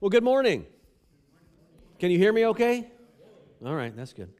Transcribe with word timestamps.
Well, 0.00 0.10
good 0.10 0.22
morning. 0.22 0.64
Can 1.98 2.12
you 2.12 2.18
hear 2.18 2.32
me 2.32 2.46
okay? 2.46 2.88
All 3.66 3.74
right, 3.74 3.96
that's 3.96 4.12
good. 4.12 4.32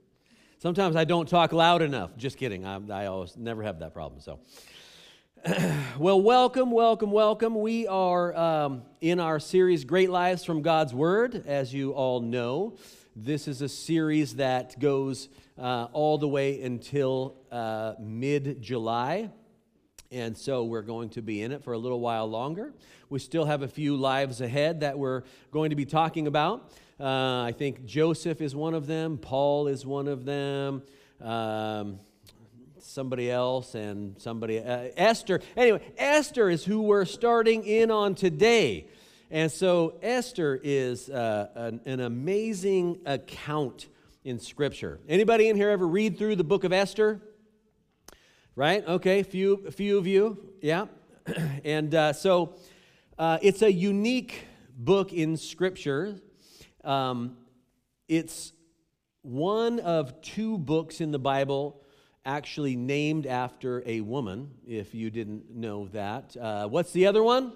Sometimes 0.61 0.95
I 0.95 1.03
don't 1.03 1.29
talk 1.29 1.53
loud 1.53 1.83
enough. 1.83 2.17
Just 2.17 2.37
kidding. 2.37 2.65
I, 2.65 2.79
I 2.93 3.07
always 3.07 3.37
never 3.37 3.65
have 3.65 3.81
that 3.81 3.93
problem. 3.93 4.21
So, 4.21 4.39
well, 5.99 6.21
welcome, 6.21 6.71
welcome, 6.71 7.11
welcome. 7.11 7.61
We 7.61 7.89
are 7.89 8.37
um, 8.37 8.83
in 9.01 9.19
our 9.19 9.41
series, 9.41 9.85
Great 9.85 10.11
Lives 10.11 10.45
from 10.45 10.63
God's 10.63 10.95
Word. 10.95 11.43
As 11.45 11.75
you 11.75 11.91
all 11.91 12.21
know, 12.21 12.77
this 13.17 13.49
is 13.49 13.61
a 13.61 13.69
series 13.69 14.37
that 14.37 14.79
goes 14.79 15.29
uh, 15.59 15.89
all 15.93 16.19
the 16.19 16.29
way 16.29 16.63
until 16.63 17.35
uh, 17.51 17.95
mid 17.99 18.63
July. 18.63 19.31
And 20.11 20.39
so 20.39 20.65
we're 20.65 20.83
going 20.83 21.11
to 21.11 21.23
be 21.23 21.43
in 21.43 21.53
it 21.53 21.63
for 21.63 21.75
a 21.75 21.79
little 21.79 22.01
while 22.01 22.27
longer. 22.27 22.73
We 23.11 23.19
still 23.19 23.45
have 23.45 23.61
a 23.61 23.69
few 23.69 23.95
lives 23.95 24.41
ahead 24.41 24.81
that 24.81 24.99
we're 24.99 25.23
going 25.51 25.69
to 25.69 25.77
be 25.77 25.85
talking 25.85 26.27
about. 26.27 26.73
Uh, 26.99 27.43
I 27.43 27.55
think 27.57 27.85
Joseph 27.85 28.41
is 28.41 28.57
one 28.57 28.73
of 28.73 28.87
them, 28.87 29.19
Paul 29.19 29.67
is 29.67 29.85
one 29.85 30.09
of 30.09 30.25
them. 30.25 30.83
Um, 31.21 31.99
somebody 32.81 33.31
else 33.31 33.75
and 33.75 34.19
somebody 34.19 34.59
uh, 34.61 34.89
Esther. 34.97 35.41
Anyway, 35.57 35.83
Esther 35.99 36.49
is 36.49 36.65
who 36.65 36.83
we're 36.83 37.05
starting 37.05 37.65
in 37.65 37.91
on 37.91 38.15
today. 38.15 38.89
And 39.31 39.53
so 39.53 39.99
Esther 40.03 40.59
is 40.63 41.11
uh, 41.11 41.49
an, 41.55 41.81
an, 41.85 42.01
amazing 42.01 43.01
account 43.05 43.89
in 44.25 44.39
Scripture. 44.39 45.01
Anybody 45.07 45.51
in 45.51 45.57
here 45.57 45.69
ever 45.69 45.87
read 45.87 46.17
through 46.17 46.37
the 46.37 46.45
book 46.45 46.65
of 46.65 46.73
Esther? 46.73 47.21
Right? 48.59 48.85
Okay, 48.89 49.23
few, 49.23 49.65
a 49.69 49.71
few 49.71 49.99
of 49.99 50.09
you, 50.09 50.37
yeah. 50.61 50.87
and 51.65 51.95
uh, 51.95 52.13
so 52.13 52.57
uh, 53.17 53.39
it's 53.41 53.63
a 53.63 53.73
unique 53.73 54.47
book 54.77 55.13
in 55.13 55.37
Scripture. 55.37 56.17
Um, 56.83 57.37
it's 58.09 58.53
one 59.23 59.79
of 59.79 60.21
two 60.23 60.59
books 60.59 61.01
in 61.01 61.13
the 61.13 61.21
Bible 61.21 61.85
actually 62.27 62.75
named 62.75 63.29
after 63.29 63.85
a 63.87 64.01
woman, 64.01 64.51
if 64.67 64.93
you 64.93 65.09
didn't 65.09 65.55
know 65.55 65.87
that. 65.93 66.37
Uh, 66.37 66.67
what's 66.67 66.91
the 66.91 67.07
other 67.07 67.23
one? 67.23 67.53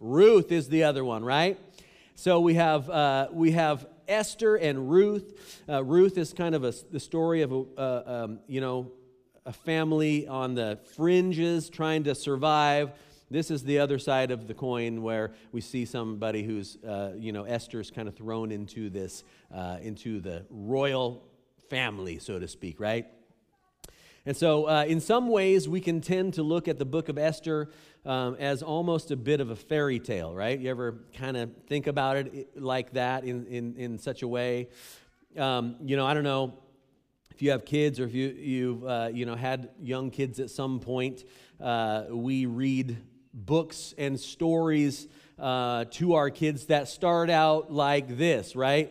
Ruth 0.00 0.50
is 0.50 0.68
the 0.68 0.82
other 0.82 1.04
one, 1.04 1.24
right? 1.24 1.56
So 2.16 2.40
we 2.40 2.54
have, 2.54 2.90
uh, 2.90 3.28
we 3.30 3.52
have 3.52 3.86
Esther 4.08 4.56
and 4.56 4.90
Ruth. 4.90 5.62
Uh, 5.68 5.84
Ruth 5.84 6.18
is 6.18 6.32
kind 6.32 6.56
of 6.56 6.64
a, 6.64 6.74
the 6.90 6.98
story 6.98 7.42
of, 7.42 7.52
a, 7.52 7.64
uh, 7.78 8.24
um, 8.24 8.40
you 8.48 8.60
know, 8.60 8.90
a 9.46 9.52
family 9.52 10.26
on 10.26 10.54
the 10.54 10.78
fringes 10.96 11.70
trying 11.70 12.02
to 12.04 12.14
survive. 12.14 12.90
This 13.30 13.50
is 13.50 13.62
the 13.62 13.78
other 13.78 13.98
side 13.98 14.32
of 14.32 14.48
the 14.48 14.54
coin 14.54 15.02
where 15.02 15.32
we 15.52 15.60
see 15.60 15.84
somebody 15.84 16.42
who's, 16.42 16.76
uh, 16.84 17.12
you 17.16 17.32
know, 17.32 17.44
Esther's 17.44 17.90
kind 17.90 18.08
of 18.08 18.16
thrown 18.16 18.50
into 18.50 18.90
this, 18.90 19.22
uh, 19.54 19.78
into 19.80 20.20
the 20.20 20.44
royal 20.50 21.22
family, 21.70 22.18
so 22.18 22.40
to 22.40 22.48
speak, 22.48 22.80
right? 22.80 23.06
And 24.26 24.36
so, 24.36 24.68
uh, 24.68 24.84
in 24.84 25.00
some 25.00 25.28
ways, 25.28 25.68
we 25.68 25.80
can 25.80 26.00
tend 26.00 26.34
to 26.34 26.42
look 26.42 26.66
at 26.66 26.80
the 26.80 26.84
book 26.84 27.08
of 27.08 27.16
Esther 27.16 27.70
um, 28.04 28.34
as 28.40 28.62
almost 28.64 29.12
a 29.12 29.16
bit 29.16 29.40
of 29.40 29.50
a 29.50 29.56
fairy 29.56 30.00
tale, 30.00 30.34
right? 30.34 30.58
You 30.58 30.70
ever 30.70 31.04
kind 31.16 31.36
of 31.36 31.50
think 31.68 31.86
about 31.86 32.16
it 32.16 32.60
like 32.60 32.94
that 32.94 33.22
in, 33.22 33.46
in, 33.46 33.76
in 33.76 33.98
such 33.98 34.22
a 34.22 34.28
way? 34.28 34.68
Um, 35.38 35.76
you 35.84 35.96
know, 35.96 36.04
I 36.04 36.14
don't 36.14 36.24
know 36.24 36.58
if 37.36 37.42
you 37.42 37.50
have 37.50 37.66
kids 37.66 38.00
or 38.00 38.04
if 38.04 38.14
you, 38.14 38.28
you've 38.28 38.86
uh, 38.86 39.10
you 39.12 39.26
know, 39.26 39.34
had 39.34 39.68
young 39.78 40.10
kids 40.10 40.40
at 40.40 40.48
some 40.48 40.80
point, 40.80 41.22
uh, 41.60 42.04
we 42.08 42.46
read 42.46 42.96
books 43.34 43.92
and 43.98 44.18
stories 44.18 45.06
uh, 45.38 45.84
to 45.90 46.14
our 46.14 46.30
kids 46.30 46.64
that 46.68 46.88
start 46.88 47.28
out 47.28 47.70
like 47.70 48.16
this, 48.16 48.56
right? 48.56 48.90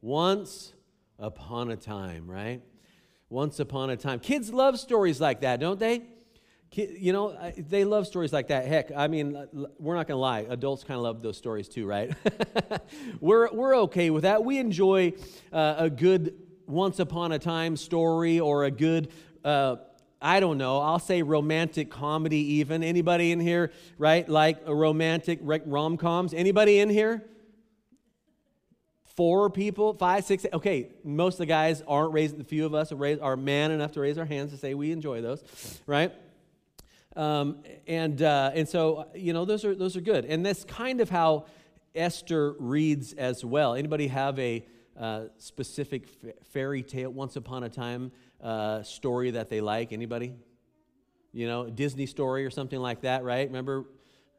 Once 0.00 0.72
upon 1.20 1.70
a 1.70 1.76
time, 1.76 2.28
right? 2.28 2.62
Once 3.28 3.60
upon 3.60 3.90
a 3.90 3.96
time. 3.96 4.18
Kids 4.18 4.52
love 4.52 4.80
stories 4.80 5.20
like 5.20 5.42
that, 5.42 5.60
don't 5.60 5.78
they? 5.78 6.02
You 6.72 7.12
know, 7.12 7.52
they 7.56 7.84
love 7.84 8.08
stories 8.08 8.32
like 8.32 8.48
that. 8.48 8.66
Heck, 8.66 8.90
I 8.90 9.06
mean, 9.06 9.46
we're 9.78 9.94
not 9.94 10.08
going 10.08 10.16
to 10.16 10.20
lie. 10.20 10.40
Adults 10.48 10.82
kind 10.82 10.98
of 10.98 11.04
love 11.04 11.22
those 11.22 11.36
stories 11.36 11.68
too, 11.68 11.86
right? 11.86 12.12
we're, 13.20 13.52
we're 13.52 13.76
okay 13.82 14.10
with 14.10 14.24
that. 14.24 14.42
We 14.42 14.58
enjoy 14.58 15.12
uh, 15.52 15.76
a 15.78 15.88
good 15.88 16.34
once 16.66 16.98
upon 16.98 17.32
a 17.32 17.38
time 17.38 17.76
story 17.76 18.40
or 18.40 18.64
a 18.64 18.70
good 18.70 19.10
uh, 19.44 19.76
I 20.24 20.40
don't 20.40 20.56
know, 20.56 20.80
I'll 20.80 20.98
say 20.98 21.20
romantic 21.20 21.90
comedy 21.90 22.54
even. 22.54 22.82
Anybody 22.82 23.30
in 23.30 23.40
here, 23.40 23.72
right? 23.98 24.26
Like 24.26 24.62
a 24.64 24.74
romantic 24.74 25.38
rom 25.42 25.98
coms? 25.98 26.32
Anybody 26.32 26.78
in 26.78 26.88
here? 26.88 27.22
Four 29.16 29.50
people, 29.50 29.92
five, 29.92 30.24
six. 30.24 30.46
Okay, 30.50 30.88
most 31.04 31.34
of 31.34 31.38
the 31.40 31.46
guys 31.46 31.82
aren't 31.86 32.14
raising, 32.14 32.40
a 32.40 32.44
few 32.44 32.64
of 32.64 32.74
us 32.74 32.90
are, 32.90 33.22
are 33.22 33.36
man 33.36 33.70
enough 33.70 33.92
to 33.92 34.00
raise 34.00 34.16
our 34.16 34.24
hands 34.24 34.50
to 34.52 34.56
say 34.56 34.72
we 34.72 34.92
enjoy 34.92 35.20
those, 35.20 35.44
right? 35.86 36.10
Um, 37.14 37.58
and, 37.86 38.22
uh, 38.22 38.50
and 38.54 38.66
so, 38.66 39.06
you 39.14 39.34
know, 39.34 39.44
those 39.44 39.62
are, 39.66 39.74
those 39.74 39.94
are 39.94 40.00
good. 40.00 40.24
And 40.24 40.44
that's 40.44 40.64
kind 40.64 41.02
of 41.02 41.10
how 41.10 41.44
Esther 41.94 42.54
reads 42.58 43.12
as 43.12 43.44
well. 43.44 43.74
Anybody 43.74 44.08
have 44.08 44.38
a, 44.38 44.64
uh, 44.98 45.24
specific 45.38 46.06
fairy 46.52 46.82
tale, 46.82 47.10
once 47.10 47.36
upon 47.36 47.64
a 47.64 47.68
time 47.68 48.12
uh, 48.42 48.82
story 48.82 49.32
that 49.32 49.48
they 49.48 49.60
like? 49.60 49.92
Anybody? 49.92 50.34
You 51.32 51.48
know, 51.48 51.68
Disney 51.68 52.06
story 52.06 52.44
or 52.44 52.50
something 52.50 52.78
like 52.78 53.00
that, 53.02 53.24
right? 53.24 53.46
Remember 53.46 53.86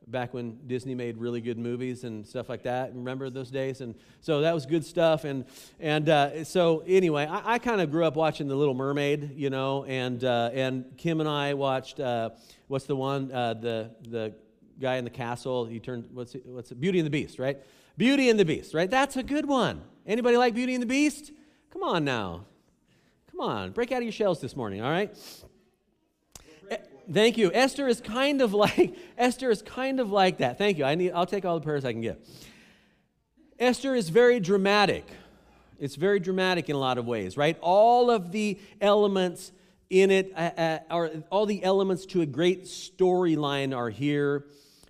back 0.08 0.34
when 0.34 0.58
Disney 0.68 0.96
made 0.96 1.18
really 1.18 1.42
good 1.42 1.58
movies 1.58 2.04
and 2.04 2.26
stuff 2.26 2.48
like 2.50 2.64
that. 2.64 2.94
Remember 2.94 3.30
those 3.30 3.50
days? 3.50 3.82
And 3.82 3.96
so 4.22 4.42
that 4.42 4.54
was 4.54 4.66
good 4.66 4.86
stuff. 4.86 5.24
And 5.24 5.46
and 5.80 6.10
uh, 6.10 6.44
so 6.44 6.84
anyway, 6.86 7.26
I, 7.26 7.56
I 7.56 7.60
kind 7.60 7.82
of 7.82 7.92
grew 7.92 8.06
up 8.06 8.16
watching 8.16 8.48
The 8.48 8.56
Little 8.56 8.74
Mermaid, 8.74 9.32
you 9.36 9.50
know, 9.50 9.84
and 9.86 10.24
uh, 10.24 10.52
and 10.54 10.86
Kim 10.98 11.20
and 11.20 11.30
I 11.30 11.54
watched 11.54 12.00
uh, 12.00 12.32
what's 12.68 12.86
the 12.86 12.96
one 12.96 13.32
uh, 13.32 13.56
the 13.56 13.92
the 14.08 14.34
guy 14.80 14.96
in 14.96 15.04
the 15.04 15.10
castle. 15.10 15.66
He 15.66 15.80
turned 15.80 16.08
what's 16.14 16.36
it, 16.36 16.46
what's 16.46 16.72
it? 16.72 16.80
Beauty 16.80 17.00
and 17.00 17.06
the 17.06 17.12
Beast, 17.12 17.40
right? 17.40 17.58
Beauty 17.98 18.30
and 18.30 18.40
the 18.40 18.46
Beast, 18.46 18.74
right? 18.74 18.90
That's 18.90 19.16
a 19.18 19.24
good 19.24 19.46
one. 19.46 19.82
Anybody 20.06 20.38
like 20.38 20.54
Beauty 20.54 20.74
and 20.74 20.82
the 20.82 20.88
Beast? 20.88 21.32
Come 21.72 21.84
on 21.84 22.04
now. 22.04 22.46
Come 23.32 23.42
on, 23.42 23.72
break 23.72 23.92
out 23.92 23.98
of 23.98 24.04
your 24.04 24.12
shells 24.12 24.40
this 24.40 24.56
morning, 24.56 24.82
all 24.82 24.90
right? 24.90 25.16
Thank 27.12 27.38
you. 27.38 27.52
Esther 27.54 27.88
is 27.88 28.02
kind 28.02 28.42
of 28.42 28.54
like 28.66 28.96
Esther 29.18 29.52
is 29.52 29.62
kind 29.62 30.00
of 30.00 30.12
like 30.12 30.40
that. 30.40 30.58
Thank 30.58 30.78
you. 30.78 30.86
I 30.86 30.96
need 30.96 31.12
I'll 31.12 31.26
take 31.26 31.46
all 31.46 31.60
the 31.60 31.64
prayers 31.64 31.86
I 31.86 31.92
can 31.92 32.02
get. 32.02 32.26
Esther 33.60 33.96
is 33.96 34.10
very 34.10 34.40
dramatic. 34.40 35.08
It's 35.80 35.96
very 35.96 36.20
dramatic 36.20 36.70
in 36.70 36.76
a 36.76 36.80
lot 36.80 36.98
of 36.98 37.06
ways, 37.06 37.38
right? 37.38 37.58
All 37.62 38.10
of 38.10 38.32
the 38.32 38.60
elements 38.82 39.52
in 39.90 40.10
it 40.10 40.32
uh, 40.36 40.52
uh, 40.58 40.80
are 40.90 41.12
all 41.30 41.46
the 41.46 41.64
elements 41.64 42.06
to 42.08 42.22
a 42.22 42.26
great 42.26 42.64
storyline 42.64 43.76
are 43.76 43.90
here 43.90 44.46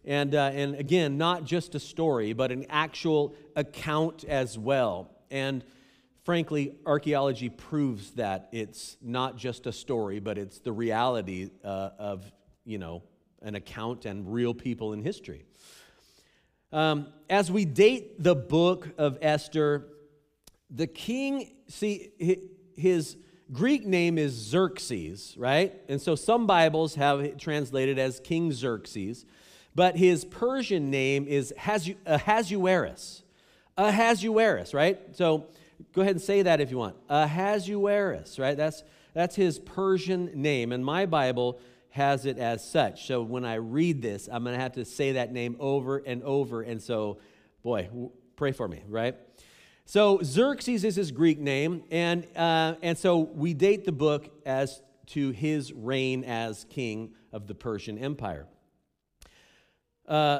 and, 0.05 0.35
uh, 0.35 0.51
and 0.53 0.75
again, 0.75 1.17
not 1.17 1.45
just 1.45 1.75
a 1.75 1.79
story, 1.79 2.33
but 2.33 2.51
an 2.51 2.65
actual 2.69 3.35
account 3.55 4.23
as 4.23 4.57
well. 4.57 5.09
And 5.31 5.63
frankly, 6.23 6.75
archaeology 6.85 7.49
proves 7.49 8.11
that 8.11 8.49
it's 8.51 8.97
not 9.01 9.37
just 9.37 9.65
a 9.67 9.71
story, 9.71 10.19
but 10.19 10.37
it's 10.37 10.59
the 10.59 10.71
reality 10.71 11.49
uh, 11.63 11.89
of, 11.97 12.31
you 12.65 12.77
know, 12.77 13.03
an 13.41 13.55
account 13.55 14.05
and 14.05 14.33
real 14.33 14.53
people 14.53 14.93
in 14.93 15.01
history. 15.01 15.43
Um, 16.71 17.07
as 17.29 17.51
we 17.51 17.65
date 17.65 18.21
the 18.21 18.35
book 18.35 18.89
of 18.97 19.17
Esther, 19.21 19.87
the 20.69 20.87
king, 20.87 21.51
see, 21.67 22.11
his 22.75 23.17
Greek 23.51 23.85
name 23.85 24.17
is 24.17 24.33
Xerxes, 24.33 25.35
right? 25.37 25.73
And 25.87 26.01
so 26.01 26.15
some 26.15 26.47
Bibles 26.47 26.95
have 26.95 27.21
it 27.21 27.37
translated 27.37 27.99
as 27.99 28.19
King 28.19 28.51
Xerxes 28.51 29.25
but 29.75 29.97
his 29.97 30.23
Persian 30.23 30.89
name 30.89 31.27
is 31.27 31.53
Ahasuerus. 31.57 33.23
Ahasuerus, 33.77 34.73
right? 34.73 34.99
So 35.15 35.47
go 35.93 36.01
ahead 36.01 36.15
and 36.15 36.21
say 36.21 36.43
that 36.43 36.61
if 36.61 36.71
you 36.71 36.77
want. 36.77 36.95
Ahasuerus, 37.09 38.39
right? 38.39 38.55
That's, 38.55 38.83
that's 39.13 39.35
his 39.35 39.59
Persian 39.59 40.31
name. 40.33 40.71
And 40.71 40.83
my 40.83 41.05
Bible 41.05 41.59
has 41.89 42.25
it 42.25 42.37
as 42.37 42.67
such. 42.67 43.05
So 43.07 43.21
when 43.21 43.43
I 43.43 43.55
read 43.55 44.01
this, 44.01 44.29
I'm 44.31 44.43
going 44.43 44.55
to 44.55 44.61
have 44.61 44.73
to 44.73 44.85
say 44.85 45.13
that 45.13 45.31
name 45.31 45.57
over 45.59 45.97
and 45.97 46.23
over. 46.23 46.61
And 46.61 46.81
so, 46.81 47.19
boy, 47.61 47.89
pray 48.37 48.53
for 48.53 48.67
me, 48.67 48.83
right? 48.87 49.15
So 49.85 50.19
Xerxes 50.23 50.83
is 50.83 50.95
his 50.95 51.11
Greek 51.11 51.39
name. 51.39 51.83
And, 51.91 52.25
uh, 52.35 52.75
and 52.81 52.97
so 52.97 53.19
we 53.19 53.53
date 53.53 53.85
the 53.85 53.91
book 53.91 54.29
as 54.45 54.81
to 55.07 55.31
his 55.31 55.71
reign 55.73 56.23
as 56.23 56.65
king 56.69 57.13
of 57.31 57.47
the 57.47 57.55
Persian 57.55 57.97
Empire. 57.97 58.47
Uh, 60.07 60.39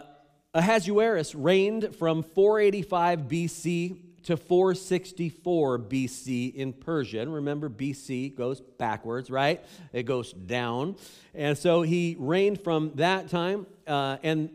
Ahasuerus 0.54 1.36
reigned 1.36 1.96
from 1.96 2.24
485 2.24 3.20
BC 3.22 3.98
to 4.24 4.38
464 4.38 5.80
BC 5.80 6.56
in 6.56 6.74
Persia. 6.74 7.22
And 7.22 7.34
remember, 7.34 7.70
BC 7.70 8.36
goes 8.36 8.62
backwards, 8.62 9.30
right? 9.30 9.64
It 9.94 10.04
goes 10.04 10.34
down. 10.34 10.96
And 11.34 11.58
so 11.58 11.84
he 11.84 12.16
reigned 12.18 12.62
from 12.62 12.92
that 12.96 13.30
time. 13.30 13.68
Uh, 13.86 14.18
and 14.24 14.50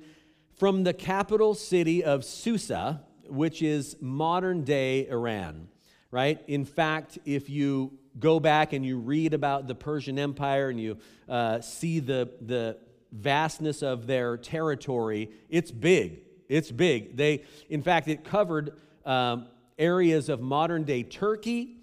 from 0.57 0.85
the 0.85 0.93
capital 0.93 1.55
city 1.55 2.05
of 2.05 2.25
Susa, 2.25 3.03
which 3.29 3.63
is 3.63 3.97
modern 4.01 4.65
day 4.65 5.09
Iran, 5.09 5.69
right? 6.11 6.43
In 6.49 6.65
fact, 6.65 7.19
if 7.25 7.49
you 7.49 7.93
go 8.19 8.41
back 8.41 8.73
and 8.73 8.85
you 8.85 8.99
read 8.99 9.35
about 9.35 9.69
the 9.69 9.75
Persian 9.75 10.19
Empire 10.19 10.69
and 10.69 10.81
you 10.81 10.99
uh, 11.29 11.61
see 11.61 12.01
the, 12.01 12.31
the 12.41 12.77
vastness 13.13 13.83
of 13.83 14.07
their 14.07 14.37
territory, 14.37 15.31
it's 15.49 15.71
big. 15.71 16.21
It's 16.49 16.71
big. 16.71 17.17
They, 17.17 17.45
in 17.69 17.83
fact, 17.83 18.09
it 18.09 18.25
covered 18.25 18.77
um, 19.07 19.47
areas 19.79 20.29
of 20.29 20.41
modern 20.41 20.85
day 20.85 21.03
Turkey, 21.03 21.77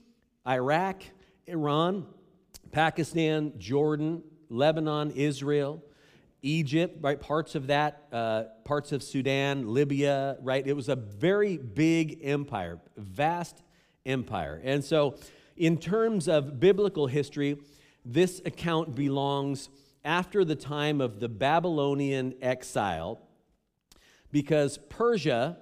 Iraq, 0.47 1.03
Iran, 1.45 2.05
Pakistan, 2.71 3.53
Jordan, 3.57 4.23
Lebanon, 4.49 5.11
Israel, 5.11 5.83
Egypt, 6.41 6.97
right? 7.01 7.19
Parts 7.19 7.55
of 7.55 7.67
that, 7.67 8.03
uh, 8.11 8.43
parts 8.63 8.91
of 8.91 9.01
Sudan, 9.03 9.73
Libya, 9.73 10.37
right? 10.41 10.65
It 10.65 10.73
was 10.73 10.89
a 10.89 10.95
very 10.95 11.57
big 11.57 12.19
empire, 12.23 12.79
vast 12.95 13.63
empire. 14.05 14.61
And 14.63 14.83
so, 14.83 15.17
in 15.55 15.77
terms 15.77 16.27
of 16.27 16.59
biblical 16.59 17.07
history, 17.07 17.57
this 18.05 18.41
account 18.45 18.95
belongs 18.95 19.69
after 20.03 20.45
the 20.45 20.55
time 20.55 21.01
of 21.01 21.19
the 21.19 21.29
Babylonian 21.29 22.35
exile 22.41 23.19
because 24.31 24.77
Persia 24.89 25.57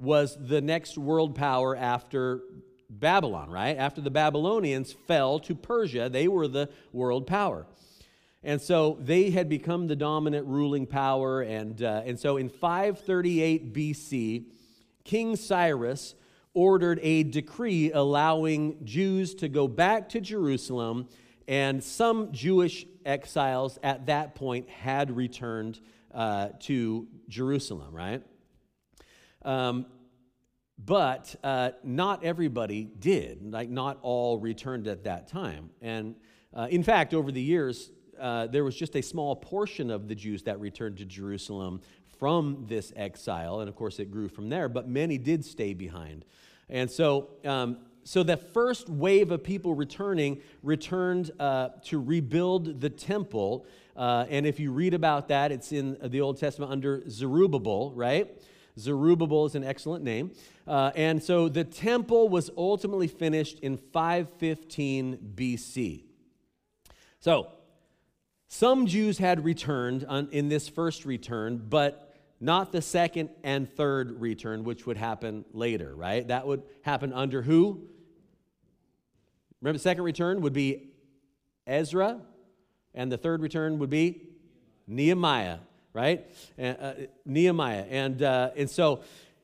was 0.00 0.36
the 0.38 0.60
next 0.60 0.98
world 0.98 1.34
power 1.34 1.76
after 1.76 2.42
Babylon, 2.90 3.50
right? 3.50 3.76
After 3.76 4.00
the 4.00 4.10
Babylonians 4.10 4.92
fell 4.92 5.38
to 5.40 5.54
Persia, 5.54 6.08
they 6.08 6.28
were 6.28 6.48
the 6.48 6.68
world 6.92 7.26
power. 7.26 7.66
And 8.42 8.60
so 8.60 8.98
they 9.00 9.30
had 9.30 9.48
become 9.48 9.86
the 9.86 9.96
dominant 9.96 10.46
ruling 10.46 10.86
power. 10.86 11.40
And, 11.40 11.82
uh, 11.82 12.02
and 12.04 12.20
so 12.20 12.36
in 12.36 12.50
538 12.50 13.72
BC, 13.72 14.44
King 15.02 15.36
Cyrus 15.36 16.14
ordered 16.52 17.00
a 17.02 17.22
decree 17.24 17.90
allowing 17.90 18.84
Jews 18.84 19.34
to 19.36 19.48
go 19.48 19.66
back 19.66 20.10
to 20.10 20.20
Jerusalem, 20.20 21.08
and 21.46 21.82
some 21.82 22.32
Jewish 22.32 22.86
exiles 23.04 23.78
at 23.82 24.06
that 24.06 24.34
point 24.34 24.68
had 24.68 25.14
returned 25.14 25.80
uh, 26.12 26.48
to 26.60 27.06
Jerusalem, 27.28 27.94
right? 27.94 28.22
Um, 29.42 29.86
but 30.82 31.34
uh, 31.44 31.70
not 31.82 32.24
everybody 32.24 32.84
did. 32.84 33.52
Like, 33.52 33.68
not 33.68 33.98
all 34.02 34.38
returned 34.38 34.88
at 34.88 35.04
that 35.04 35.28
time. 35.28 35.70
And 35.80 36.16
uh, 36.52 36.68
in 36.70 36.82
fact, 36.82 37.14
over 37.14 37.30
the 37.30 37.40
years, 37.40 37.90
uh, 38.18 38.46
there 38.46 38.64
was 38.64 38.76
just 38.76 38.96
a 38.96 39.02
small 39.02 39.36
portion 39.36 39.90
of 39.90 40.08
the 40.08 40.14
Jews 40.14 40.42
that 40.44 40.60
returned 40.60 40.98
to 40.98 41.04
Jerusalem 41.04 41.80
from 42.18 42.64
this 42.68 42.92
exile. 42.96 43.60
And 43.60 43.68
of 43.68 43.76
course, 43.76 43.98
it 43.98 44.10
grew 44.10 44.28
from 44.28 44.48
there, 44.48 44.68
but 44.68 44.88
many 44.88 45.18
did 45.18 45.44
stay 45.44 45.74
behind. 45.74 46.24
And 46.68 46.90
so, 46.90 47.30
um, 47.44 47.78
so 48.04 48.22
the 48.22 48.36
first 48.36 48.88
wave 48.88 49.30
of 49.30 49.42
people 49.42 49.74
returning 49.74 50.40
returned 50.62 51.30
uh, 51.40 51.70
to 51.84 52.00
rebuild 52.00 52.80
the 52.80 52.90
temple. 52.90 53.66
Uh, 53.96 54.26
and 54.28 54.46
if 54.46 54.60
you 54.60 54.72
read 54.72 54.92
about 54.92 55.28
that, 55.28 55.50
it's 55.50 55.72
in 55.72 55.96
the 56.02 56.20
Old 56.20 56.38
Testament 56.38 56.70
under 56.70 57.02
Zerubbabel, 57.08 57.92
right? 57.92 58.30
Zerubbabel 58.78 59.46
is 59.46 59.54
an 59.54 59.64
excellent 59.64 60.04
name. 60.04 60.32
Uh, 60.66 60.90
and 60.94 61.22
so 61.22 61.48
the 61.48 61.64
temple 61.64 62.28
was 62.28 62.50
ultimately 62.56 63.08
finished 63.08 63.60
in 63.60 63.78
515 63.78 65.32
BC. 65.34 66.04
So 67.20 67.48
some 68.48 68.86
Jews 68.86 69.16
had 69.16 69.44
returned 69.44 70.04
on, 70.08 70.28
in 70.30 70.48
this 70.48 70.68
first 70.68 71.06
return, 71.06 71.56
but 71.68 72.14
not 72.40 72.72
the 72.72 72.82
second 72.82 73.30
and 73.42 73.68
third 73.68 74.20
return, 74.20 74.64
which 74.64 74.86
would 74.86 74.96
happen 74.96 75.44
later, 75.52 75.94
right? 75.94 76.26
That 76.28 76.46
would 76.46 76.62
happen 76.82 77.12
under 77.12 77.40
who? 77.40 77.88
Remember, 79.64 79.78
the 79.78 79.82
second 79.82 80.04
return 80.04 80.42
would 80.42 80.52
be 80.52 80.90
Ezra, 81.66 82.20
and 82.92 83.10
the 83.10 83.16
third 83.16 83.40
return 83.40 83.78
would 83.78 83.88
be 83.88 84.20
Nehemiah, 84.86 85.56
right? 85.94 86.26
Uh, 86.62 86.92
Nehemiah. 87.24 87.86
And, 87.88 88.22
uh, 88.22 88.50
and 88.58 88.68
so, 88.68 89.00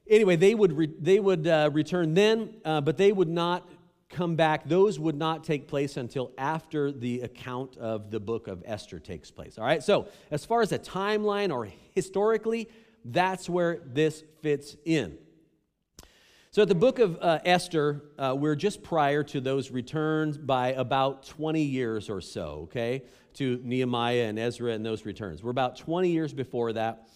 anyway, 0.06 0.36
they 0.36 0.54
would, 0.54 0.74
re- 0.74 0.92
they 1.00 1.20
would 1.20 1.46
uh, 1.46 1.70
return 1.72 2.12
then, 2.12 2.56
uh, 2.66 2.82
but 2.82 2.98
they 2.98 3.12
would 3.12 3.30
not 3.30 3.66
come 4.10 4.36
back. 4.36 4.68
Those 4.68 4.98
would 4.98 5.16
not 5.16 5.42
take 5.42 5.66
place 5.66 5.96
until 5.96 6.32
after 6.36 6.92
the 6.92 7.22
account 7.22 7.78
of 7.78 8.10
the 8.10 8.20
book 8.20 8.46
of 8.46 8.62
Esther 8.66 8.98
takes 8.98 9.30
place. 9.30 9.56
All 9.56 9.64
right, 9.64 9.82
so 9.82 10.06
as 10.30 10.44
far 10.44 10.60
as 10.60 10.70
a 10.72 10.78
timeline 10.78 11.50
or 11.50 11.66
historically, 11.94 12.68
that's 13.06 13.48
where 13.48 13.78
this 13.86 14.22
fits 14.42 14.76
in. 14.84 15.16
So, 16.52 16.62
at 16.62 16.68
the 16.68 16.74
book 16.74 16.98
of 16.98 17.16
uh, 17.20 17.38
Esther, 17.44 18.02
uh, 18.18 18.34
we're 18.36 18.56
just 18.56 18.82
prior 18.82 19.22
to 19.22 19.40
those 19.40 19.70
returns 19.70 20.36
by 20.36 20.72
about 20.72 21.24
20 21.26 21.62
years 21.62 22.10
or 22.10 22.20
so, 22.20 22.62
okay, 22.64 23.04
to 23.34 23.60
Nehemiah 23.62 24.24
and 24.24 24.36
Ezra 24.36 24.72
and 24.72 24.84
those 24.84 25.06
returns. 25.06 25.44
We're 25.44 25.52
about 25.52 25.76
20 25.76 26.10
years 26.10 26.34
before 26.34 26.72
that. 26.72 27.06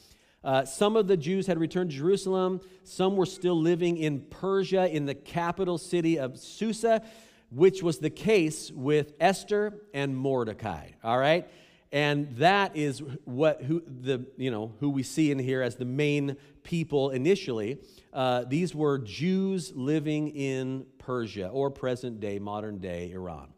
Uh, 0.44 0.64
some 0.64 0.94
of 0.94 1.08
the 1.08 1.16
Jews 1.16 1.48
had 1.48 1.58
returned 1.58 1.90
to 1.90 1.96
Jerusalem. 1.96 2.60
Some 2.84 3.16
were 3.16 3.26
still 3.26 3.60
living 3.60 3.96
in 3.96 4.20
Persia, 4.20 4.88
in 4.88 5.04
the 5.04 5.16
capital 5.16 5.78
city 5.78 6.16
of 6.16 6.38
Susa, 6.38 7.02
which 7.50 7.82
was 7.82 7.98
the 7.98 8.10
case 8.10 8.70
with 8.70 9.14
Esther 9.18 9.80
and 9.92 10.16
Mordecai. 10.16 10.90
All 11.02 11.18
right? 11.18 11.48
And 11.94 12.34
that 12.38 12.76
is 12.76 13.04
what 13.24 13.62
who 13.62 13.80
the 13.86 14.26
you 14.36 14.50
know 14.50 14.74
who 14.80 14.90
we 14.90 15.04
see 15.04 15.30
in 15.30 15.38
here 15.38 15.62
as 15.62 15.76
the 15.76 15.84
main 15.84 16.36
people 16.64 17.10
initially. 17.10 17.78
Uh, 18.12 18.44
these 18.44 18.74
were 18.74 18.98
Jews 18.98 19.72
living 19.76 20.28
in 20.30 20.86
Persia 20.98 21.46
or 21.46 21.70
present 21.70 22.18
day, 22.18 22.40
modern 22.40 22.78
day 22.78 23.12
Iran. 23.12 23.50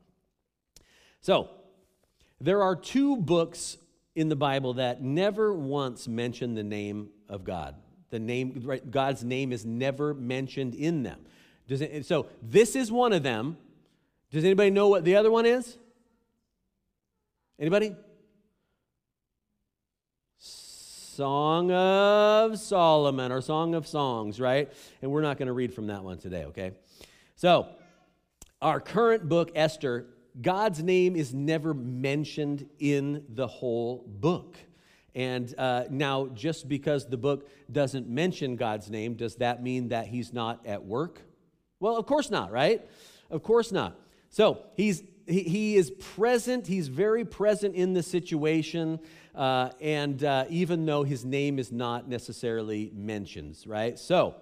So 1.23 1.49
there 2.39 2.63
are 2.63 2.77
two 2.77 3.17
books 3.17 3.79
in 4.15 4.29
the 4.29 4.37
Bible 4.37 4.75
that 4.75 5.03
never 5.03 5.55
once 5.55 6.07
mention 6.07 6.55
the 6.55 6.63
name 6.63 7.09
of 7.31 7.43
God. 7.43 7.75
The 8.11 8.19
name, 8.19 8.61
right, 8.65 8.91
God's 8.91 9.25
name 9.25 9.51
is 9.51 9.65
never 9.65 10.13
mentioned 10.13 10.75
in 10.75 11.03
them. 11.03 11.21
Does 11.69 11.81
it, 11.81 12.05
so 12.05 12.27
this 12.43 12.77
is 12.77 12.93
one 12.93 13.15
of 13.15 13.23
them. 13.23 13.57
Does 14.31 14.45
anybody 14.45 14.69
know 14.69 14.89
what 14.89 15.05
the 15.05 15.17
other 15.17 15.31
one 15.31 15.47
is? 15.47 15.79
Anybody? 17.59 17.97
Song 21.17 21.73
of 21.73 22.59
Solomon 22.59 23.33
or 23.33 23.41
Song 23.41 23.75
of 23.75 23.87
Songs, 23.87 24.39
right? 24.39 24.71
And 25.01 25.11
we're 25.11 25.23
not 25.23 25.39
going 25.39 25.47
to 25.47 25.55
read 25.55 25.73
from 25.73 25.87
that 25.87 26.05
one 26.05 26.19
today, 26.19 26.45
okay? 26.45 26.73
So, 27.37 27.69
our 28.61 28.81
current 28.81 29.27
book, 29.27 29.51
Esther, 29.55 30.09
God's 30.43 30.83
name 30.83 31.17
is 31.17 31.33
never 31.33 31.73
mentioned 31.73 32.69
in 32.79 33.25
the 33.31 33.47
whole 33.47 34.05
book. 34.07 34.59
And 35.15 35.55
uh, 35.57 35.85
now, 35.89 36.27
just 36.35 36.69
because 36.69 37.07
the 37.07 37.17
book 37.17 37.49
doesn't 37.73 38.07
mention 38.07 38.57
God's 38.57 38.91
name, 38.91 39.15
does 39.15 39.37
that 39.37 39.63
mean 39.63 39.89
that 39.89 40.09
he's 40.09 40.35
not 40.35 40.67
at 40.67 40.85
work? 40.85 41.23
Well, 41.81 41.97
of 41.97 42.05
course 42.05 42.31
not, 42.31 42.53
right? 42.53 42.87
Of 43.31 43.43
course 43.43 43.73
not. 43.73 43.99
So 44.29 44.65
he's 44.77 45.03
he, 45.27 45.43
he 45.43 45.77
is 45.77 45.91
present. 45.91 46.67
He's 46.67 46.89
very 46.89 47.25
present 47.25 47.75
in 47.75 47.95
the 47.95 48.03
situation, 48.03 49.01
uh, 49.37 49.71
and 49.81 50.25
uh, 50.25 50.47
even 50.49 50.87
though 50.87 51.05
his 51.05 51.25
name 51.25 51.59
is 51.59 51.71
not 51.71 52.09
necessarily 52.09 52.91
mentioned, 52.95 53.57
right? 53.67 53.99
So 53.99 54.35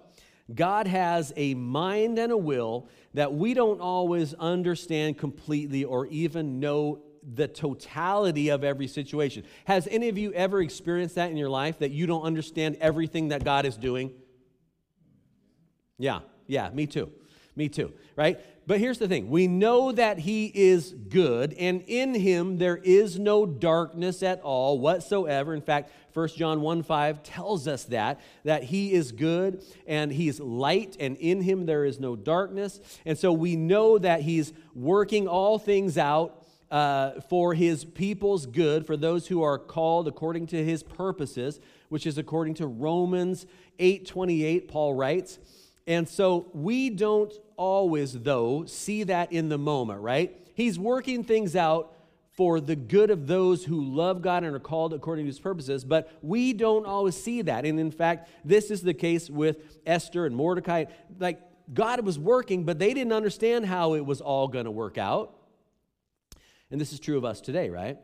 God 0.53 0.87
has 0.87 1.33
a 1.35 1.53
mind 1.55 2.17
and 2.19 2.31
a 2.31 2.37
will 2.37 2.87
that 3.13 3.33
we 3.33 3.53
don't 3.53 3.81
always 3.81 4.33
understand 4.35 5.17
completely 5.17 5.83
or 5.83 6.05
even 6.07 6.59
know 6.59 7.01
the 7.33 7.47
totality 7.47 8.49
of 8.49 8.63
every 8.63 8.87
situation. 8.87 9.43
Has 9.65 9.87
any 9.89 10.09
of 10.09 10.17
you 10.17 10.31
ever 10.33 10.61
experienced 10.61 11.15
that 11.15 11.31
in 11.31 11.37
your 11.37 11.49
life 11.49 11.79
that 11.79 11.91
you 11.91 12.05
don't 12.05 12.23
understand 12.23 12.77
everything 12.79 13.29
that 13.29 13.43
God 13.43 13.65
is 13.65 13.77
doing? 13.77 14.11
Yeah, 15.97 16.19
yeah, 16.45 16.69
me 16.69 16.85
too. 16.85 17.11
Me 17.55 17.69
too, 17.69 17.93
right? 18.15 18.39
But 18.67 18.79
here's 18.79 18.97
the 18.97 19.07
thing 19.07 19.29
we 19.29 19.47
know 19.47 19.91
that 19.91 20.19
He 20.19 20.51
is 20.53 20.91
good, 20.91 21.53
and 21.53 21.83
in 21.87 22.13
Him 22.13 22.57
there 22.57 22.77
is 22.77 23.19
no 23.19 23.45
darkness 23.45 24.23
at 24.23 24.41
all 24.41 24.79
whatsoever. 24.79 25.53
In 25.53 25.61
fact, 25.61 25.91
1 26.13 26.29
John 26.29 26.61
1 26.61 26.83
5 26.83 27.23
tells 27.23 27.67
us 27.67 27.83
that, 27.85 28.19
that 28.43 28.63
He 28.63 28.93
is 28.93 29.11
good 29.11 29.63
and 29.87 30.11
He's 30.11 30.39
light, 30.39 30.97
and 30.99 31.15
in 31.17 31.41
Him 31.41 31.65
there 31.65 31.85
is 31.85 31.99
no 31.99 32.15
darkness. 32.15 32.79
And 33.05 33.17
so 33.17 33.31
we 33.31 33.55
know 33.55 33.97
that 33.99 34.21
He's 34.21 34.51
working 34.73 35.27
all 35.27 35.59
things 35.59 35.97
out. 35.97 36.41
Uh, 36.71 37.21
for 37.29 37.53
his 37.53 37.85
people's 37.85 38.47
good, 38.47 38.87
for 38.87 38.97
those 38.97 39.27
who 39.27 39.43
are 39.43 39.59
called 39.59 40.07
according 40.07 40.47
to 40.47 40.65
his 40.65 40.81
purposes, 40.81 41.59
which 41.89 42.07
is 42.07 42.17
according 42.17 42.55
to 42.55 42.65
Romans 42.65 43.45
8:28, 43.79 44.67
Paul 44.67 44.95
writes. 44.95 45.37
And 45.87 46.09
so 46.09 46.47
we 46.53 46.89
don't 46.89 47.31
always, 47.57 48.13
though, 48.13 48.65
see 48.65 49.03
that 49.03 49.31
in 49.31 49.49
the 49.49 49.57
moment, 49.57 50.01
right? 50.01 50.35
He's 50.53 50.79
working 50.79 51.23
things 51.23 51.55
out 51.55 51.93
for 52.31 52.59
the 52.59 52.75
good 52.75 53.09
of 53.09 53.27
those 53.27 53.63
who 53.63 53.81
love 53.81 54.21
God 54.21 54.43
and 54.43 54.55
are 54.55 54.59
called 54.59 54.93
according 54.93 55.25
to 55.25 55.27
his 55.27 55.39
purposes, 55.39 55.85
but 55.85 56.11
we 56.21 56.51
don't 56.51 56.85
always 56.85 57.15
see 57.15 57.41
that. 57.43 57.65
And 57.65 57.79
in 57.79 57.91
fact, 57.91 58.29
this 58.43 58.71
is 58.71 58.81
the 58.81 58.93
case 58.93 59.29
with 59.29 59.79
Esther 59.85 60.25
and 60.25 60.35
Mordecai. 60.35 60.85
Like, 61.17 61.41
God 61.73 62.05
was 62.05 62.19
working, 62.19 62.63
but 62.63 62.77
they 62.77 62.93
didn't 62.93 63.13
understand 63.13 63.65
how 63.65 63.93
it 63.93 64.05
was 64.05 64.21
all 64.21 64.47
going 64.47 64.65
to 64.65 64.71
work 64.71 64.97
out. 64.97 65.35
And 66.69 66.79
this 66.79 66.91
is 66.91 66.99
true 66.99 67.17
of 67.17 67.25
us 67.25 67.41
today, 67.41 67.69
right? 67.69 67.97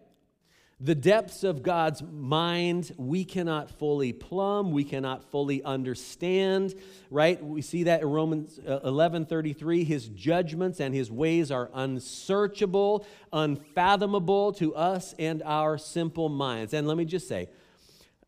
The 0.84 0.96
depths 0.96 1.44
of 1.44 1.62
God's 1.62 2.02
mind 2.02 2.92
we 2.98 3.24
cannot 3.24 3.70
fully 3.70 4.14
plumb, 4.14 4.72
we 4.72 4.84
cannot 4.84 5.24
fully 5.30 5.62
understand, 5.62 6.74
right? 7.12 7.44
We 7.44 7.62
see 7.62 7.84
that 7.84 8.02
in 8.02 8.08
Romans 8.08 8.58
11:33, 8.58 9.84
uh, 9.84 9.86
his 9.86 10.08
judgments 10.08 10.80
and 10.80 10.96
his 10.96 11.12
ways 11.12 11.52
are 11.52 11.70
unsearchable, 11.76 13.06
unfathomable 13.32 14.54
to 14.54 14.74
us 14.74 15.14
and 15.20 15.44
our 15.44 15.78
simple 15.78 16.30
minds. 16.30 16.74
And 16.74 16.88
let 16.88 16.98
me 16.98 17.06
just 17.06 17.28
say, 17.28 17.50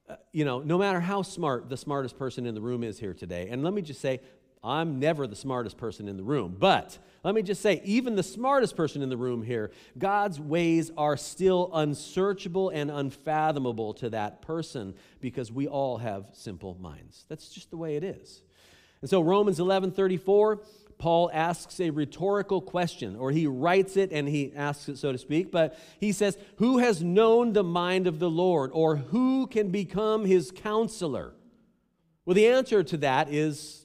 uh, 0.08 0.18
you 0.32 0.46
know, 0.46 0.60
no 0.60 0.78
matter 0.78 1.00
how 1.00 1.24
smart 1.24 1.70
the 1.70 1.78
smartest 1.78 2.20
person 2.20 2.46
in 2.46 2.54
the 2.54 2.62
room 2.62 2.84
is 2.84 3.00
here 3.00 3.16
today, 3.16 3.48
and 3.50 3.64
let 3.64 3.74
me 3.74 3.82
just 3.82 4.00
say, 4.00 4.20
I'm 4.64 5.00
never 5.00 5.28
the 5.28 5.36
smartest 5.36 5.78
person 5.78 6.08
in 6.08 6.16
the 6.16 6.24
room, 6.24 6.56
but 6.58 6.98
let 7.24 7.36
me 7.36 7.42
just 7.42 7.62
say, 7.62 7.82
even 7.84 8.16
the 8.16 8.24
smartest 8.24 8.76
person 8.78 9.02
in 9.02 9.10
the 9.10 9.18
room 9.18 9.44
here, 9.44 9.72
God's 9.98 10.40
ways 10.40 10.92
are 10.98 11.18
still 11.18 11.70
unsearchable 11.74 12.70
and 12.70 12.90
unfathomable 12.90 13.94
to 13.96 14.10
that 14.12 14.42
person 14.42 14.94
because 15.20 15.52
we 15.52 15.68
all 15.68 15.98
have 15.98 16.26
simple 16.34 16.78
minds. 16.80 17.26
That's 17.28 17.50
just 17.50 17.72
the 17.72 17.78
way 17.78 17.98
it 17.98 18.04
is. 18.04 18.42
And 19.02 19.10
so 19.10 19.22
Romans 19.22 19.60
11:34, 19.60 20.60
Paul 20.98 21.30
asks 21.34 21.82
a 21.82 21.90
rhetorical 21.90 22.62
question, 22.62 23.18
or 23.18 23.32
he 23.32 23.48
writes 23.48 23.98
it 23.98 24.14
and 24.14 24.28
he 24.28 24.54
asks 24.56 24.88
it, 24.88 24.98
so 24.98 25.12
to 25.12 25.18
speak. 25.18 25.52
But 25.52 25.78
he 26.00 26.14
says, 26.14 26.38
Who 26.58 26.78
has 26.78 27.04
known 27.04 27.52
the 27.52 27.64
mind 27.64 28.08
of 28.08 28.20
the 28.20 28.30
Lord, 28.30 28.72
or 28.74 28.96
who 28.96 29.48
can 29.48 29.70
become 29.70 30.24
his 30.24 30.52
counselor? 30.52 31.34
Well, 32.26 32.36
the 32.36 32.48
answer 32.48 32.84
to 32.84 32.98
that 32.98 33.28
is 33.28 33.83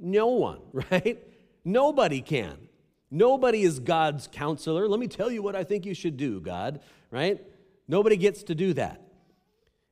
no 0.00 0.28
one, 0.28 0.60
right? 0.90 1.18
Nobody 1.64 2.20
can. 2.20 2.56
Nobody 3.10 3.62
is 3.62 3.80
God's 3.80 4.28
counselor. 4.28 4.88
Let 4.88 5.00
me 5.00 5.08
tell 5.08 5.30
you 5.30 5.42
what 5.42 5.56
I 5.56 5.64
think 5.64 5.84
you 5.84 5.94
should 5.94 6.16
do, 6.16 6.40
God, 6.40 6.80
right? 7.10 7.42
Nobody 7.88 8.16
gets 8.16 8.44
to 8.44 8.54
do 8.54 8.72
that. 8.74 9.02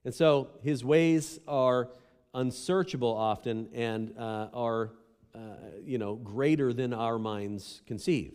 And 0.05 0.15
so 0.15 0.51
his 0.63 0.85
ways 0.85 1.41
are 1.49 1.91
unsearchable 2.33 3.15
often 3.15 3.69
and 3.75 4.15
uh, 4.17 4.49
are, 4.55 4.93
uh, 5.35 5.39
you 5.85 5.99
know, 5.99 6.15
greater 6.15 6.73
than 6.73 6.95
our 6.95 7.19
minds 7.19 7.83
conceive. 7.87 8.35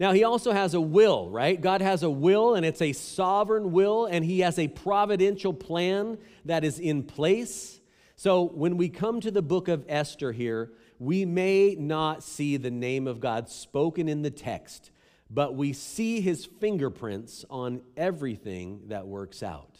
Now, 0.00 0.12
he 0.12 0.24
also 0.24 0.50
has 0.50 0.74
a 0.74 0.80
will, 0.80 1.30
right? 1.30 1.60
God 1.60 1.80
has 1.80 2.02
a 2.02 2.10
will, 2.10 2.56
and 2.56 2.66
it's 2.66 2.82
a 2.82 2.92
sovereign 2.92 3.70
will, 3.70 4.06
and 4.06 4.24
he 4.24 4.40
has 4.40 4.58
a 4.58 4.66
providential 4.66 5.54
plan 5.54 6.18
that 6.44 6.64
is 6.64 6.80
in 6.80 7.04
place. 7.04 7.78
So 8.24 8.44
when 8.44 8.78
we 8.78 8.88
come 8.88 9.20
to 9.20 9.30
the 9.30 9.42
book 9.42 9.68
of 9.68 9.84
Esther 9.86 10.32
here, 10.32 10.72
we 10.98 11.26
may 11.26 11.76
not 11.78 12.22
see 12.22 12.56
the 12.56 12.70
name 12.70 13.06
of 13.06 13.20
God 13.20 13.50
spoken 13.50 14.08
in 14.08 14.22
the 14.22 14.30
text, 14.30 14.90
but 15.28 15.54
we 15.56 15.74
see 15.74 16.22
his 16.22 16.46
fingerprints 16.46 17.44
on 17.50 17.82
everything 17.98 18.84
that 18.86 19.06
works 19.06 19.42
out. 19.42 19.76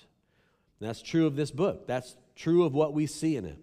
That's 0.78 1.00
true 1.00 1.26
of 1.26 1.36
this 1.36 1.50
book. 1.50 1.86
That's 1.86 2.18
true 2.36 2.64
of 2.64 2.74
what 2.74 2.92
we 2.92 3.06
see 3.06 3.36
in 3.36 3.46
it. 3.46 3.56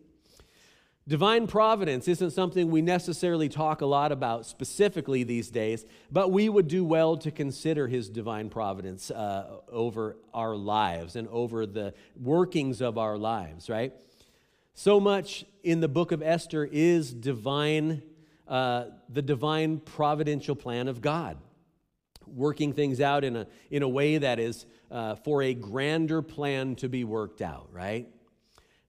Divine 1.07 1.45
providence 1.45 2.07
isn't 2.07 2.31
something 2.31 2.71
we 2.71 2.81
necessarily 2.81 3.50
talk 3.50 3.81
a 3.81 3.85
lot 3.85 4.11
about 4.11 4.47
specifically 4.47 5.23
these 5.23 5.51
days, 5.51 5.85
but 6.11 6.31
we 6.31 6.50
would 6.50 6.67
do 6.67 6.83
well 6.83 7.17
to 7.17 7.29
consider 7.29 7.88
his 7.88 8.09
divine 8.09 8.50
providence 8.50 9.11
uh, 9.11 9.57
over 9.71 10.17
our 10.33 10.55
lives 10.55 11.15
and 11.15 11.27
over 11.27 11.67
the 11.67 11.93
workings 12.19 12.81
of 12.81 12.97
our 12.97 13.19
lives, 13.19 13.69
right? 13.69 13.93
So 14.74 15.00
much 15.00 15.46
in 15.63 15.82
the 15.82 15.88
book 15.88 16.12
of 16.12 16.22
Esther 16.22 16.68
is 16.72 17.13
divine, 17.13 18.01
uh, 18.48 18.86
the 19.10 19.22
divine 19.22 19.80
providential 19.80 20.56
plan 20.56 20.88
of 20.88 21.01
God, 21.01 21.38
working 22.25 22.74
things 22.74 23.01
out 23.01 23.24
in 23.24 23.36
a, 23.36 23.48
in 23.70 23.84
a 23.84 23.90
way 23.90 24.18
that 24.18 24.40
is 24.40 24.66
uh, 24.90 25.16
for 25.16 25.44
a 25.44 25.54
grander 25.54 26.22
plan 26.22 26.75
to 26.75 26.88
be 26.88 27.04
worked 27.04 27.42
out, 27.42 27.68
right? 27.72 28.08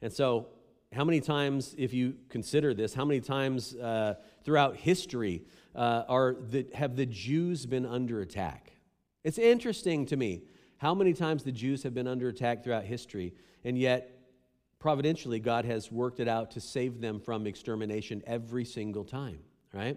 And 0.00 0.12
so, 0.12 0.48
how 0.92 1.04
many 1.04 1.20
times, 1.20 1.74
if 1.78 1.94
you 1.94 2.14
consider 2.28 2.74
this, 2.74 2.92
how 2.92 3.04
many 3.04 3.20
times 3.20 3.74
uh, 3.74 4.14
throughout 4.44 4.76
history 4.76 5.42
uh, 5.74 6.04
are 6.06 6.36
the, 6.50 6.66
have 6.74 6.96
the 6.96 7.06
Jews 7.06 7.64
been 7.66 7.86
under 7.86 8.20
attack? 8.20 8.72
It's 9.24 9.38
interesting 9.38 10.04
to 10.06 10.16
me 10.16 10.42
how 10.76 10.94
many 10.94 11.14
times 11.14 11.44
the 11.44 11.52
Jews 11.52 11.82
have 11.84 11.94
been 11.94 12.06
under 12.06 12.28
attack 12.28 12.62
throughout 12.62 12.84
history, 12.84 13.34
and 13.64 13.78
yet 13.78 14.21
providentially, 14.82 15.38
God 15.38 15.64
has 15.64 15.92
worked 15.92 16.18
it 16.18 16.26
out 16.26 16.50
to 16.50 16.60
save 16.60 17.00
them 17.00 17.20
from 17.20 17.46
extermination 17.46 18.20
every 18.26 18.64
single 18.64 19.04
time, 19.04 19.38
right? 19.72 19.96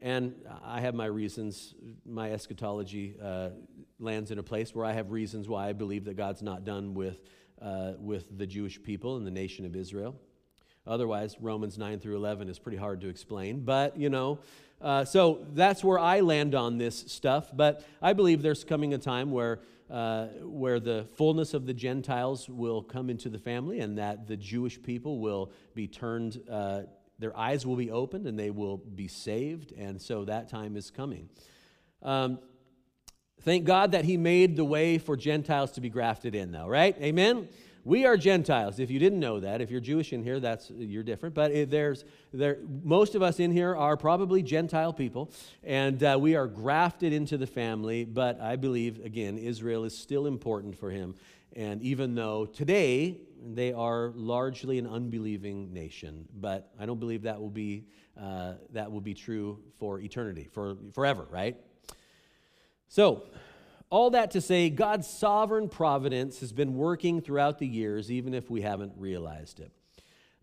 And 0.00 0.34
I 0.64 0.80
have 0.80 0.96
my 0.96 1.06
reasons. 1.06 1.72
My 2.04 2.32
eschatology 2.32 3.14
uh, 3.22 3.50
lands 4.00 4.32
in 4.32 4.40
a 4.40 4.42
place 4.42 4.74
where 4.74 4.84
I 4.84 4.92
have 4.92 5.12
reasons 5.12 5.48
why 5.48 5.68
I 5.68 5.74
believe 5.74 6.06
that 6.06 6.16
God's 6.16 6.42
not 6.42 6.64
done 6.64 6.92
with, 6.92 7.20
uh, 7.60 7.92
with 8.00 8.36
the 8.36 8.48
Jewish 8.48 8.82
people 8.82 9.16
and 9.16 9.24
the 9.24 9.30
nation 9.30 9.64
of 9.64 9.76
Israel. 9.76 10.16
Otherwise, 10.86 11.36
Romans 11.40 11.78
9 11.78 12.00
through 12.00 12.16
11 12.16 12.48
is 12.48 12.58
pretty 12.58 12.78
hard 12.78 13.00
to 13.02 13.08
explain. 13.08 13.60
But, 13.60 13.96
you 13.96 14.10
know, 14.10 14.40
uh, 14.80 15.04
so 15.04 15.46
that's 15.52 15.84
where 15.84 15.98
I 15.98 16.20
land 16.20 16.54
on 16.54 16.78
this 16.78 17.04
stuff. 17.06 17.50
But 17.54 17.84
I 18.00 18.12
believe 18.12 18.42
there's 18.42 18.64
coming 18.64 18.94
a 18.94 18.98
time 18.98 19.30
where 19.30 19.60
uh, 19.92 20.28
where 20.40 20.80
the 20.80 21.06
fullness 21.16 21.52
of 21.52 21.66
the 21.66 21.74
Gentiles 21.74 22.48
will 22.48 22.82
come 22.82 23.10
into 23.10 23.28
the 23.28 23.38
family 23.38 23.80
and 23.80 23.98
that 23.98 24.26
the 24.26 24.38
Jewish 24.38 24.82
people 24.82 25.18
will 25.18 25.52
be 25.74 25.86
turned, 25.86 26.40
uh, 26.50 26.82
their 27.18 27.36
eyes 27.36 27.66
will 27.66 27.76
be 27.76 27.90
opened 27.90 28.26
and 28.26 28.38
they 28.38 28.50
will 28.50 28.78
be 28.78 29.06
saved. 29.06 29.72
And 29.72 30.00
so 30.00 30.24
that 30.24 30.48
time 30.48 30.78
is 30.78 30.90
coming. 30.90 31.28
Um, 32.00 32.38
thank 33.42 33.64
God 33.64 33.92
that 33.92 34.06
He 34.06 34.16
made 34.16 34.56
the 34.56 34.64
way 34.64 34.96
for 34.96 35.14
Gentiles 35.14 35.72
to 35.72 35.82
be 35.82 35.90
grafted 35.90 36.34
in, 36.34 36.52
though, 36.52 36.68
right? 36.68 36.96
Amen? 36.98 37.48
We 37.84 38.06
are 38.06 38.16
Gentiles. 38.16 38.78
If 38.78 38.92
you 38.92 39.00
didn't 39.00 39.18
know 39.18 39.40
that, 39.40 39.60
if 39.60 39.68
you're 39.68 39.80
Jewish 39.80 40.12
in 40.12 40.22
here, 40.22 40.38
that's 40.38 40.70
you're 40.70 41.02
different. 41.02 41.34
But 41.34 41.68
there's 41.68 42.04
there, 42.32 42.58
most 42.84 43.16
of 43.16 43.22
us 43.22 43.40
in 43.40 43.50
here 43.50 43.74
are 43.74 43.96
probably 43.96 44.40
Gentile 44.40 44.92
people, 44.92 45.32
and 45.64 46.00
uh, 46.04 46.16
we 46.20 46.36
are 46.36 46.46
grafted 46.46 47.12
into 47.12 47.36
the 47.36 47.46
family. 47.46 48.04
But 48.04 48.40
I 48.40 48.54
believe 48.54 49.04
again, 49.04 49.36
Israel 49.36 49.82
is 49.82 49.98
still 49.98 50.28
important 50.28 50.78
for 50.78 50.90
him. 50.90 51.16
And 51.56 51.82
even 51.82 52.14
though 52.14 52.46
today 52.46 53.18
they 53.44 53.72
are 53.72 54.12
largely 54.14 54.78
an 54.78 54.86
unbelieving 54.86 55.74
nation, 55.74 56.28
but 56.40 56.70
I 56.78 56.86
don't 56.86 57.00
believe 57.00 57.22
that 57.22 57.40
will 57.40 57.50
be 57.50 57.84
uh, 58.16 58.54
that 58.70 58.92
will 58.92 59.00
be 59.00 59.14
true 59.14 59.58
for 59.80 59.98
eternity, 59.98 60.48
for 60.52 60.76
forever, 60.94 61.26
right? 61.32 61.56
So 62.86 63.24
all 63.92 64.08
that 64.08 64.30
to 64.30 64.40
say, 64.40 64.70
God's 64.70 65.06
sovereign 65.06 65.68
providence 65.68 66.40
has 66.40 66.50
been 66.50 66.76
working 66.76 67.20
throughout 67.20 67.58
the 67.58 67.66
years, 67.66 68.10
even 68.10 68.32
if 68.32 68.48
we 68.48 68.62
haven't 68.62 68.94
realized 68.96 69.60
it. 69.60 69.70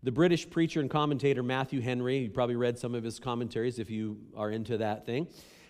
The 0.04 0.12
British 0.12 0.48
preacher 0.48 0.78
and 0.78 0.88
commentator 0.88 1.42
Matthew 1.42 1.80
Henry, 1.80 2.18
you 2.18 2.30
probably 2.30 2.54
read 2.54 2.78
some 2.78 2.94
of 2.94 3.02
his 3.02 3.18
commentaries 3.18 3.80
if 3.80 3.90
you 3.90 4.18
are 4.36 4.52
into 4.52 4.78
that 4.78 5.04
thing. 5.04 5.26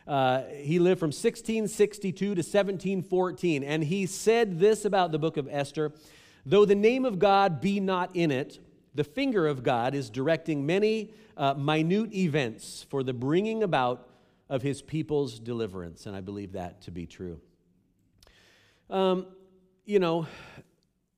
Uh, 0.07 0.43
he 0.53 0.79
lived 0.79 1.01
from 1.01 1.07
1662 1.07 2.13
to 2.13 2.29
1714, 2.29 3.65
and 3.65 3.83
he 3.83 4.05
said 4.05 4.59
this 4.59 4.85
about 4.85 5.11
the 5.11 5.19
book 5.19 5.39
of 5.39 5.49
Esther 5.51 5.91
Though 6.45 6.67
the 6.67 6.75
name 6.75 7.07
of 7.07 7.19
God 7.19 7.63
be 7.63 7.81
not 7.81 8.15
in 8.15 8.31
it, 8.31 8.59
the 8.95 9.05
finger 9.05 9.47
of 9.47 9.63
God 9.63 9.95
is 9.95 10.11
directing 10.11 10.67
many 10.67 11.15
uh, 11.35 11.55
minute 11.55 12.15
events 12.15 12.85
for 12.91 13.03
the 13.03 13.15
bringing 13.15 13.63
about 13.63 14.07
of 14.51 14.61
his 14.61 14.83
people's 14.83 15.39
deliverance. 15.39 16.05
And 16.05 16.15
I 16.15 16.21
believe 16.21 16.53
that 16.53 16.83
to 16.83 16.91
be 16.91 17.07
true. 17.07 17.41
Um, 18.91 19.27
you 19.85 19.99
know, 19.99 20.27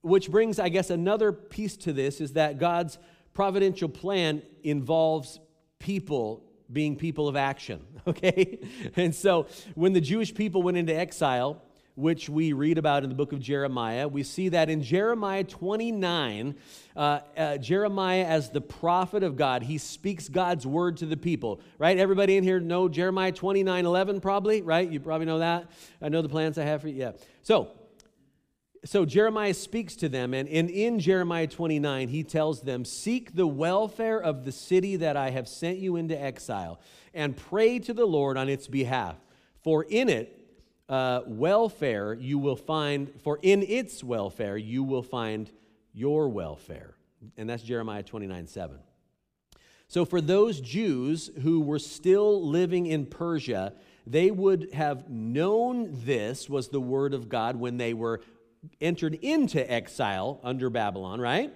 which 0.03 0.31
brings, 0.31 0.59
I 0.59 0.69
guess, 0.69 0.91
another 0.91 1.33
piece 1.33 1.77
to 1.79 1.93
this 1.93 2.21
is 2.21 2.35
that 2.35 2.59
God's 2.59 2.99
providential 3.35 3.89
plan 3.89 4.43
involves 4.63 5.41
people 5.79 6.45
being 6.71 6.97
people 6.97 7.29
of 7.29 7.37
action, 7.37 7.81
okay? 8.07 8.59
And 8.97 9.15
so 9.15 9.47
when 9.75 9.93
the 9.93 10.01
Jewish 10.01 10.35
people 10.35 10.63
went 10.63 10.77
into 10.77 10.95
exile, 10.95 11.63
which 12.03 12.29
we 12.29 12.53
read 12.53 12.77
about 12.77 13.05
in 13.05 13.09
the 13.09 13.15
book 13.15 13.33
of 13.33 13.41
Jeremiah. 13.41 14.09
We 14.09 14.25
see 14.25 14.49
that 14.51 14.69
in 14.69 14.83
Jeremiah 14.83 15.45
29, 15.45 16.57
uh, 16.97 17.21
uh, 17.37 17.57
Jeremiah, 17.59 18.25
as 18.25 18.51
the 18.51 18.61
prophet 18.61 19.23
of 19.23 19.37
God, 19.37 19.63
he 19.63 19.79
speaks 19.79 20.29
God's 20.29 20.67
word 20.67 20.97
to 20.99 21.07
the 21.07 21.17
people, 21.17 21.61
right? 21.79 21.97
Everybody 21.97 22.37
in 22.37 22.43
here 22.43 22.59
know 22.59 22.89
Jeremiah 22.89 23.31
29 23.31 23.87
11, 23.87 24.21
probably, 24.21 24.63
right? 24.63 24.91
You 24.91 24.99
probably 24.99 25.27
know 25.27 25.39
that. 25.39 25.71
I 26.03 26.09
know 26.09 26.21
the 26.21 26.29
plans 26.29 26.59
I 26.59 26.65
have 26.65 26.83
for 26.83 26.89
you. 26.89 26.97
Yeah. 26.97 27.13
So, 27.43 27.71
so 28.85 29.05
Jeremiah 29.05 29.55
speaks 29.55 29.95
to 29.97 30.09
them, 30.09 30.35
and 30.35 30.49
in, 30.49 30.69
in 30.69 30.99
Jeremiah 30.99 31.47
29, 31.47 32.09
he 32.09 32.25
tells 32.25 32.63
them, 32.63 32.85
Seek 32.85 33.37
the 33.37 33.47
welfare 33.47 34.21
of 34.21 34.45
the 34.45 34.51
city 34.51 34.97
that 34.97 35.17
I 35.17 35.31
have 35.31 35.47
sent 35.47 35.79
you 35.79 35.95
into 35.95 36.21
exile, 36.21 36.81
and 37.15 37.37
pray 37.37 37.79
to 37.79 37.95
the 37.95 38.07
Lord 38.07 38.37
on 38.37 38.49
its 38.49 38.67
behalf. 38.67 39.15
For 39.63 39.85
in 39.85 40.09
it 40.09 40.42
uh, 40.89 41.23
welfare 41.27 42.15
you 42.15 42.39
will 42.39 42.57
find, 42.57 43.13
for 43.23 43.39
in 43.43 43.63
its 43.63 44.03
welfare 44.03 44.57
you 44.57 44.83
will 44.83 45.03
find 45.03 45.51
your 45.93 46.29
welfare. 46.29 46.95
And 47.37 47.49
that's 47.49 47.63
Jeremiah 47.63 48.03
29 48.03 48.47
7. 48.47 48.79
So, 49.89 50.05
for 50.05 50.21
those 50.21 50.61
Jews 50.61 51.31
who 51.43 51.61
were 51.61 51.79
still 51.79 52.49
living 52.49 52.87
in 52.87 53.07
Persia, 53.07 53.75
they 54.07 54.31
would 54.31 54.73
have 54.73 55.09
known 55.09 55.91
this 56.05 56.49
was 56.49 56.69
the 56.69 56.81
word 56.81 57.15
of 57.15 57.29
God 57.29 57.57
when 57.57 57.77
they 57.77 57.95
were 57.95 58.23
entered 58.81 59.15
into 59.15 59.71
exile 59.71 60.41
under 60.43 60.71
Babylon, 60.71 61.21
right? 61.21 61.53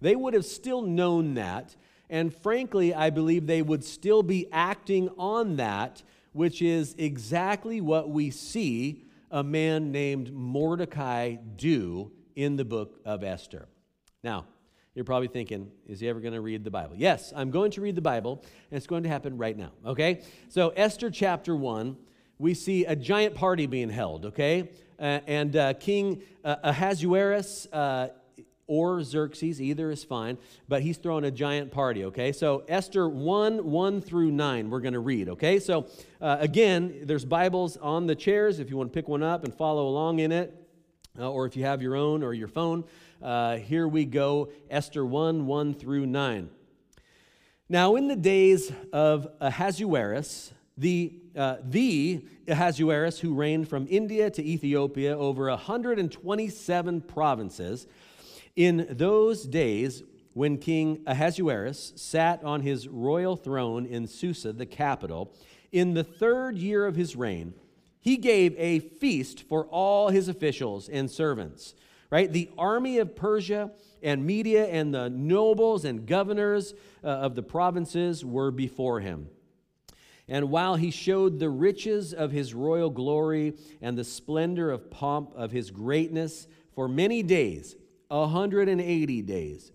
They 0.00 0.16
would 0.16 0.34
have 0.34 0.44
still 0.44 0.82
known 0.82 1.34
that. 1.34 1.76
And 2.08 2.34
frankly, 2.34 2.94
I 2.94 3.10
believe 3.10 3.46
they 3.46 3.62
would 3.62 3.84
still 3.84 4.22
be 4.22 4.46
acting 4.52 5.08
on 5.18 5.56
that, 5.56 6.02
which 6.36 6.60
is 6.60 6.94
exactly 6.98 7.80
what 7.80 8.10
we 8.10 8.30
see 8.30 9.02
a 9.30 9.42
man 9.42 9.90
named 9.90 10.32
Mordecai 10.32 11.36
do 11.56 12.12
in 12.36 12.56
the 12.56 12.64
book 12.64 13.00
of 13.06 13.24
Esther. 13.24 13.66
Now, 14.22 14.46
you're 14.94 15.06
probably 15.06 15.28
thinking, 15.28 15.70
is 15.86 16.00
he 16.00 16.08
ever 16.08 16.20
going 16.20 16.34
to 16.34 16.40
read 16.42 16.62
the 16.62 16.70
Bible? 16.70 16.94
Yes, 16.96 17.32
I'm 17.34 17.50
going 17.50 17.70
to 17.72 17.80
read 17.80 17.96
the 17.96 18.02
Bible, 18.02 18.44
and 18.70 18.76
it's 18.76 18.86
going 18.86 19.02
to 19.04 19.08
happen 19.08 19.38
right 19.38 19.56
now, 19.56 19.72
okay? 19.84 20.22
So, 20.48 20.70
Esther 20.70 21.10
chapter 21.10 21.56
1, 21.56 21.96
we 22.38 22.52
see 22.52 22.84
a 22.84 22.94
giant 22.94 23.34
party 23.34 23.66
being 23.66 23.88
held, 23.88 24.26
okay? 24.26 24.70
Uh, 24.98 25.20
and 25.26 25.56
uh, 25.56 25.72
King 25.74 26.22
uh, 26.44 26.56
Ahasuerus 26.62 27.66
uh, 27.72 28.08
or 28.66 29.02
Xerxes, 29.02 29.60
either 29.60 29.90
is 29.90 30.02
fine, 30.02 30.38
but 30.68 30.82
he's 30.82 30.96
throwing 30.96 31.24
a 31.24 31.30
giant 31.30 31.70
party, 31.70 32.04
okay? 32.06 32.32
So, 32.32 32.64
Esther 32.68 33.08
1 33.08 33.70
1 33.70 34.00
through 34.00 34.32
9, 34.32 34.70
we're 34.70 34.80
going 34.80 34.94
to 34.94 35.00
read, 35.00 35.28
okay? 35.30 35.58
So, 35.58 35.86
uh, 36.20 36.38
again, 36.40 37.02
there's 37.02 37.24
Bibles 37.24 37.76
on 37.76 38.06
the 38.06 38.14
chairs 38.14 38.58
if 38.58 38.68
you 38.70 38.76
want 38.76 38.92
to 38.92 38.94
pick 38.94 39.08
one 39.08 39.22
up 39.22 39.44
and 39.44 39.54
follow 39.54 39.86
along 39.86 40.18
in 40.18 40.32
it, 40.32 40.54
uh, 41.18 41.30
or 41.30 41.46
if 41.46 41.56
you 41.56 41.64
have 41.64 41.80
your 41.80 41.94
own 41.94 42.22
or 42.22 42.34
your 42.34 42.48
phone. 42.48 42.84
Uh, 43.22 43.56
here 43.56 43.88
we 43.88 44.04
go 44.04 44.50
Esther 44.70 45.04
1 45.04 45.46
1 45.46 45.74
through 45.74 46.06
9. 46.06 46.50
Now, 47.68 47.96
in 47.96 48.08
the 48.08 48.16
days 48.16 48.72
of 48.92 49.28
Ahasuerus, 49.40 50.52
the, 50.76 51.14
uh, 51.34 51.56
the 51.64 52.24
Ahasuerus 52.46 53.18
who 53.18 53.34
reigned 53.34 53.68
from 53.68 53.86
India 53.90 54.30
to 54.30 54.44
Ethiopia 54.44 55.16
over 55.18 55.48
127 55.48 57.00
provinces, 57.00 57.86
in 58.56 58.86
those 58.90 59.44
days 59.44 60.02
when 60.32 60.58
King 60.58 61.02
Ahasuerus 61.06 61.92
sat 61.96 62.42
on 62.42 62.62
his 62.62 62.88
royal 62.88 63.36
throne 63.36 63.86
in 63.86 64.06
Susa, 64.06 64.52
the 64.52 64.66
capital, 64.66 65.32
in 65.72 65.94
the 65.94 66.04
third 66.04 66.58
year 66.58 66.86
of 66.86 66.96
his 66.96 67.14
reign, 67.14 67.54
he 68.00 68.16
gave 68.16 68.54
a 68.58 68.80
feast 68.80 69.42
for 69.42 69.66
all 69.66 70.08
his 70.08 70.28
officials 70.28 70.88
and 70.88 71.10
servants 71.10 71.74
right? 72.10 72.32
The 72.32 72.50
army 72.56 72.98
of 72.98 73.16
Persia 73.16 73.70
and 74.02 74.24
Media 74.24 74.66
and 74.66 74.92
the 74.92 75.08
nobles 75.08 75.84
and 75.84 76.06
governors 76.06 76.74
uh, 77.02 77.08
of 77.08 77.34
the 77.34 77.42
provinces 77.42 78.24
were 78.24 78.50
before 78.50 79.00
him. 79.00 79.28
And 80.28 80.50
while 80.50 80.74
he 80.74 80.90
showed 80.90 81.38
the 81.38 81.50
riches 81.50 82.12
of 82.12 82.32
his 82.32 82.52
royal 82.52 82.90
glory 82.90 83.54
and 83.80 83.96
the 83.96 84.04
splendor 84.04 84.70
of 84.70 84.90
pomp 84.90 85.32
of 85.36 85.52
his 85.52 85.70
greatness 85.70 86.48
for 86.74 86.88
many 86.88 87.22
days, 87.22 87.76
180 88.08 89.22
days. 89.22 89.72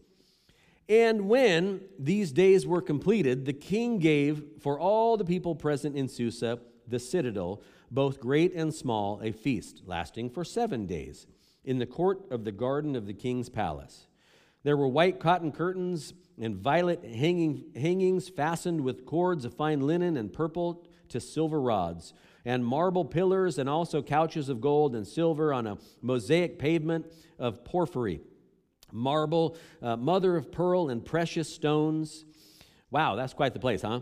And 0.90 1.30
when 1.30 1.82
these 1.98 2.32
days 2.32 2.68
were 2.68 2.82
completed, 2.82 3.46
the 3.46 3.54
king 3.54 4.00
gave 4.00 4.44
for 4.62 4.80
all 4.80 5.16
the 5.16 5.24
people 5.26 5.56
present 5.56 5.96
in 5.96 6.10
Susa, 6.10 6.60
the 6.88 7.00
citadel, 7.00 7.62
both 7.90 8.20
great 8.20 8.54
and 8.54 8.74
small, 8.74 9.22
a 9.22 9.32
feast 9.32 9.84
lasting 9.86 10.30
for 10.30 10.44
seven 10.44 10.86
days 10.86 11.28
in 11.64 11.78
the 11.78 11.86
court 11.86 12.30
of 12.32 12.44
the 12.44 12.52
garden 12.52 12.96
of 12.96 13.06
the 13.06 13.14
king's 13.14 13.50
palace. 13.50 14.08
There 14.64 14.78
were 14.78 14.88
white 14.88 15.20
cotton 15.20 15.52
curtains 15.52 16.14
and 16.40 16.56
violet 16.56 17.04
hanging, 17.04 17.66
hangings 17.76 18.30
fastened 18.30 18.82
with 18.82 19.06
cords 19.06 19.46
of 19.46 19.54
fine 19.54 19.82
linen 19.82 20.18
and 20.18 20.32
purple 20.32 20.86
to 21.10 21.20
silver 21.20 21.62
rods, 21.62 22.14
and 22.46 22.66
marble 22.66 23.06
pillars, 23.06 23.58
and 23.58 23.70
also 23.70 24.02
couches 24.02 24.50
of 24.50 24.62
gold 24.62 24.96
and 24.96 25.08
silver 25.08 25.54
on 25.54 25.68
a 25.68 25.78
mosaic 26.02 26.58
pavement 26.58 27.06
of 27.38 27.64
porphyry, 27.64 28.22
marble, 28.92 29.58
uh, 29.82 29.96
mother 29.96 30.36
of 30.36 30.52
pearl, 30.52 30.90
and 30.90 31.06
precious 31.06 31.54
stones. 31.54 32.26
Wow, 32.90 33.16
that's 33.16 33.34
quite 33.34 33.54
the 33.54 33.60
place, 33.60 33.82
huh? 33.84 34.02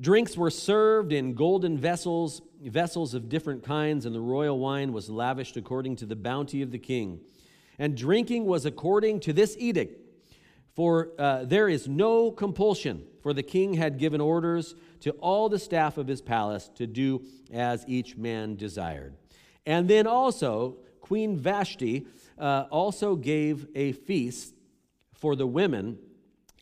Drinks 0.00 0.36
were 0.36 0.50
served 0.50 1.12
in 1.12 1.34
golden 1.34 1.76
vessels, 1.76 2.40
vessels 2.62 3.12
of 3.12 3.28
different 3.28 3.62
kinds, 3.62 4.06
and 4.06 4.14
the 4.14 4.20
royal 4.20 4.58
wine 4.58 4.92
was 4.92 5.10
lavished 5.10 5.56
according 5.58 5.96
to 5.96 6.06
the 6.06 6.16
bounty 6.16 6.62
of 6.62 6.70
the 6.70 6.78
king. 6.78 7.20
And 7.78 7.96
drinking 7.96 8.46
was 8.46 8.64
according 8.64 9.20
to 9.20 9.32
this 9.32 9.56
edict, 9.58 9.98
for 10.74 11.10
uh, 11.18 11.44
there 11.44 11.68
is 11.68 11.88
no 11.88 12.30
compulsion, 12.30 13.04
for 13.22 13.32
the 13.32 13.42
king 13.42 13.74
had 13.74 13.98
given 13.98 14.20
orders 14.20 14.74
to 15.00 15.10
all 15.12 15.48
the 15.48 15.58
staff 15.58 15.98
of 15.98 16.06
his 16.06 16.20
palace 16.20 16.70
to 16.76 16.86
do 16.86 17.22
as 17.52 17.84
each 17.86 18.16
man 18.16 18.56
desired. 18.56 19.14
And 19.66 19.88
then 19.88 20.06
also, 20.06 20.78
Queen 21.00 21.36
Vashti 21.36 22.06
uh, 22.38 22.66
also 22.70 23.16
gave 23.16 23.66
a 23.74 23.92
feast 23.92 24.54
for 25.12 25.36
the 25.36 25.46
women 25.46 25.98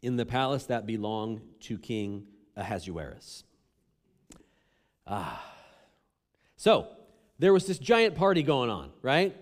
in 0.03 0.17
the 0.17 0.27
palace 0.27 0.67
that 0.67 0.87
belonged 0.87 1.41
to 1.61 1.79
King 1.79 2.27
Ahasuerus. 2.57 3.45
Ah. 5.07 5.45
So, 6.57 6.89
there 7.39 7.53
was 7.53 7.67
this 7.67 7.79
giant 7.79 8.17
party 8.17 8.43
going 8.43 8.69
on, 8.69 8.91
right? 9.01 9.37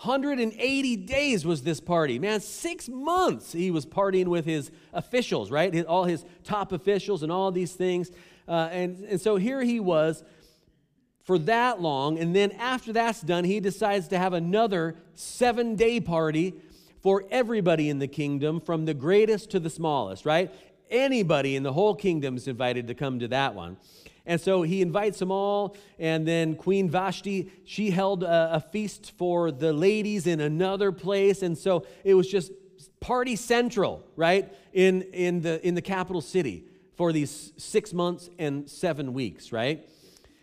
180 0.00 0.96
days 0.96 1.44
was 1.44 1.62
this 1.62 1.80
party. 1.80 2.18
Man, 2.18 2.40
six 2.40 2.88
months 2.88 3.52
he 3.52 3.70
was 3.70 3.84
partying 3.84 4.26
with 4.26 4.44
his 4.44 4.70
officials, 4.92 5.50
right? 5.50 5.84
All 5.86 6.04
his 6.04 6.24
top 6.44 6.72
officials 6.72 7.22
and 7.22 7.32
all 7.32 7.50
these 7.50 7.72
things. 7.72 8.10
Uh, 8.46 8.68
and, 8.72 9.04
and 9.04 9.20
so 9.20 9.36
here 9.36 9.62
he 9.62 9.80
was 9.80 10.22
for 11.24 11.38
that 11.40 11.80
long. 11.80 12.18
And 12.18 12.34
then 12.34 12.52
after 12.52 12.92
that's 12.92 13.20
done, 13.20 13.44
he 13.44 13.60
decides 13.60 14.08
to 14.08 14.18
have 14.18 14.32
another 14.32 14.96
seven 15.14 15.76
day 15.76 16.00
party 16.00 16.54
for 17.02 17.24
everybody 17.30 17.88
in 17.88 17.98
the 17.98 18.08
kingdom, 18.08 18.60
from 18.60 18.84
the 18.84 18.94
greatest 18.94 19.50
to 19.50 19.60
the 19.60 19.70
smallest, 19.70 20.24
right? 20.24 20.52
anybody 20.90 21.56
in 21.56 21.62
the 21.62 21.72
whole 21.72 21.94
kingdom 21.94 22.36
is 22.36 22.48
invited 22.48 22.86
to 22.88 22.94
come 22.94 23.18
to 23.18 23.28
that 23.28 23.54
one. 23.54 23.76
And 24.28 24.38
so 24.38 24.60
he 24.60 24.82
invites 24.82 25.18
them 25.18 25.32
all. 25.32 25.74
And 25.98 26.28
then 26.28 26.54
Queen 26.54 26.90
Vashti, 26.90 27.50
she 27.64 27.90
held 27.90 28.22
a, 28.22 28.56
a, 28.56 28.60
feast 28.60 29.12
for 29.16 29.50
the 29.50 29.72
ladies 29.72 30.26
in 30.26 30.38
another 30.40 30.92
place. 30.92 31.42
And 31.42 31.56
so 31.56 31.86
it 32.04 32.12
was 32.12 32.28
just 32.28 32.52
party 33.00 33.36
central, 33.36 34.04
right, 34.16 34.52
in, 34.74 35.00
in, 35.14 35.40
the, 35.40 35.66
in 35.66 35.74
the 35.74 35.80
capital 35.80 36.20
city 36.20 36.66
for 36.94 37.10
these 37.10 37.54
six 37.56 37.94
months 37.94 38.28
and 38.38 38.68
seven 38.68 39.14
weeks, 39.14 39.50
right? 39.50 39.88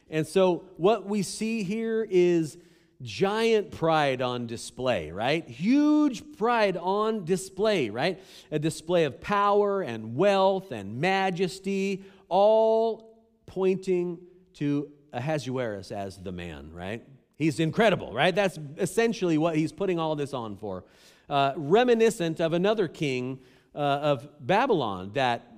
And 0.09 0.25
so 0.25 0.65
what 0.77 1.05
we 1.05 1.21
see 1.21 1.61
here 1.61 2.07
is 2.09 2.57
giant 3.03 3.69
pride 3.69 4.19
on 4.19 4.47
display, 4.47 5.11
right? 5.11 5.47
Huge 5.47 6.23
pride 6.37 6.75
on 6.75 7.23
display, 7.23 7.91
right? 7.91 8.19
A 8.51 8.57
display 8.57 9.03
of 9.03 9.21
power 9.21 9.83
and 9.83 10.15
wealth 10.15 10.71
and 10.71 10.99
majesty, 10.99 12.03
all 12.29 13.14
pointing 13.45 14.19
to 14.55 14.89
Ahasuerus 15.13 15.91
as 15.91 16.17
the 16.17 16.31
man, 16.31 16.71
right? 16.73 17.03
He's 17.37 17.59
incredible, 17.59 18.13
right? 18.13 18.33
That's 18.33 18.57
essentially 18.77 19.37
what 19.37 19.55
he's 19.55 19.71
putting 19.71 19.99
all 19.99 20.15
this 20.15 20.33
on 20.33 20.57
for. 20.57 20.85
Uh, 21.29 21.53
reminiscent 21.55 22.39
of 22.39 22.53
another 22.53 22.87
king 22.87 23.39
uh, 23.73 23.77
of 23.77 24.29
Babylon 24.39 25.11
that 25.13 25.51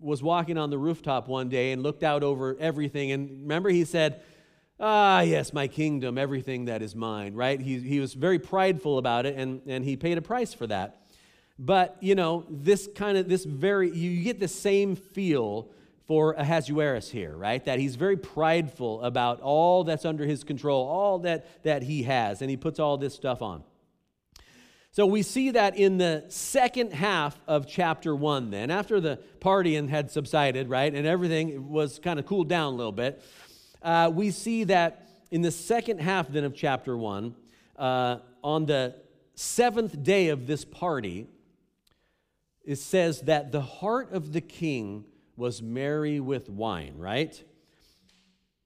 was 0.00 0.22
walking 0.22 0.56
on 0.56 0.70
the 0.70 0.78
rooftop 0.78 1.28
one 1.28 1.48
day 1.48 1.72
and 1.72 1.82
looked 1.82 2.02
out 2.02 2.22
over 2.22 2.56
everything. 2.58 3.12
And 3.12 3.42
remember, 3.42 3.68
he 3.68 3.84
said, 3.84 4.22
Ah, 4.80 5.22
yes, 5.22 5.52
my 5.52 5.66
kingdom, 5.66 6.16
everything 6.16 6.66
that 6.66 6.82
is 6.82 6.94
mine, 6.94 7.34
right? 7.34 7.60
He, 7.60 7.80
he 7.80 7.98
was 7.98 8.14
very 8.14 8.38
prideful 8.38 8.98
about 8.98 9.26
it, 9.26 9.36
and, 9.36 9.60
and 9.66 9.84
he 9.84 9.96
paid 9.96 10.18
a 10.18 10.22
price 10.22 10.54
for 10.54 10.68
that. 10.68 11.02
But, 11.58 11.96
you 11.98 12.14
know, 12.14 12.46
this 12.48 12.88
kind 12.94 13.18
of, 13.18 13.28
this 13.28 13.44
very, 13.44 13.90
you 13.90 14.22
get 14.22 14.38
the 14.38 14.46
same 14.46 14.94
feel 14.94 15.68
for 16.08 16.32
Ahasuerus 16.32 17.10
here, 17.10 17.36
right? 17.36 17.64
That 17.64 17.78
he's 17.78 17.94
very 17.94 18.16
prideful 18.16 19.00
about 19.02 19.40
all 19.40 19.84
that's 19.84 20.04
under 20.04 20.26
his 20.26 20.42
control, 20.42 20.84
all 20.84 21.20
that, 21.20 21.62
that 21.62 21.84
he 21.84 22.02
has, 22.02 22.42
and 22.42 22.50
he 22.50 22.56
puts 22.56 22.80
all 22.80 22.96
this 22.96 23.14
stuff 23.14 23.40
on. 23.42 23.62
So 24.90 25.06
we 25.06 25.22
see 25.22 25.52
that 25.52 25.76
in 25.76 25.98
the 25.98 26.24
second 26.28 26.92
half 26.92 27.38
of 27.46 27.68
chapter 27.68 28.16
one, 28.16 28.50
then, 28.50 28.72
after 28.72 29.00
the 29.00 29.20
partying 29.38 29.88
had 29.88 30.10
subsided, 30.10 30.68
right, 30.68 30.92
and 30.92 31.06
everything 31.06 31.68
was 31.68 32.00
kind 32.00 32.18
of 32.18 32.26
cooled 32.26 32.48
down 32.48 32.72
a 32.72 32.76
little 32.76 32.90
bit 32.90 33.22
uh, 33.82 34.10
we 34.12 34.30
see 34.30 34.64
that 34.64 35.06
in 35.30 35.42
the 35.42 35.50
second 35.50 36.00
half 36.00 36.28
then 36.28 36.44
of 36.44 36.54
chapter 36.54 36.96
1, 36.96 37.34
uh, 37.76 38.18
on 38.42 38.66
the 38.66 38.94
seventh 39.34 40.02
day 40.02 40.28
of 40.28 40.46
this 40.46 40.64
party, 40.64 41.28
it 42.64 42.76
says 42.76 43.22
that 43.22 43.52
the 43.52 43.60
heart 43.60 44.12
of 44.12 44.32
the 44.32 44.40
king 44.40 45.04
was 45.38 45.62
merry 45.62 46.18
with 46.20 46.50
wine, 46.50 46.94
right? 46.98 47.42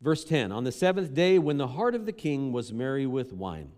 Verse 0.00 0.24
10 0.24 0.50
On 0.50 0.64
the 0.64 0.72
seventh 0.72 1.14
day, 1.14 1.38
when 1.38 1.58
the 1.58 1.68
heart 1.68 1.94
of 1.94 2.06
the 2.06 2.12
king 2.12 2.50
was 2.52 2.72
merry 2.72 3.06
with 3.06 3.32
wine. 3.32 3.70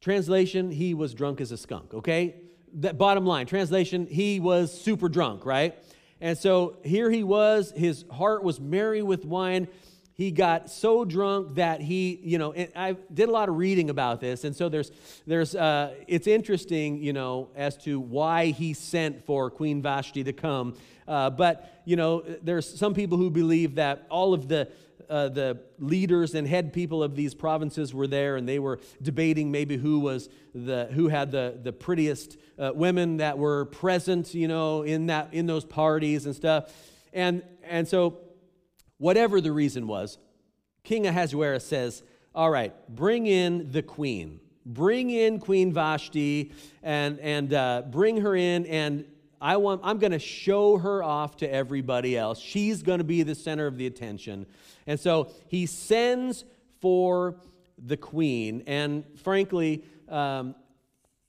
Translation, 0.00 0.70
he 0.70 0.92
was 0.92 1.14
drunk 1.14 1.40
as 1.40 1.50
a 1.50 1.56
skunk, 1.56 1.94
okay? 1.94 2.36
That 2.74 2.98
bottom 2.98 3.24
line, 3.24 3.46
translation, 3.46 4.06
he 4.06 4.38
was 4.38 4.78
super 4.78 5.08
drunk, 5.08 5.46
right? 5.46 5.74
And 6.20 6.36
so 6.36 6.76
here 6.84 7.10
he 7.10 7.24
was, 7.24 7.72
his 7.74 8.04
heart 8.10 8.44
was 8.44 8.60
merry 8.60 9.02
with 9.02 9.24
wine 9.24 9.68
he 10.14 10.30
got 10.30 10.70
so 10.70 11.04
drunk 11.04 11.56
that 11.56 11.80
he, 11.80 12.20
you 12.22 12.38
know, 12.38 12.54
I 12.76 12.96
did 13.12 13.28
a 13.28 13.32
lot 13.32 13.48
of 13.48 13.56
reading 13.56 13.90
about 13.90 14.20
this, 14.20 14.44
and 14.44 14.54
so 14.54 14.68
there's, 14.68 14.92
there's, 15.26 15.56
uh, 15.56 15.94
it's 16.06 16.28
interesting, 16.28 17.02
you 17.02 17.12
know, 17.12 17.50
as 17.56 17.76
to 17.78 17.98
why 17.98 18.46
he 18.46 18.74
sent 18.74 19.26
for 19.26 19.50
Queen 19.50 19.82
Vashti 19.82 20.22
to 20.22 20.32
come. 20.32 20.76
Uh, 21.06 21.30
but 21.30 21.82
you 21.84 21.96
know, 21.96 22.22
there's 22.42 22.78
some 22.78 22.94
people 22.94 23.18
who 23.18 23.30
believe 23.30 23.76
that 23.76 24.06
all 24.10 24.34
of 24.34 24.48
the 24.48 24.68
uh, 25.10 25.28
the 25.28 25.60
leaders 25.78 26.34
and 26.34 26.48
head 26.48 26.72
people 26.72 27.02
of 27.02 27.14
these 27.14 27.34
provinces 27.34 27.92
were 27.92 28.06
there, 28.06 28.36
and 28.36 28.48
they 28.48 28.58
were 28.58 28.80
debating 29.02 29.50
maybe 29.50 29.76
who 29.76 30.00
was 30.00 30.28
the 30.54 30.88
who 30.92 31.08
had 31.08 31.30
the 31.30 31.58
the 31.62 31.72
prettiest 31.72 32.38
uh, 32.58 32.72
women 32.74 33.18
that 33.18 33.36
were 33.36 33.66
present, 33.66 34.34
you 34.34 34.48
know, 34.48 34.82
in 34.82 35.06
that 35.06 35.32
in 35.32 35.46
those 35.46 35.64
parties 35.64 36.26
and 36.26 36.34
stuff. 36.34 36.72
And 37.12 37.42
and 37.62 37.86
so 37.86 38.18
whatever 38.98 39.40
the 39.40 39.52
reason 39.52 39.86
was, 39.86 40.18
King 40.82 41.06
Ahasuerus 41.06 41.66
says, 41.66 42.02
All 42.34 42.50
right, 42.50 42.72
bring 42.88 43.26
in 43.26 43.70
the 43.72 43.82
queen. 43.82 44.40
Bring 44.66 45.10
in 45.10 45.40
Queen 45.40 45.74
Vashti 45.74 46.52
and, 46.82 47.20
and 47.20 47.52
uh, 47.52 47.82
bring 47.90 48.22
her 48.22 48.34
in, 48.34 48.64
and 48.64 49.04
I 49.44 49.58
want, 49.58 49.82
I'm 49.84 49.98
going 49.98 50.12
to 50.12 50.18
show 50.18 50.78
her 50.78 51.02
off 51.02 51.36
to 51.36 51.52
everybody 51.52 52.16
else. 52.16 52.40
She's 52.40 52.82
going 52.82 52.96
to 52.96 53.04
be 53.04 53.22
the 53.22 53.34
center 53.34 53.66
of 53.66 53.76
the 53.76 53.86
attention. 53.86 54.46
And 54.86 54.98
so 54.98 55.32
he 55.48 55.66
sends 55.66 56.46
for 56.80 57.36
the 57.76 57.98
queen, 57.98 58.62
and 58.66 59.04
frankly, 59.18 59.84
um, 60.08 60.54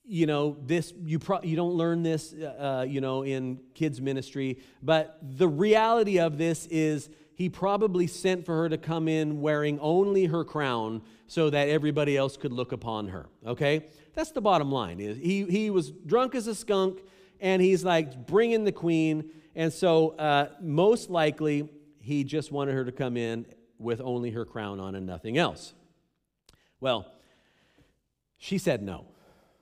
you 0.08 0.28
know 0.28 0.56
this 0.66 0.94
you 1.04 1.18
pro- 1.18 1.42
you 1.42 1.56
don't 1.56 1.74
learn 1.74 2.04
this 2.04 2.32
uh, 2.32 2.82
uh 2.82 2.86
you 2.88 3.02
know 3.02 3.24
in 3.24 3.60
kids 3.74 4.00
ministry 4.00 4.60
but 4.84 5.18
the 5.24 5.48
reality 5.48 6.20
of 6.20 6.38
this 6.38 6.68
is 6.68 7.10
he 7.36 7.50
probably 7.50 8.08
sent 8.08 8.46
for 8.46 8.56
her 8.56 8.70
to 8.70 8.78
come 8.78 9.08
in 9.08 9.42
wearing 9.42 9.78
only 9.80 10.26
her 10.26 10.44
crown 10.44 11.02
so 11.28 11.50
that 11.50 11.68
everybody 11.70 12.16
else 12.16 12.38
could 12.38 12.54
look 12.54 12.72
upon 12.72 13.10
her. 13.10 13.28
Okay? 13.46 13.86
That's 14.14 14.32
the 14.32 14.42
bottom 14.42 14.72
line. 14.72 15.00
He, 15.00 15.44
he 15.44 15.70
was 15.70 15.92
drunk 15.92 16.34
as 16.34 16.48
a 16.48 16.56
skunk, 16.56 17.00
and 17.46 17.62
he's 17.62 17.86
like, 17.86 18.26
bring 18.26 18.54
in 18.54 18.64
the 18.64 18.72
queen. 18.72 19.30
And 19.54 19.72
so, 19.72 20.16
uh, 20.18 20.48
most 20.60 21.12
likely, 21.12 21.70
he 22.00 22.24
just 22.24 22.52
wanted 22.52 22.74
her 22.74 22.84
to 22.84 22.92
come 22.92 23.16
in 23.16 23.46
with 23.78 24.02
only 24.02 24.32
her 24.32 24.46
crown 24.46 24.80
on 24.80 24.96
and 24.96 25.06
nothing 25.06 25.38
else. 25.38 25.76
Well, 26.80 27.06
she 28.40 28.58
said 28.58 28.82
no. 28.82 29.06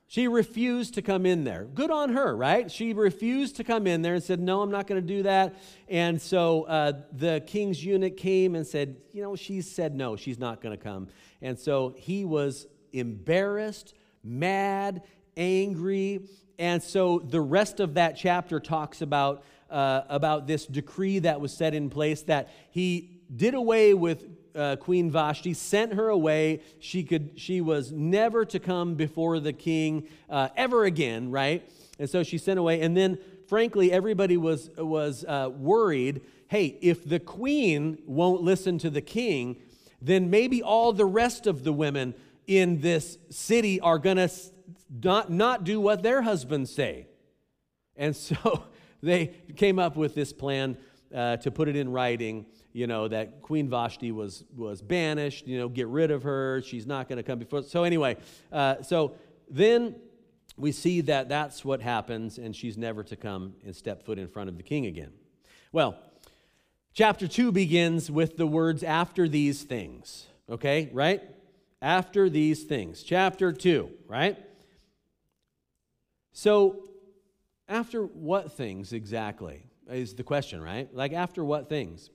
She 0.08 0.30
refused 0.30 0.94
to 0.94 1.02
come 1.02 1.26
in 1.26 1.44
there. 1.44 1.66
Good 1.66 1.92
on 1.92 2.14
her, 2.14 2.34
right? 2.34 2.72
She 2.72 2.94
refused 2.94 3.58
to 3.58 3.66
come 3.66 3.86
in 3.86 4.02
there 4.02 4.14
and 4.14 4.24
said, 4.24 4.40
No, 4.40 4.62
I'm 4.62 4.72
not 4.72 4.88
going 4.88 5.02
to 5.02 5.08
do 5.08 5.24
that. 5.24 5.54
And 5.90 6.22
so 6.22 6.64
uh, 6.64 6.94
the 7.12 7.44
king's 7.46 7.84
eunuch 7.84 8.16
came 8.16 8.56
and 8.56 8.66
said, 8.66 8.96
You 9.12 9.24
know, 9.24 9.36
she 9.36 9.60
said 9.60 9.94
no, 9.94 10.16
she's 10.16 10.40
not 10.40 10.62
going 10.62 10.78
to 10.78 10.82
come. 10.82 11.10
And 11.42 11.60
so 11.60 11.94
he 11.98 12.24
was 12.24 12.66
embarrassed, 12.94 13.94
mad, 14.24 15.02
angry. 15.38 16.22
And 16.60 16.82
so 16.82 17.20
the 17.20 17.42
rest 17.42 17.80
of 17.80 17.96
that 17.96 18.16
chapter 18.16 18.60
talks 18.60 19.02
about, 19.02 19.44
uh, 19.70 20.02
about 20.10 20.48
this 20.48 20.66
decree 20.66 21.20
that 21.20 21.42
was 21.42 21.54
set 21.54 21.74
in 21.74 21.90
place 21.90 22.22
that 22.24 22.50
he 22.72 23.22
did 23.36 23.54
away 23.54 23.94
with 23.94 24.26
uh, 24.56 24.76
Queen 24.76 25.10
Vashti, 25.10 25.54
sent 25.54 25.94
her 25.94 26.10
away. 26.10 26.62
She, 26.80 27.04
could, 27.04 27.32
she 27.36 27.60
was 27.62 27.92
never 27.92 28.46
to 28.46 28.60
come 28.60 28.94
before 28.96 29.40
the 29.40 29.54
king 29.54 30.08
uh, 30.30 30.50
ever 30.56 30.86
again, 30.86 31.32
right? 31.32 31.68
And 31.98 32.10
so 32.10 32.22
she 32.22 32.38
sent 32.38 32.60
away. 32.60 32.82
And 32.82 32.96
then, 32.96 33.18
frankly, 33.48 33.92
everybody 33.92 34.38
was, 34.38 34.70
was 34.78 35.26
uh, 35.26 35.50
worried 35.52 36.22
hey, 36.54 36.78
if 36.82 37.04
the 37.04 37.20
queen 37.20 37.98
won't 38.06 38.44
listen 38.44 38.78
to 38.78 38.88
the 38.88 39.02
king, 39.02 39.58
then 40.00 40.30
maybe 40.30 40.62
all 40.62 40.94
the 40.94 41.04
rest 41.04 41.48
of 41.48 41.64
the 41.64 41.74
women 41.74 42.14
in 42.46 42.80
this 42.80 43.18
city 43.32 43.80
are 43.80 43.98
going 43.98 44.18
to 44.18 44.30
not, 45.02 45.32
not 45.32 45.64
do 45.64 45.80
what 45.80 46.04
their 46.04 46.22
husbands 46.22 46.74
say. 46.74 47.08
And 47.96 48.16
so 48.16 48.64
they 49.02 49.28
came 49.56 49.80
up 49.80 49.96
with 49.96 50.16
this 50.16 50.32
plan 50.34 50.78
uh, 51.14 51.38
to 51.38 51.52
put 51.52 51.68
it 51.68 51.76
in 51.76 51.92
writing 51.92 52.46
you 52.74 52.88
know, 52.88 53.08
that 53.08 53.42
Queen 53.42 53.70
Vashti 53.70 54.12
was, 54.12 54.44
was 54.56 54.82
banished, 54.82 55.48
you 55.48 55.60
know, 55.60 55.70
get 55.70 55.88
rid 55.88 56.12
of 56.12 56.24
her. 56.24 56.62
She's 56.64 56.88
not 56.88 57.08
going 57.08 57.18
to 57.18 57.24
come 57.24 57.40
before. 57.40 57.64
So, 57.64 57.84
anyway, 57.84 58.18
uh, 58.52 58.82
so 58.82 59.16
then 59.50 59.96
we 60.58 60.72
see 60.72 61.02
that 61.02 61.30
that's 61.30 61.64
what 61.64 61.82
happens, 61.82 62.40
and 62.40 62.56
she's 62.56 62.78
never 62.78 63.04
to 63.04 63.16
come 63.16 63.54
and 63.64 63.76
step 63.76 64.04
foot 64.04 64.18
in 64.18 64.28
front 64.28 64.50
of 64.50 64.58
the 64.58 64.64
king 64.64 64.88
again. 64.88 65.12
Well, 65.72 65.98
chapter 66.94 67.28
2 67.28 67.52
begins 67.52 68.10
with 68.10 68.38
the 68.38 68.48
words, 68.48 68.84
after 68.84 69.30
these 69.30 69.64
things. 69.64 70.26
Okay, 70.50 70.90
right? 70.92 71.22
After 71.82 72.30
these 72.30 72.64
things. 72.64 73.04
Chapter 73.04 73.54
2, 73.54 73.90
right? 74.08 74.38
So, 76.34 76.90
after 77.70 78.04
what 78.04 78.52
things 78.52 78.92
exactly 78.92 79.64
is 79.90 80.16
the 80.16 80.24
question, 80.24 80.62
right? 80.62 80.94
Like, 80.94 81.14
after 81.14 81.46
what 81.46 81.70
things? 81.70 82.10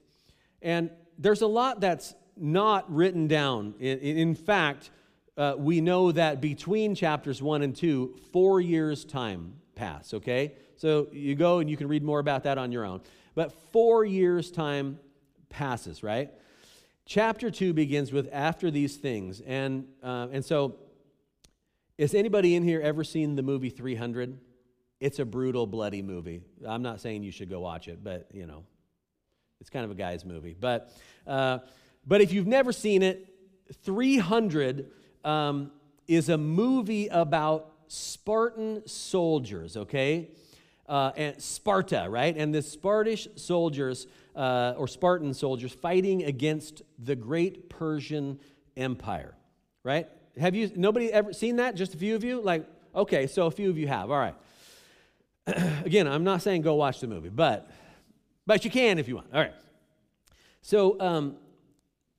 And 0.61 0.91
there's 1.19 1.43
a 1.43 1.47
lot 1.47 1.81
that's 1.81 2.15
not 2.37 2.93
written 2.93 3.29
down. 3.29 3.75
In, 3.79 3.99
in 3.99 4.35
fact, 4.35 4.91
uh, 5.37 5.55
we 5.57 5.81
know 5.81 6.11
that 6.11 6.41
between 6.41 6.97
chapters 6.97 7.41
1 7.41 7.63
and 7.63 7.75
2, 7.75 8.17
four 8.33 8.61
years' 8.61 9.05
time 9.05 9.55
pass, 9.77 10.13
okay? 10.13 10.55
So 10.77 11.07
you 11.13 11.37
go 11.37 11.61
and 11.61 11.71
you 11.71 11.77
can 11.77 11.87
read 11.87 12.03
more 12.03 12.19
about 12.19 12.43
that 12.43 12.59
on 12.59 12.73
your 12.73 12.85
own. 12.85 13.01
But 13.37 13.53
four 13.71 14.05
years' 14.05 14.51
time 14.51 14.99
passes, 15.49 16.03
right? 16.03 16.31
Chapter 17.07 17.53
2 17.53 17.73
begins 17.73 18.13
with 18.13 18.29
after 18.33 18.69
these 18.71 18.97
things. 18.97 19.41
And, 19.47 19.87
uh, 20.03 20.27
and 20.33 20.45
so, 20.45 20.77
has 21.99 22.15
anybody 22.15 22.55
in 22.55 22.63
here 22.63 22.81
ever 22.81 23.03
seen 23.03 23.35
the 23.35 23.43
movie 23.43 23.71
300? 23.71 24.39
It's 25.01 25.19
a 25.19 25.25
brutal, 25.25 25.67
bloody 25.67 26.03
movie. 26.03 26.41
I'm 26.67 26.83
not 26.83 27.01
saying 27.01 27.23
you 27.23 27.33
should 27.33 27.51
go 27.51 27.61
watch 27.61 27.89
it, 27.89 28.03
but, 28.03 28.29
you 28.33 28.47
know, 28.47 28.65
it's 29.61 29.71
kind 29.71 29.85
of 29.85 29.91
a 29.91 29.95
guy's 29.95 30.25
movie. 30.25 30.57
But, 30.59 30.93
uh, 31.27 31.59
but 32.07 32.21
if 32.21 32.33
you've 32.33 32.47
never 32.47 32.73
seen 32.73 33.03
it, 33.03 33.29
300 33.83 34.91
um, 35.25 35.71
is 36.07 36.29
a 36.29 36.39
movie 36.39 37.09
about 37.09 37.73
Spartan 37.89 38.87
soldiers, 38.87 39.77
okay? 39.77 40.31
Uh, 40.89 41.13
and 41.17 41.43
Sparta, 41.43 42.07
right? 42.09 42.37
And 42.37 42.55
the 42.55 42.63
Spartish 42.63 43.39
soldiers, 43.39 44.07
uh, 44.35 44.75
or 44.77 44.89
Spartan 44.89 45.35
soldiers, 45.35 45.73
fighting 45.73 46.25
against 46.25 46.83
the 46.99 47.17
great 47.17 47.69
Persian 47.69 48.41
Empire, 48.77 49.35
right? 49.83 50.09
Have 50.41 50.55
you, 50.55 50.71
nobody 50.77 51.13
ever 51.13 51.33
seen 51.33 51.57
that? 51.57 51.75
Just 51.75 51.95
a 51.95 51.99
few 51.99 52.15
of 52.15 52.25
you? 52.25 52.41
Like, 52.41 52.67
okay, 52.95 53.27
so 53.27 53.47
a 53.47 53.51
few 53.51 53.71
of 53.71 53.79
you 53.79 53.89
have. 53.89 54.11
All 54.11 54.19
right. 54.19 54.35
Again, 55.85 56.07
I'm 56.07 56.25
not 56.25 56.43
saying 56.43 56.63
go 56.63 56.75
watch 56.75 57.01
the 57.01 57.07
movie, 57.07 57.31
but 57.31 57.71
but 58.47 58.65
you 58.65 58.71
can 58.71 58.99
if 58.99 59.09
you 59.09 59.17
want. 59.17 59.29
All 59.33 59.41
right. 59.41 59.55
So, 60.63 61.01
um, 61.01 61.37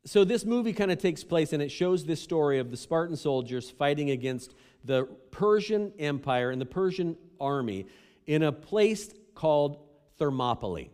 so 0.06 0.24
this 0.24 0.46
movie 0.46 0.74
kind 0.74 0.92
of 0.92 0.98
takes 0.98 1.24
place 1.24 1.54
and 1.54 1.62
it 1.62 1.70
shows 1.70 2.06
this 2.06 2.22
story 2.22 2.60
of 2.60 2.72
the 2.72 2.78
Spartan 2.78 3.16
soldiers 3.16 3.70
fighting 3.70 4.12
against 4.12 4.56
the 4.84 5.06
Persian 5.32 5.92
Empire 6.00 6.52
and 6.52 6.62
the 6.62 6.66
Persian 6.66 7.18
army 7.40 7.86
in 8.26 8.44
a 8.44 8.52
place 8.52 9.14
called 9.36 9.78
Thermopylae. 10.18 10.90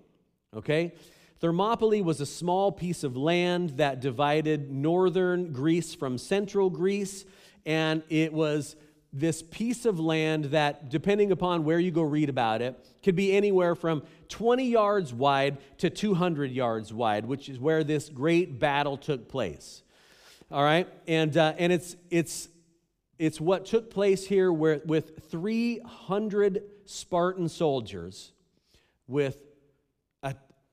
Okay? 0.55 0.93
Thermopylae 1.39 2.01
was 2.01 2.21
a 2.21 2.25
small 2.25 2.71
piece 2.71 3.03
of 3.03 3.17
land 3.17 3.71
that 3.77 3.99
divided 3.99 4.71
northern 4.71 5.51
Greece 5.51 5.93
from 5.93 6.17
central 6.17 6.69
Greece, 6.69 7.25
and 7.65 8.03
it 8.09 8.31
was 8.31 8.75
this 9.11 9.41
piece 9.41 9.85
of 9.85 9.99
land 9.99 10.45
that, 10.45 10.89
depending 10.89 11.31
upon 11.31 11.63
where 11.63 11.79
you 11.79 11.91
go 11.91 12.01
read 12.01 12.29
about 12.29 12.61
it, 12.61 12.77
could 13.03 13.15
be 13.15 13.35
anywhere 13.35 13.75
from 13.75 14.03
20 14.29 14.65
yards 14.65 15.13
wide 15.13 15.57
to 15.77 15.89
200 15.89 16.51
yards 16.51 16.93
wide, 16.93 17.25
which 17.25 17.47
is 17.47 17.59
where 17.59 17.83
this 17.83 18.09
great 18.09 18.59
battle 18.59 18.97
took 18.97 19.29
place. 19.29 19.83
All 20.51 20.63
right, 20.63 20.87
and 21.07 21.35
uh, 21.35 21.53
and 21.57 21.73
it's 21.73 21.95
it's 22.09 22.49
it's 23.17 23.41
what 23.41 23.65
took 23.65 23.89
place 23.89 24.27
here 24.27 24.51
where, 24.51 24.81
with 24.85 25.27
300 25.29 26.63
Spartan 26.85 27.49
soldiers, 27.49 28.31
with 29.07 29.37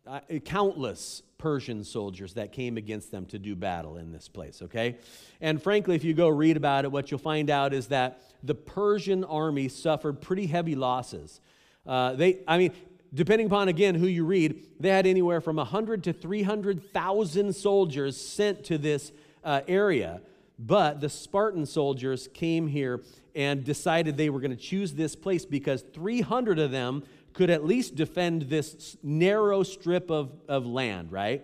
a, 0.06 0.40
countless 0.40 1.22
Persian 1.38 1.84
soldiers 1.84 2.34
that 2.34 2.52
came 2.52 2.76
against 2.76 3.10
them 3.10 3.26
to 3.26 3.38
do 3.38 3.56
battle 3.56 3.96
in 3.96 4.12
this 4.12 4.28
place, 4.28 4.62
okay? 4.62 4.96
And 5.40 5.62
frankly, 5.62 5.96
if 5.96 6.04
you 6.04 6.14
go 6.14 6.28
read 6.28 6.56
about 6.56 6.84
it, 6.84 6.92
what 6.92 7.10
you'll 7.10 7.18
find 7.18 7.50
out 7.50 7.72
is 7.74 7.88
that 7.88 8.20
the 8.42 8.54
Persian 8.54 9.24
army 9.24 9.68
suffered 9.68 10.20
pretty 10.20 10.46
heavy 10.46 10.74
losses. 10.74 11.40
Uh, 11.86 12.14
they, 12.14 12.40
I 12.46 12.58
mean, 12.58 12.72
depending 13.12 13.46
upon 13.46 13.68
again 13.68 13.94
who 13.94 14.06
you 14.06 14.24
read, 14.24 14.68
they 14.78 14.88
had 14.88 15.06
anywhere 15.06 15.40
from 15.40 15.56
100 15.56 16.04
to 16.04 16.12
300,000 16.12 17.54
soldiers 17.54 18.16
sent 18.16 18.64
to 18.64 18.78
this 18.78 19.12
uh, 19.44 19.62
area. 19.66 20.20
But 20.58 21.00
the 21.00 21.08
Spartan 21.08 21.66
soldiers 21.66 22.28
came 22.34 22.68
here 22.68 23.00
and 23.34 23.64
decided 23.64 24.16
they 24.16 24.30
were 24.30 24.40
going 24.40 24.56
to 24.56 24.56
choose 24.56 24.92
this 24.92 25.16
place 25.16 25.44
because 25.44 25.82
300 25.92 26.58
of 26.58 26.70
them 26.70 27.02
could 27.32 27.50
at 27.50 27.64
least 27.64 27.94
defend 27.94 28.42
this 28.42 28.96
narrow 29.02 29.62
strip 29.62 30.10
of, 30.10 30.32
of 30.48 30.66
land, 30.66 31.12
right? 31.12 31.42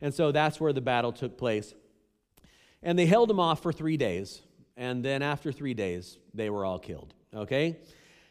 And 0.00 0.12
so 0.12 0.32
that's 0.32 0.60
where 0.60 0.72
the 0.72 0.80
battle 0.80 1.12
took 1.12 1.36
place. 1.38 1.74
And 2.82 2.98
they 2.98 3.06
held 3.06 3.28
them 3.28 3.40
off 3.40 3.62
for 3.62 3.72
three 3.72 3.96
days. 3.96 4.42
And 4.76 5.04
then 5.04 5.22
after 5.22 5.52
three 5.52 5.74
days, 5.74 6.18
they 6.34 6.50
were 6.50 6.64
all 6.64 6.78
killed, 6.78 7.14
okay? 7.34 7.78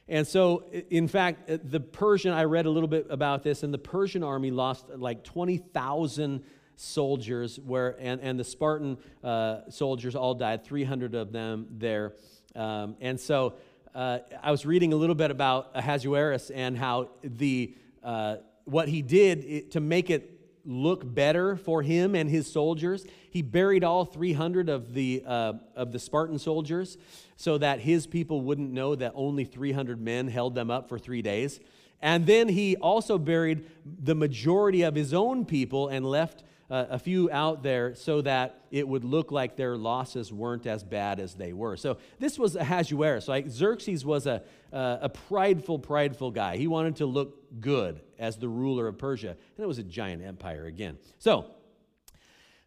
And 0.07 0.27
so, 0.27 0.63
in 0.91 1.07
fact, 1.07 1.49
uh, 1.49 1.57
the 1.63 1.79
Persian, 1.79 2.31
I 2.31 2.43
read 2.43 2.67
a 2.67 2.69
little 2.69 2.87
bit 2.87 3.07
about 3.09 3.41
this, 3.41 3.63
and 3.63 3.73
the 3.73 3.79
Persian 3.79 4.23
army 4.23 4.51
lost 4.51 4.85
like 4.89 5.23
20,000 5.23 6.43
soldiers, 6.75 7.59
where, 7.59 7.95
and, 7.99 8.21
and 8.21 8.39
the 8.39 8.43
Spartan 8.43 8.97
uh, 9.23 9.61
soldiers 9.69 10.15
all 10.15 10.35
died, 10.35 10.63
300 10.63 11.15
of 11.15 11.31
them 11.31 11.67
there. 11.71 12.13
Um, 12.55 12.95
and 13.01 13.19
so, 13.19 13.55
uh, 13.95 14.19
I 14.43 14.51
was 14.51 14.65
reading 14.65 14.91
a 14.91 14.95
little 14.97 15.15
bit 15.15 15.31
about 15.31 15.71
Ahasuerus 15.73 16.49
and 16.49 16.77
how 16.77 17.11
the, 17.23 17.73
uh, 18.03 18.37
what 18.65 18.89
he 18.89 19.01
did 19.01 19.71
to 19.71 19.79
make 19.79 20.09
it 20.09 20.31
look 20.65 21.01
better 21.05 21.55
for 21.55 21.81
him 21.81 22.13
and 22.13 22.29
his 22.29 22.51
soldiers. 22.51 23.05
He 23.31 23.41
buried 23.41 23.85
all 23.85 24.03
300 24.03 24.67
of 24.67 24.93
the, 24.93 25.23
uh, 25.25 25.53
of 25.77 25.93
the 25.93 25.99
Spartan 25.99 26.39
soldiers 26.39 26.97
so 27.37 27.57
that 27.57 27.79
his 27.79 28.05
people 28.05 28.41
wouldn't 28.41 28.71
know 28.71 28.95
that 28.95 29.13
only 29.15 29.45
300 29.45 30.01
men 30.01 30.27
held 30.27 30.55
them 30.55 30.69
up 30.69 30.89
for 30.89 30.99
three 30.99 31.21
days. 31.21 31.61
And 32.01 32.25
then 32.25 32.49
he 32.49 32.75
also 32.75 33.17
buried 33.17 33.65
the 33.85 34.15
majority 34.15 34.81
of 34.81 34.95
his 34.95 35.13
own 35.13 35.45
people 35.45 35.87
and 35.87 36.05
left 36.05 36.43
uh, 36.69 36.85
a 36.89 36.99
few 36.99 37.29
out 37.31 37.61
there 37.61 37.93
so 37.93 38.21
that 38.21 38.61
it 38.71 38.87
would 38.87 39.03
look 39.03 39.31
like 39.31 39.55
their 39.55 39.77
losses 39.77 40.33
weren't 40.33 40.65
as 40.65 40.83
bad 40.83 41.19
as 41.19 41.35
they 41.35 41.53
were. 41.53 41.77
So 41.77 41.97
this 42.19 42.39
was 42.39 42.55
Ahasuerus. 42.55 43.27
Like 43.27 43.49
Xerxes 43.49 44.03
was 44.03 44.25
a, 44.25 44.41
uh, 44.73 44.97
a 45.01 45.09
prideful, 45.09 45.79
prideful 45.79 46.31
guy. 46.31 46.57
He 46.57 46.67
wanted 46.67 46.97
to 46.97 47.05
look 47.05 47.61
good 47.61 48.01
as 48.17 48.37
the 48.37 48.49
ruler 48.49 48.87
of 48.87 48.97
Persia. 48.97 49.29
And 49.29 49.63
it 49.63 49.67
was 49.67 49.77
a 49.77 49.83
giant 49.83 50.23
empire 50.23 50.65
again. 50.65 50.97
So, 51.19 51.45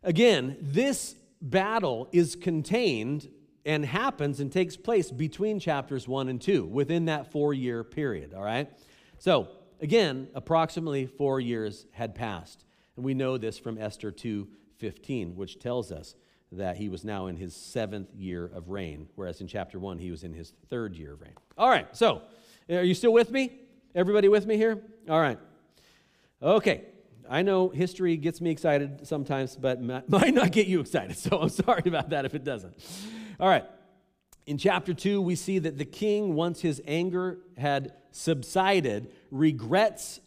again, 0.03 0.57
this 0.61 1.17
battle 1.43 2.09
is 2.13 2.37
contained 2.37 3.29
and 3.65 3.85
happens 3.85 4.41
and 4.41 4.51
takes 4.51 4.77
place 4.77 5.11
between 5.11 5.59
chapters 5.59 6.07
1 6.07 6.29
and 6.29 6.41
2 6.41 6.65
within 6.65 7.07
that 7.07 7.33
four 7.33 7.53
year 7.53 7.85
period, 7.85 8.33
all 8.33 8.43
right? 8.43 8.71
So, 9.19 9.49
again, 9.81 10.29
approximately 10.35 11.07
four 11.07 11.41
years 11.41 11.85
had 11.93 12.15
passed. 12.15 12.65
And 12.99 13.05
we 13.05 13.15
know 13.15 13.39
this 13.39 13.61
from 13.61 13.79
Esther 13.79 14.11
2:15, 14.11 15.37
which 15.37 15.61
tells 15.61 15.93
us 15.93 16.17
that 16.51 16.79
he 16.79 16.89
was 16.89 17.05
now 17.05 17.29
in 17.29 17.37
his 17.37 17.55
seventh 17.55 18.13
year 18.13 18.47
of 18.47 18.71
reign, 18.71 19.09
whereas 19.15 19.41
in 19.41 19.47
chapter 19.47 19.79
1, 19.79 19.99
he 19.99 20.11
was 20.11 20.25
in 20.25 20.33
his 20.33 20.53
third 20.69 20.97
year 20.97 21.13
of 21.13 21.21
reign. 21.21 21.35
All 21.57 21.69
right, 21.69 21.97
so 21.97 22.23
are 22.69 22.83
you 22.83 22.95
still 22.95 23.13
with 23.13 23.31
me? 23.31 23.53
Everybody 23.95 24.27
with 24.27 24.47
me 24.47 24.57
here? 24.57 24.83
All 25.09 25.21
right. 25.21 25.39
Okay, 26.43 26.87
I 27.31 27.43
know 27.43 27.69
history 27.69 28.17
gets 28.17 28.41
me 28.41 28.51
excited 28.51 29.07
sometimes, 29.07 29.55
but 29.55 29.81
might 30.09 30.35
not 30.35 30.51
get 30.51 30.67
you 30.67 30.81
excited, 30.81 31.17
so 31.17 31.41
I'm 31.41 31.51
sorry 31.51 31.85
about 31.87 32.11
that 32.11 32.25
if 32.25 32.35
it 32.35 32.43
doesn't. 32.43 32.75
All 33.39 33.49
right. 33.49 33.65
In 34.45 34.59
chapter 34.59 34.93
2, 34.93 35.23
we 35.23 35.37
see 35.37 35.61
that 35.61 35.79
the 35.79 35.85
king, 35.85 36.35
once 36.35 36.63
his 36.63 36.83
anger 36.85 37.39
had 37.57 37.93
subsided, 38.11 39.13
regrets 39.31 40.19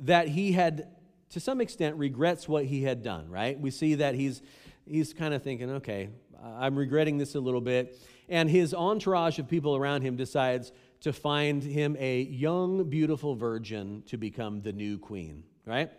that 0.00 0.28
he 0.28 0.52
had, 0.52 0.88
to 1.30 1.40
some 1.40 1.60
extent, 1.60 1.96
regrets 1.96 2.48
what 2.48 2.64
he 2.64 2.82
had 2.82 3.02
done, 3.02 3.28
right? 3.28 3.58
We 3.58 3.70
see 3.70 3.96
that 3.96 4.14
he's, 4.14 4.42
he's 4.86 5.12
kind 5.12 5.32
of 5.32 5.42
thinking, 5.42 5.70
okay, 5.70 6.10
I'm 6.42 6.76
regretting 6.76 7.18
this 7.18 7.34
a 7.34 7.40
little 7.40 7.60
bit. 7.60 7.98
And 8.28 8.48
his 8.48 8.74
entourage 8.74 9.38
of 9.38 9.48
people 9.48 9.76
around 9.76 10.02
him 10.02 10.16
decides 10.16 10.72
to 11.00 11.12
find 11.12 11.62
him 11.62 11.96
a 11.98 12.22
young, 12.22 12.88
beautiful 12.88 13.34
virgin 13.34 14.02
to 14.06 14.16
become 14.16 14.60
the 14.60 14.72
new 14.72 14.98
queen, 14.98 15.44
right? 15.64 15.90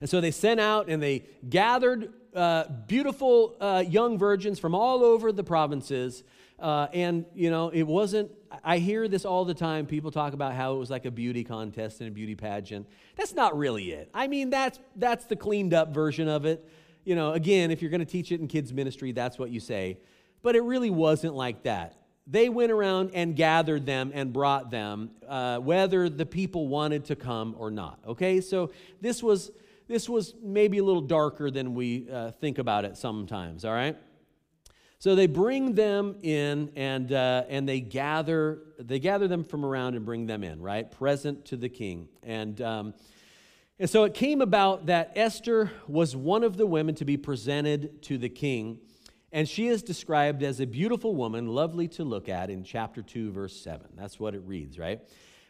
And 0.00 0.10
so 0.10 0.20
they 0.20 0.30
sent 0.30 0.60
out 0.60 0.88
and 0.88 1.02
they 1.02 1.24
gathered 1.48 2.12
uh, 2.34 2.64
beautiful 2.86 3.56
uh, 3.60 3.82
young 3.86 4.18
virgins 4.18 4.58
from 4.58 4.74
all 4.74 5.02
over 5.02 5.32
the 5.32 5.44
provinces. 5.44 6.22
Uh, 6.58 6.86
and, 6.92 7.24
you 7.34 7.50
know, 7.50 7.68
it 7.68 7.82
wasn't, 7.82 8.30
I 8.64 8.78
hear 8.78 9.08
this 9.08 9.24
all 9.24 9.44
the 9.44 9.54
time. 9.54 9.86
People 9.86 10.10
talk 10.10 10.32
about 10.32 10.54
how 10.54 10.74
it 10.74 10.78
was 10.78 10.90
like 10.90 11.04
a 11.04 11.10
beauty 11.10 11.44
contest 11.44 12.00
and 12.00 12.08
a 12.08 12.12
beauty 12.12 12.34
pageant. 12.34 12.86
That's 13.16 13.34
not 13.34 13.56
really 13.56 13.90
it. 13.92 14.10
I 14.14 14.26
mean, 14.26 14.50
that's, 14.50 14.78
that's 14.96 15.24
the 15.26 15.36
cleaned 15.36 15.74
up 15.74 15.92
version 15.92 16.28
of 16.28 16.44
it. 16.44 16.66
You 17.04 17.14
know, 17.14 17.32
again, 17.32 17.70
if 17.70 17.82
you're 17.82 17.90
going 17.90 18.00
to 18.00 18.06
teach 18.06 18.32
it 18.32 18.40
in 18.40 18.48
kids' 18.48 18.72
ministry, 18.72 19.12
that's 19.12 19.38
what 19.38 19.50
you 19.50 19.60
say. 19.60 19.98
But 20.42 20.56
it 20.56 20.62
really 20.62 20.90
wasn't 20.90 21.34
like 21.34 21.62
that. 21.64 21.96
They 22.26 22.48
went 22.48 22.72
around 22.72 23.12
and 23.14 23.36
gathered 23.36 23.86
them 23.86 24.10
and 24.12 24.32
brought 24.32 24.70
them, 24.70 25.10
uh, 25.28 25.58
whether 25.58 26.08
the 26.08 26.26
people 26.26 26.66
wanted 26.66 27.04
to 27.06 27.16
come 27.16 27.54
or 27.56 27.70
not. 27.70 28.00
Okay, 28.06 28.40
so 28.40 28.72
this 29.00 29.22
was 29.22 29.52
this 29.88 30.08
was 30.08 30.34
maybe 30.42 30.78
a 30.78 30.84
little 30.84 31.02
darker 31.02 31.50
than 31.50 31.74
we 31.74 32.08
uh, 32.10 32.32
think 32.32 32.58
about 32.58 32.84
it 32.84 32.96
sometimes, 32.96 33.64
all 33.64 33.72
right? 33.72 33.96
So 34.98 35.14
they 35.14 35.26
bring 35.26 35.74
them 35.74 36.16
in 36.22 36.72
and, 36.74 37.12
uh, 37.12 37.44
and 37.48 37.68
they, 37.68 37.80
gather, 37.80 38.60
they 38.78 38.98
gather 38.98 39.28
them 39.28 39.44
from 39.44 39.64
around 39.64 39.94
and 39.94 40.04
bring 40.04 40.26
them 40.26 40.42
in, 40.42 40.60
right? 40.60 40.90
Present 40.90 41.44
to 41.46 41.56
the 41.56 41.68
king. 41.68 42.08
And, 42.22 42.60
um, 42.62 42.94
and 43.78 43.90
so 43.90 44.04
it 44.04 44.14
came 44.14 44.40
about 44.40 44.86
that 44.86 45.12
Esther 45.14 45.70
was 45.86 46.16
one 46.16 46.42
of 46.42 46.56
the 46.56 46.66
women 46.66 46.94
to 46.96 47.04
be 47.04 47.18
presented 47.18 48.02
to 48.04 48.16
the 48.16 48.30
king. 48.30 48.78
And 49.32 49.46
she 49.46 49.68
is 49.68 49.82
described 49.82 50.42
as 50.42 50.60
a 50.60 50.66
beautiful 50.66 51.14
woman, 51.14 51.46
lovely 51.48 51.88
to 51.88 52.04
look 52.04 52.28
at 52.28 52.48
in 52.48 52.64
chapter 52.64 53.02
2, 53.02 53.32
verse 53.32 53.54
7. 53.54 53.86
That's 53.94 54.18
what 54.18 54.34
it 54.34 54.42
reads, 54.46 54.78
right? 54.78 55.02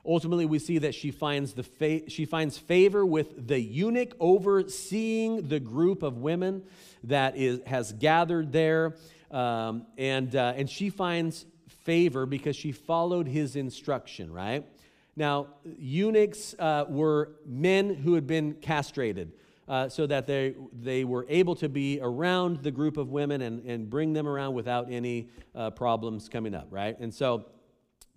Ultimately, 0.07 0.47
we 0.47 0.59
see 0.59 0.79
that 0.79 0.95
she 0.95 1.11
finds, 1.11 1.55
the 1.55 1.63
fa- 1.63 2.09
she 2.09 2.25
finds 2.25 2.57
favor 2.57 3.05
with 3.05 3.49
the 3.49 3.61
eunuch 3.61 4.15
overseeing 4.21 5.49
the 5.49 5.59
group 5.59 6.03
of 6.03 6.19
women 6.19 6.63
that 7.05 7.37
is, 7.37 7.61
has 7.67 7.93
gathered 7.93 8.53
there. 8.53 8.95
Um, 9.31 9.87
and, 9.99 10.35
uh, 10.37 10.55
and 10.57 10.71
she 10.71 10.91
finds 10.91 11.47
favor 11.85 12.27
because 12.27 12.55
she 12.55 12.73
followed 12.73 13.27
his 13.27 13.57
instruction, 13.57 14.33
right? 14.33 14.65
Now, 15.17 15.49
eunuchs 15.79 16.55
uh, 16.59 16.85
were 16.89 17.33
men 17.45 17.95
who 17.95 18.15
had 18.15 18.27
been 18.27 18.55
castrated. 18.55 19.33
Uh, 19.69 19.89
so 19.89 20.07
that 20.07 20.29
they, 20.29 20.55
they 20.81 21.03
were 21.03 21.27
able 21.29 21.57
to 21.57 21.69
be 21.69 21.99
around 22.01 22.63
the 22.63 22.71
group 22.71 22.97
of 22.97 23.11
women 23.11 23.43
and, 23.43 23.65
and 23.67 23.91
bring 23.91 24.13
them 24.13 24.29
around 24.29 24.55
without 24.55 24.93
any 24.93 25.29
uh, 25.57 25.71
problems 25.71 26.29
coming 26.29 26.55
up, 26.55 26.69
right? 26.71 26.97
And 27.01 27.13
so 27.13 27.47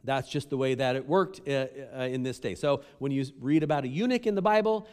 that's 0.03 0.29
just 0.29 0.49
the 0.49 0.57
way 0.57 0.75
that 0.75 0.95
it 0.95 1.07
worked 1.07 1.41
uh, 1.47 1.67
uh, 1.95 2.01
in 2.03 2.23
this 2.23 2.39
day. 2.39 2.55
So 2.55 2.83
when 2.99 3.11
you 3.11 3.25
read 3.39 3.63
about 3.63 3.83
a 3.83 3.87
eunuch 3.87 4.27
in 4.27 4.35
the 4.35 4.41
Bible, 4.41 4.87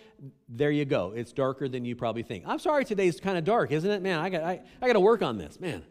there 0.49 0.71
you 0.71 0.85
go. 0.85 1.13
It's 1.15 1.33
darker 1.33 1.69
than 1.69 1.85
you 1.85 1.95
probably 1.95 2.23
think. 2.23 2.45
I'm 2.47 2.59
sorry 2.59 2.85
today's 2.85 3.21
kind 3.21 3.39
of 3.39 3.45
dark, 3.45 3.71
isn't 3.71 3.91
it? 3.91 4.03
Man, 4.03 4.19
I 4.19 4.29
got, 4.31 4.43
I, 4.43 4.63
I 4.83 4.87
got 4.87 4.95
to 4.95 5.01
work 5.01 5.23
on 5.23 5.39
this, 5.39 5.61
man. 5.61 5.85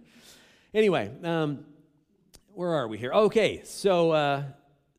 Anyway, 0.74 1.10
um, 1.24 1.66
where 2.54 2.72
are 2.72 2.88
we 2.88 2.98
here? 2.98 3.14
Okay, 3.14 3.62
so 3.64 4.12
uh, 4.12 4.44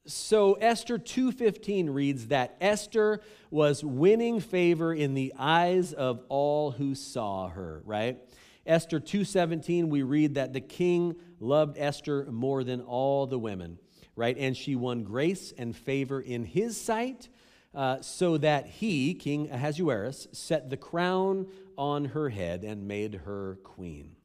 so 0.07 0.55
Esther 0.55 0.99
2:15 0.99 1.93
reads 1.93 2.29
that 2.29 2.57
Esther 2.61 3.21
was 3.51 3.85
winning 3.85 4.41
favor 4.41 4.95
in 4.95 5.15
the 5.15 5.35
eyes 5.39 5.93
of 5.93 6.23
all 6.29 6.71
who 6.71 6.95
saw 6.95 7.49
her, 7.49 7.83
right? 7.85 8.19
Esther 8.67 9.01
2:17 9.01 9.89
we 9.89 10.03
read 10.03 10.35
that 10.35 10.53
the 10.53 10.61
king 10.61 11.17
loved 11.41 11.77
Esther 11.79 12.27
more 12.31 12.65
than 12.65 12.81
all 12.81 13.27
the 13.27 13.39
women 13.39 13.79
right? 14.17 14.37
And 14.39 14.57
she 14.57 14.75
won 14.75 15.05
grace 15.05 15.53
and 15.57 15.77
favor 15.77 16.21
in 16.21 16.45
his 16.45 16.81
sight, 16.81 17.29
uh, 17.75 18.01
so 18.01 18.39
that 18.39 18.67
he, 18.67 19.13
King 19.15 19.51
Ahasuerus, 19.51 20.29
set 20.33 20.71
the 20.71 20.77
crown 20.79 21.47
on 21.77 22.07
her 22.07 22.31
head 22.31 22.65
and 22.65 22.89
made 22.89 23.15
her 23.27 23.59
queen. 23.63 24.17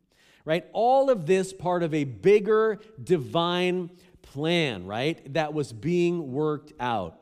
Right? 0.46 0.66
All 0.74 1.10
of 1.10 1.26
this 1.28 1.54
part 1.54 1.84
of 1.84 1.94
a 1.94 2.06
bigger 2.06 2.80
divine 3.04 3.92
plan, 4.22 4.86
right? 4.86 5.34
That 5.34 5.54
was 5.54 5.74
being 5.74 6.32
worked 6.32 6.72
out. 6.80 7.20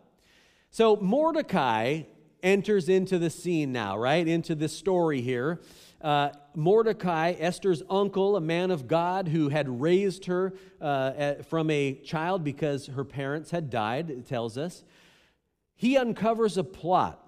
So 0.70 0.96
Mordecai 0.98 2.04
enters 2.44 2.88
into 2.88 3.18
the 3.18 3.30
scene 3.30 3.72
now, 3.72 3.98
right? 3.98 4.26
Into 4.26 4.56
the 4.56 4.70
story 4.70 5.22
here. 5.22 5.60
Uh, 6.00 6.30
Mordecai, 6.60 7.36
Esther's 7.40 7.82
uncle, 7.90 8.36
a 8.36 8.42
man 8.42 8.70
of 8.70 8.88
God 8.88 9.30
who 9.30 9.48
had 9.48 9.82
raised 9.82 10.26
her 10.26 10.54
uh, 10.82 11.36
from 11.48 11.70
a 11.70 11.94
child 11.94 12.44
because 12.44 12.88
her 12.88 13.06
parents 13.06 13.52
had 13.52 13.70
died, 13.70 14.10
it 14.10 14.28
tells 14.28 14.58
us, 14.58 14.84
he 15.76 15.98
uncovers 15.98 16.58
a 16.58 16.64
plot 16.64 17.26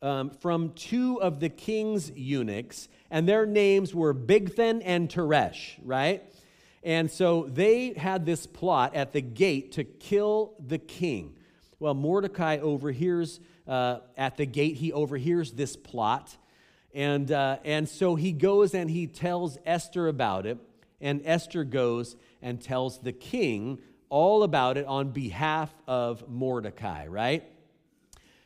um, 0.00 0.30
from 0.30 0.72
two 0.74 1.20
of 1.20 1.40
the 1.40 1.48
king's 1.48 2.12
eunuchs, 2.12 2.88
and 3.10 3.28
their 3.28 3.44
names 3.44 3.92
were 3.92 4.14
Bigthan 4.14 4.80
and 4.84 5.08
Teresh, 5.08 5.74
right? 5.84 6.22
And 6.84 7.10
so 7.10 7.48
they 7.52 7.94
had 7.94 8.24
this 8.24 8.46
plot 8.46 8.94
at 8.94 9.12
the 9.12 9.20
gate 9.20 9.72
to 9.72 9.82
kill 9.82 10.54
the 10.64 10.78
king. 10.78 11.34
Well, 11.80 11.94
Mordecai 11.94 12.58
overhears 12.58 13.40
uh, 13.66 13.98
at 14.16 14.36
the 14.36 14.46
gate. 14.46 14.76
He 14.76 14.92
overhears 14.92 15.52
this 15.52 15.76
plot. 15.76 16.36
And, 16.94 17.30
uh, 17.30 17.58
and 17.64 17.88
so 17.88 18.14
he 18.14 18.32
goes 18.32 18.74
and 18.74 18.90
he 18.90 19.06
tells 19.06 19.58
Esther 19.66 20.08
about 20.08 20.46
it. 20.46 20.58
And 21.00 21.22
Esther 21.24 21.64
goes 21.64 22.16
and 22.42 22.60
tells 22.60 22.98
the 22.98 23.12
king 23.12 23.78
all 24.08 24.42
about 24.42 24.76
it 24.76 24.86
on 24.86 25.10
behalf 25.10 25.72
of 25.86 26.28
Mordecai, 26.28 27.06
right? 27.06 27.44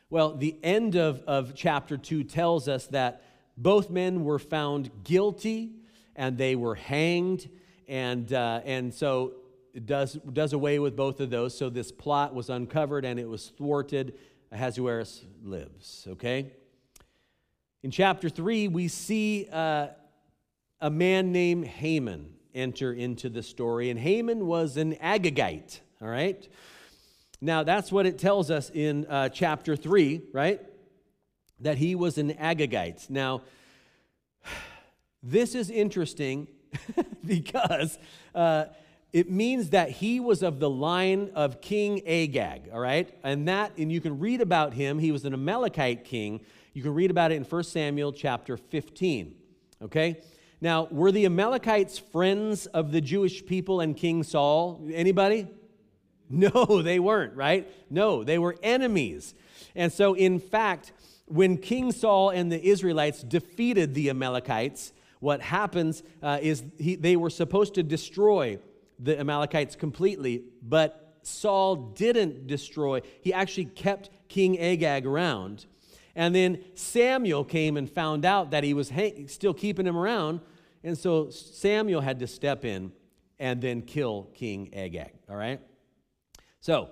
Well, 0.09 0.35
the 0.35 0.55
end 0.61 0.95
of, 0.95 1.23
of 1.25 1.55
chapter 1.55 1.97
2 1.97 2.25
tells 2.25 2.67
us 2.67 2.87
that 2.87 3.23
both 3.57 3.89
men 3.89 4.23
were 4.23 4.39
found 4.39 4.91
guilty 5.03 5.71
and 6.15 6.37
they 6.37 6.55
were 6.55 6.75
hanged. 6.75 7.49
And, 7.87 8.31
uh, 8.31 8.61
and 8.65 8.93
so 8.93 9.33
it 9.73 9.85
does, 9.85 10.13
does 10.13 10.53
away 10.53 10.79
with 10.79 10.95
both 10.95 11.19
of 11.19 11.29
those. 11.29 11.57
So 11.57 11.69
this 11.69 11.91
plot 11.91 12.35
was 12.35 12.49
uncovered 12.49 13.05
and 13.05 13.19
it 13.19 13.27
was 13.27 13.51
thwarted. 13.57 14.13
Ahasuerus 14.51 15.25
lives, 15.43 16.05
okay? 16.11 16.51
In 17.83 17.91
chapter 17.91 18.29
3, 18.29 18.69
we 18.69 18.87
see 18.87 19.45
uh, 19.51 19.87
a 20.79 20.89
man 20.89 21.33
named 21.33 21.67
Haman 21.67 22.33
enter 22.55 22.93
into 22.93 23.27
the 23.27 23.43
story. 23.43 23.89
And 23.89 23.99
Haman 23.99 24.47
was 24.47 24.77
an 24.77 24.95
Agagite, 24.95 25.81
all 26.01 26.07
right? 26.07 26.47
Now, 27.41 27.63
that's 27.63 27.91
what 27.91 28.05
it 28.05 28.17
tells 28.17 28.49
us 28.49 28.69
in 28.73 29.05
uh, 29.07 29.27
chapter 29.27 29.75
3, 29.75 30.21
right? 30.31 30.61
That 31.59 31.77
he 31.77 31.93
was 31.95 32.17
an 32.17 32.33
Agagite. 32.35 33.09
Now, 33.09 33.41
this 35.21 35.53
is 35.53 35.69
interesting 35.69 36.47
because 37.25 37.99
uh, 38.33 38.65
it 39.11 39.29
means 39.29 39.71
that 39.71 39.89
he 39.89 40.21
was 40.21 40.41
of 40.41 40.61
the 40.61 40.69
line 40.69 41.31
of 41.35 41.59
King 41.59 42.01
Agag, 42.07 42.69
all 42.71 42.79
right? 42.79 43.13
And 43.23 43.45
that, 43.49 43.73
and 43.77 43.91
you 43.91 43.99
can 43.99 44.19
read 44.19 44.39
about 44.39 44.73
him, 44.73 44.99
he 44.99 45.11
was 45.11 45.25
an 45.25 45.33
Amalekite 45.33 46.05
king. 46.05 46.39
You 46.73 46.81
can 46.81 46.93
read 46.95 47.11
about 47.11 47.31
it 47.31 47.35
in 47.35 47.43
1 47.43 47.63
Samuel 47.63 48.11
chapter 48.11 48.57
15, 48.57 49.35
okay? 49.83 50.21
Now, 50.59 50.87
were 50.89 51.11
the 51.11 51.25
Amalekites 51.25 51.99
friends 51.99 52.65
of 52.65 52.91
the 52.91 52.99
Jewish 52.99 53.45
people 53.45 53.79
and 53.79 53.95
King 53.95 54.23
Saul? 54.23 54.87
Anybody? 54.91 55.47
No, 56.29 56.81
they 56.83 56.99
weren't, 56.99 57.35
right? 57.35 57.69
No, 57.91 58.23
they 58.23 58.39
were 58.39 58.55
enemies. 58.63 59.35
And 59.75 59.93
so, 59.93 60.15
in 60.15 60.39
fact, 60.39 60.93
when 61.25 61.57
King 61.57 61.91
Saul 61.91 62.31
and 62.31 62.51
the 62.51 62.63
Israelites 62.65 63.21
defeated 63.21 63.93
the 63.93 64.09
Amalekites, 64.09 64.93
what 65.19 65.41
happens 65.41 66.01
uh, 66.23 66.39
is 66.41 66.63
he, 66.79 66.95
they 66.95 67.15
were 67.15 67.29
supposed 67.29 67.75
to 67.75 67.83
destroy 67.83 68.57
the 68.99 69.19
Amalekites 69.19 69.75
completely, 69.75 70.43
but 70.61 71.17
Saul 71.21 71.75
didn't 71.75 72.47
destroy. 72.47 73.01
He 73.21 73.31
actually 73.31 73.65
kept 73.65 74.09
King 74.27 74.59
Agag 74.59 75.05
around. 75.05 75.65
And 76.15 76.33
then 76.33 76.63
Samuel 76.75 77.43
came 77.43 77.77
and 77.77 77.89
found 77.89 78.25
out 78.25 78.51
that 78.51 78.63
he 78.63 78.73
was 78.73 78.89
hang- 78.89 79.27
still 79.27 79.53
keeping 79.53 79.87
him 79.87 79.97
around. 79.97 80.41
And 80.83 80.97
so 80.97 81.29
Samuel 81.29 82.01
had 82.01 82.19
to 82.19 82.27
step 82.27 82.65
in 82.65 82.91
and 83.39 83.61
then 83.61 83.81
kill 83.81 84.29
King 84.33 84.69
Agag. 84.73 85.13
All 85.29 85.35
right? 85.35 85.59
So, 86.61 86.89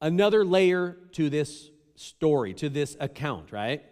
another 0.00 0.44
layer 0.44 0.96
to 1.12 1.30
this 1.30 1.70
story, 1.96 2.54
to 2.54 2.68
this 2.68 2.96
account, 3.00 3.52
right? 3.52 3.82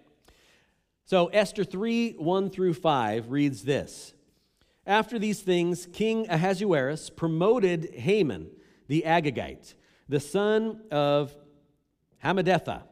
So, 1.04 1.26
Esther 1.26 1.64
3 1.64 2.12
1 2.12 2.50
through 2.50 2.74
5 2.74 3.30
reads 3.30 3.62
this 3.62 4.12
after 4.86 5.18
these 5.18 5.40
things, 5.40 5.86
King 5.92 6.26
Ahasuerus 6.28 7.10
promoted 7.10 7.92
Haman 7.94 8.50
the 8.86 9.02
Agagite, 9.04 9.74
the 10.08 10.20
son 10.20 10.82
of 10.92 11.36
Hammedatha, 12.22 12.82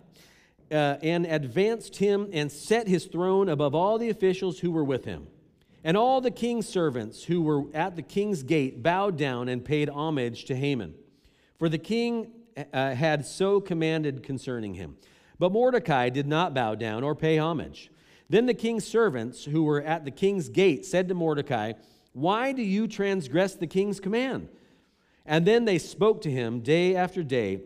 uh, 0.74 0.98
and 1.02 1.24
advanced 1.24 1.96
him 1.96 2.28
and 2.32 2.50
set 2.50 2.88
his 2.88 3.06
throne 3.06 3.48
above 3.48 3.74
all 3.74 3.96
the 3.96 4.10
officials 4.10 4.58
who 4.58 4.72
were 4.72 4.84
with 4.84 5.04
him. 5.04 5.28
And 5.84 5.96
all 5.96 6.20
the 6.20 6.30
king's 6.30 6.66
servants 6.66 7.24
who 7.24 7.42
were 7.42 7.64
at 7.72 7.94
the 7.94 8.02
king's 8.02 8.42
gate 8.42 8.82
bowed 8.82 9.16
down 9.16 9.48
and 9.48 9.64
paid 9.64 9.88
homage 9.88 10.46
to 10.46 10.56
Haman, 10.56 10.94
for 11.58 11.68
the 11.68 11.78
king 11.78 12.32
uh, 12.72 12.94
had 12.94 13.24
so 13.24 13.60
commanded 13.60 14.22
concerning 14.22 14.74
him. 14.74 14.96
But 15.38 15.52
Mordecai 15.52 16.08
did 16.08 16.26
not 16.26 16.54
bow 16.54 16.74
down 16.74 17.04
or 17.04 17.14
pay 17.14 17.38
homage. 17.38 17.90
Then 18.28 18.46
the 18.46 18.54
king's 18.54 18.86
servants, 18.86 19.44
who 19.44 19.62
were 19.62 19.82
at 19.82 20.04
the 20.04 20.10
king's 20.10 20.48
gate, 20.48 20.86
said 20.86 21.08
to 21.08 21.14
Mordecai, 21.14 21.74
Why 22.14 22.52
do 22.52 22.62
you 22.62 22.88
transgress 22.88 23.54
the 23.54 23.66
king's 23.66 24.00
command? 24.00 24.48
And 25.26 25.46
then 25.46 25.66
they 25.66 25.78
spoke 25.78 26.22
to 26.22 26.30
him 26.30 26.60
day 26.60 26.96
after 26.96 27.22
day 27.22 27.60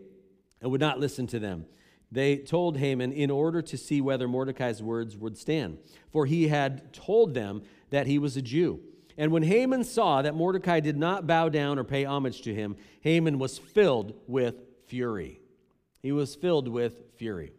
and 0.61 0.71
would 0.71 0.81
not 0.81 1.01
listen 1.01 1.27
to 1.29 1.38
them. 1.38 1.66
They 2.11 2.37
told 2.37 2.79
Haman 2.79 3.12
in 3.12 3.31
order 3.31 3.61
to 3.61 3.77
see 3.77 4.01
whether 4.01 4.27
Mordecai's 4.27 4.83
words 4.83 5.16
would 5.16 5.37
stand, 5.37 5.79
for 6.11 6.27
he 6.27 6.49
had 6.49 6.92
told 6.92 7.35
them 7.35 7.62
that 7.90 8.07
he 8.07 8.18
was 8.18 8.37
a 8.37 8.42
Jew. 8.42 8.81
And 9.18 9.33
when 9.33 9.42
Haman 9.42 9.85
saw 9.85 10.23
that 10.23 10.35
Mordecai 10.35 10.81
did 10.81 10.97
not 10.97 11.27
bow 11.27 11.49
down 11.49 11.79
or 11.79 11.85
pay 11.85 12.05
homage 12.05 12.42
to 12.42 12.55
him, 12.55 12.77
Haman 13.01 13.38
was 13.38 13.59
filled 13.59 14.14
with 14.27 14.55
fury. 14.87 15.40
He 16.01 16.12
was 16.12 16.35
filled 16.35 16.68
with 16.68 17.03
fury. 17.16 17.53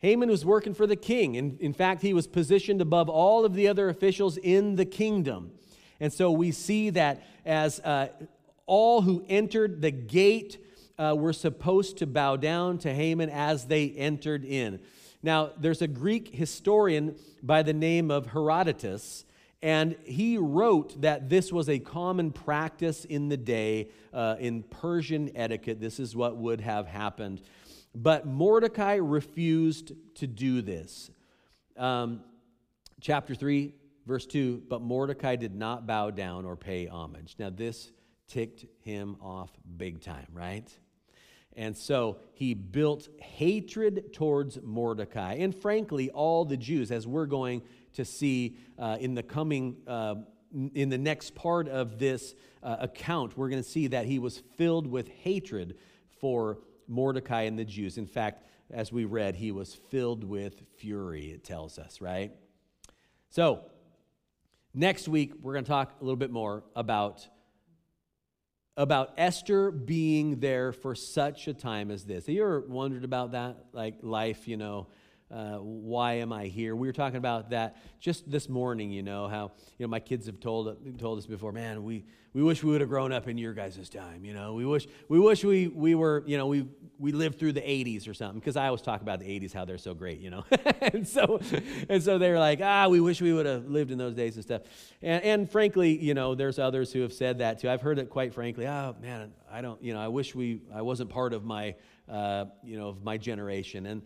Haman 0.00 0.28
was 0.28 0.44
working 0.44 0.74
for 0.74 0.86
the 0.86 0.96
king. 0.96 1.34
In, 1.34 1.58
in 1.60 1.72
fact, 1.72 2.02
he 2.02 2.14
was 2.14 2.26
positioned 2.26 2.80
above 2.80 3.08
all 3.08 3.44
of 3.44 3.54
the 3.54 3.68
other 3.68 3.88
officials 3.88 4.38
in 4.38 4.76
the 4.76 4.86
kingdom. 4.86 5.52
And 6.00 6.12
so 6.12 6.30
we 6.30 6.52
see 6.52 6.90
that 6.90 7.22
as 7.44 7.80
uh, 7.80 8.08
all 8.66 9.02
who 9.02 9.24
entered 9.28 9.82
the 9.82 9.90
gate 9.90 10.58
uh, 10.98 11.14
were 11.16 11.32
supposed 11.32 11.98
to 11.98 12.06
bow 12.06 12.36
down 12.36 12.78
to 12.78 12.92
Haman 12.92 13.30
as 13.30 13.66
they 13.66 13.90
entered 13.90 14.44
in. 14.44 14.80
Now, 15.22 15.50
there's 15.58 15.82
a 15.82 15.88
Greek 15.88 16.34
historian 16.34 17.16
by 17.42 17.62
the 17.62 17.72
name 17.72 18.10
of 18.10 18.26
Herodotus, 18.26 19.24
and 19.62 19.96
he 20.04 20.38
wrote 20.38 21.00
that 21.02 21.28
this 21.28 21.52
was 21.52 21.68
a 21.68 21.78
common 21.78 22.30
practice 22.30 23.04
in 23.04 23.28
the 23.28 23.36
day 23.36 23.88
uh, 24.12 24.36
in 24.38 24.62
Persian 24.62 25.30
etiquette. 25.34 25.80
This 25.80 25.98
is 25.98 26.14
what 26.14 26.36
would 26.36 26.60
have 26.60 26.86
happened. 26.86 27.40
But 27.94 28.26
Mordecai 28.26 28.96
refused 28.96 29.92
to 30.16 30.26
do 30.26 30.62
this. 30.62 31.10
Um, 31.76 32.20
chapter 33.00 33.34
3, 33.34 33.74
verse 34.06 34.26
2 34.26 34.62
But 34.68 34.82
Mordecai 34.82 35.34
did 35.34 35.54
not 35.54 35.86
bow 35.86 36.10
down 36.10 36.44
or 36.44 36.56
pay 36.56 36.86
homage. 36.86 37.34
Now, 37.38 37.50
this 37.50 37.90
ticked 38.28 38.66
him 38.84 39.16
off 39.20 39.50
big 39.76 40.00
time, 40.00 40.28
right? 40.32 40.68
And 41.58 41.76
so 41.76 42.18
he 42.34 42.54
built 42.54 43.08
hatred 43.18 44.12
towards 44.12 44.62
Mordecai 44.62 45.34
and, 45.34 45.52
frankly, 45.52 46.08
all 46.08 46.44
the 46.44 46.56
Jews, 46.56 46.92
as 46.92 47.04
we're 47.04 47.26
going 47.26 47.62
to 47.94 48.04
see 48.04 48.56
uh, 48.78 48.96
in 49.00 49.16
the 49.16 49.24
coming, 49.24 49.78
uh, 49.88 50.14
in 50.72 50.88
the 50.88 50.96
next 50.96 51.34
part 51.34 51.68
of 51.68 51.98
this 51.98 52.36
uh, 52.62 52.76
account, 52.78 53.36
we're 53.36 53.48
going 53.48 53.60
to 53.60 53.68
see 53.68 53.88
that 53.88 54.06
he 54.06 54.20
was 54.20 54.38
filled 54.56 54.86
with 54.86 55.08
hatred 55.08 55.76
for 56.20 56.60
Mordecai 56.86 57.42
and 57.42 57.58
the 57.58 57.64
Jews. 57.64 57.98
In 57.98 58.06
fact, 58.06 58.44
as 58.70 58.92
we 58.92 59.04
read, 59.04 59.34
he 59.34 59.50
was 59.50 59.74
filled 59.74 60.22
with 60.22 60.62
fury, 60.76 61.32
it 61.32 61.42
tells 61.42 61.76
us, 61.76 62.00
right? 62.00 62.30
So, 63.30 63.64
next 64.72 65.08
week, 65.08 65.32
we're 65.42 65.54
going 65.54 65.64
to 65.64 65.68
talk 65.68 65.96
a 66.00 66.04
little 66.04 66.16
bit 66.16 66.30
more 66.30 66.62
about, 66.76 67.26
about 68.78 69.12
Esther 69.18 69.72
being 69.72 70.38
there 70.38 70.72
for 70.72 70.94
such 70.94 71.48
a 71.48 71.52
time 71.52 71.90
as 71.90 72.04
this. 72.04 72.26
Have 72.26 72.34
you 72.34 72.42
ever 72.42 72.60
wondered 72.60 73.02
about 73.04 73.32
that? 73.32 73.56
Like 73.72 73.96
life, 74.02 74.46
you 74.46 74.56
know, 74.56 74.86
uh, 75.30 75.56
why 75.56 76.14
am 76.14 76.32
I 76.32 76.46
here? 76.46 76.74
We 76.74 76.88
were 76.88 76.92
talking 76.92 77.18
about 77.18 77.50
that 77.50 77.76
just 78.00 78.30
this 78.30 78.48
morning, 78.48 78.90
you 78.90 79.02
know, 79.02 79.28
how, 79.28 79.52
you 79.78 79.84
know, 79.84 79.88
my 79.88 80.00
kids 80.00 80.26
have 80.26 80.40
told, 80.40 80.98
told 80.98 81.18
us 81.18 81.26
before, 81.26 81.52
man, 81.52 81.84
we, 81.84 82.04
we 82.32 82.42
wish 82.42 82.62
we 82.62 82.70
would 82.70 82.80
have 82.80 82.88
grown 82.88 83.12
up 83.12 83.28
in 83.28 83.36
your 83.36 83.52
guys' 83.52 83.90
time, 83.90 84.24
you 84.24 84.32
know. 84.32 84.54
We 84.54 84.64
wish, 84.64 84.86
we 85.08 85.18
wish 85.18 85.44
we, 85.44 85.68
we 85.68 85.94
were, 85.94 86.22
you 86.26 86.38
know, 86.38 86.46
we, 86.46 86.66
we 86.98 87.12
lived 87.12 87.38
through 87.38 87.52
the 87.52 87.60
80s 87.60 88.08
or 88.08 88.14
something, 88.14 88.40
because 88.40 88.56
I 88.56 88.66
always 88.66 88.80
talk 88.80 89.02
about 89.02 89.20
the 89.20 89.26
80s, 89.26 89.52
how 89.52 89.66
they're 89.66 89.76
so 89.76 89.92
great, 89.92 90.18
you 90.20 90.30
know. 90.30 90.44
and, 90.80 91.06
so, 91.06 91.40
and 91.90 92.02
so 92.02 92.16
they're 92.16 92.38
like, 92.38 92.60
ah, 92.62 92.88
we 92.88 93.00
wish 93.00 93.20
we 93.20 93.32
would 93.34 93.46
have 93.46 93.68
lived 93.68 93.90
in 93.90 93.98
those 93.98 94.14
days 94.14 94.36
and 94.36 94.44
stuff. 94.44 94.62
And, 95.02 95.22
and 95.24 95.50
frankly, 95.50 95.98
you 96.02 96.14
know, 96.14 96.34
there's 96.34 96.58
others 96.58 96.90
who 96.90 97.02
have 97.02 97.12
said 97.12 97.38
that 97.38 97.60
too. 97.60 97.68
I've 97.68 97.82
heard 97.82 97.98
it 97.98 98.08
quite 98.08 98.32
frankly, 98.32 98.66
oh, 98.66 98.96
man, 99.02 99.32
I 99.50 99.60
don't, 99.60 99.82
you 99.82 99.92
know, 99.92 100.00
I 100.00 100.08
wish 100.08 100.34
we, 100.34 100.62
I 100.74 100.80
wasn't 100.80 101.10
part 101.10 101.34
of 101.34 101.44
my, 101.44 101.74
uh, 102.08 102.46
you 102.62 102.78
know, 102.78 102.88
of 102.88 103.04
my 103.04 103.18
generation. 103.18 103.84
And, 103.84 104.02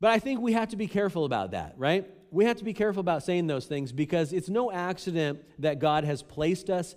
but 0.00 0.10
I 0.10 0.18
think 0.18 0.40
we 0.40 0.54
have 0.54 0.70
to 0.70 0.76
be 0.76 0.86
careful 0.86 1.24
about 1.24 1.50
that, 1.52 1.74
right? 1.76 2.08
We 2.30 2.44
have 2.44 2.56
to 2.58 2.64
be 2.64 2.72
careful 2.72 3.00
about 3.00 3.22
saying 3.22 3.46
those 3.46 3.66
things 3.66 3.92
because 3.92 4.32
it's 4.32 4.48
no 4.48 4.70
accident 4.70 5.42
that 5.58 5.78
God 5.78 6.04
has 6.04 6.22
placed 6.22 6.70
us 6.70 6.94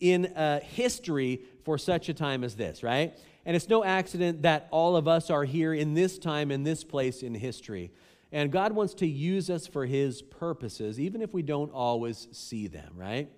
in 0.00 0.32
history 0.62 1.42
for 1.64 1.78
such 1.78 2.08
a 2.08 2.14
time 2.14 2.44
as 2.44 2.54
this, 2.54 2.82
right? 2.82 3.18
And 3.46 3.56
it's 3.56 3.68
no 3.68 3.84
accident 3.84 4.42
that 4.42 4.68
all 4.70 4.96
of 4.96 5.08
us 5.08 5.30
are 5.30 5.44
here 5.44 5.74
in 5.74 5.94
this 5.94 6.18
time, 6.18 6.50
in 6.50 6.62
this 6.62 6.84
place 6.84 7.22
in 7.22 7.34
history. 7.34 7.90
And 8.32 8.50
God 8.50 8.72
wants 8.72 8.94
to 8.94 9.06
use 9.06 9.48
us 9.48 9.66
for 9.66 9.86
His 9.86 10.22
purposes, 10.22 10.98
even 10.98 11.22
if 11.22 11.32
we 11.32 11.42
don't 11.42 11.70
always 11.70 12.28
see 12.32 12.66
them, 12.66 12.94
right? 12.96 13.30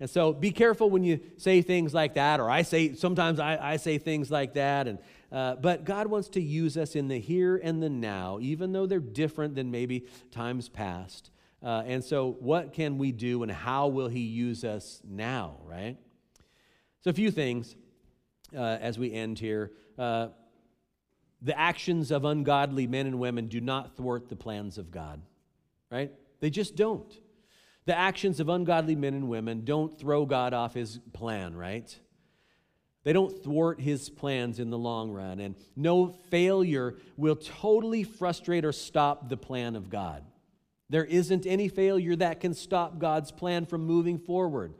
And 0.00 0.10
so 0.10 0.32
be 0.32 0.50
careful 0.50 0.90
when 0.90 1.04
you 1.04 1.20
say 1.36 1.62
things 1.62 1.94
like 1.94 2.14
that, 2.14 2.40
or 2.40 2.50
I 2.50 2.62
say, 2.62 2.94
sometimes 2.94 3.40
I, 3.40 3.58
I 3.60 3.76
say 3.76 3.98
things 3.98 4.30
like 4.30 4.54
that, 4.54 4.88
and 4.88 4.98
Uh, 5.30 5.56
but 5.56 5.84
God 5.84 6.06
wants 6.06 6.28
to 6.30 6.40
use 6.40 6.76
us 6.76 6.94
in 6.94 7.08
the 7.08 7.18
here 7.18 7.56
and 7.56 7.82
the 7.82 7.90
now, 7.90 8.38
even 8.40 8.72
though 8.72 8.86
they're 8.86 9.00
different 9.00 9.54
than 9.54 9.70
maybe 9.70 10.06
times 10.30 10.68
past. 10.68 11.30
Uh, 11.62 11.82
and 11.86 12.04
so, 12.04 12.36
what 12.38 12.72
can 12.72 12.98
we 12.98 13.10
do 13.12 13.42
and 13.42 13.50
how 13.50 13.88
will 13.88 14.08
He 14.08 14.20
use 14.20 14.62
us 14.62 15.00
now, 15.04 15.56
right? 15.64 15.96
So, 17.00 17.10
a 17.10 17.14
few 17.14 17.30
things 17.30 17.74
uh, 18.54 18.78
as 18.80 18.98
we 18.98 19.12
end 19.12 19.38
here. 19.38 19.72
Uh, 19.98 20.28
the 21.42 21.58
actions 21.58 22.10
of 22.10 22.24
ungodly 22.24 22.86
men 22.86 23.06
and 23.06 23.18
women 23.18 23.46
do 23.46 23.60
not 23.60 23.96
thwart 23.96 24.28
the 24.28 24.36
plans 24.36 24.78
of 24.78 24.90
God, 24.90 25.20
right? 25.90 26.10
They 26.40 26.50
just 26.50 26.76
don't. 26.76 27.12
The 27.84 27.96
actions 27.96 28.40
of 28.40 28.48
ungodly 28.48 28.96
men 28.96 29.14
and 29.14 29.28
women 29.28 29.64
don't 29.64 29.96
throw 29.98 30.26
God 30.26 30.54
off 30.54 30.74
his 30.74 30.98
plan, 31.12 31.54
right? 31.54 31.96
They 33.06 33.12
don't 33.12 33.40
thwart 33.44 33.80
his 33.80 34.10
plans 34.10 34.58
in 34.58 34.70
the 34.70 34.76
long 34.76 35.12
run. 35.12 35.38
And 35.38 35.54
no 35.76 36.08
failure 36.08 36.96
will 37.16 37.36
totally 37.36 38.02
frustrate 38.02 38.64
or 38.64 38.72
stop 38.72 39.28
the 39.28 39.36
plan 39.36 39.76
of 39.76 39.88
God. 39.88 40.24
There 40.90 41.04
isn't 41.04 41.46
any 41.46 41.68
failure 41.68 42.16
that 42.16 42.40
can 42.40 42.52
stop 42.52 42.98
God's 42.98 43.30
plan 43.30 43.64
from 43.64 43.86
moving 43.86 44.18
forward. 44.18 44.74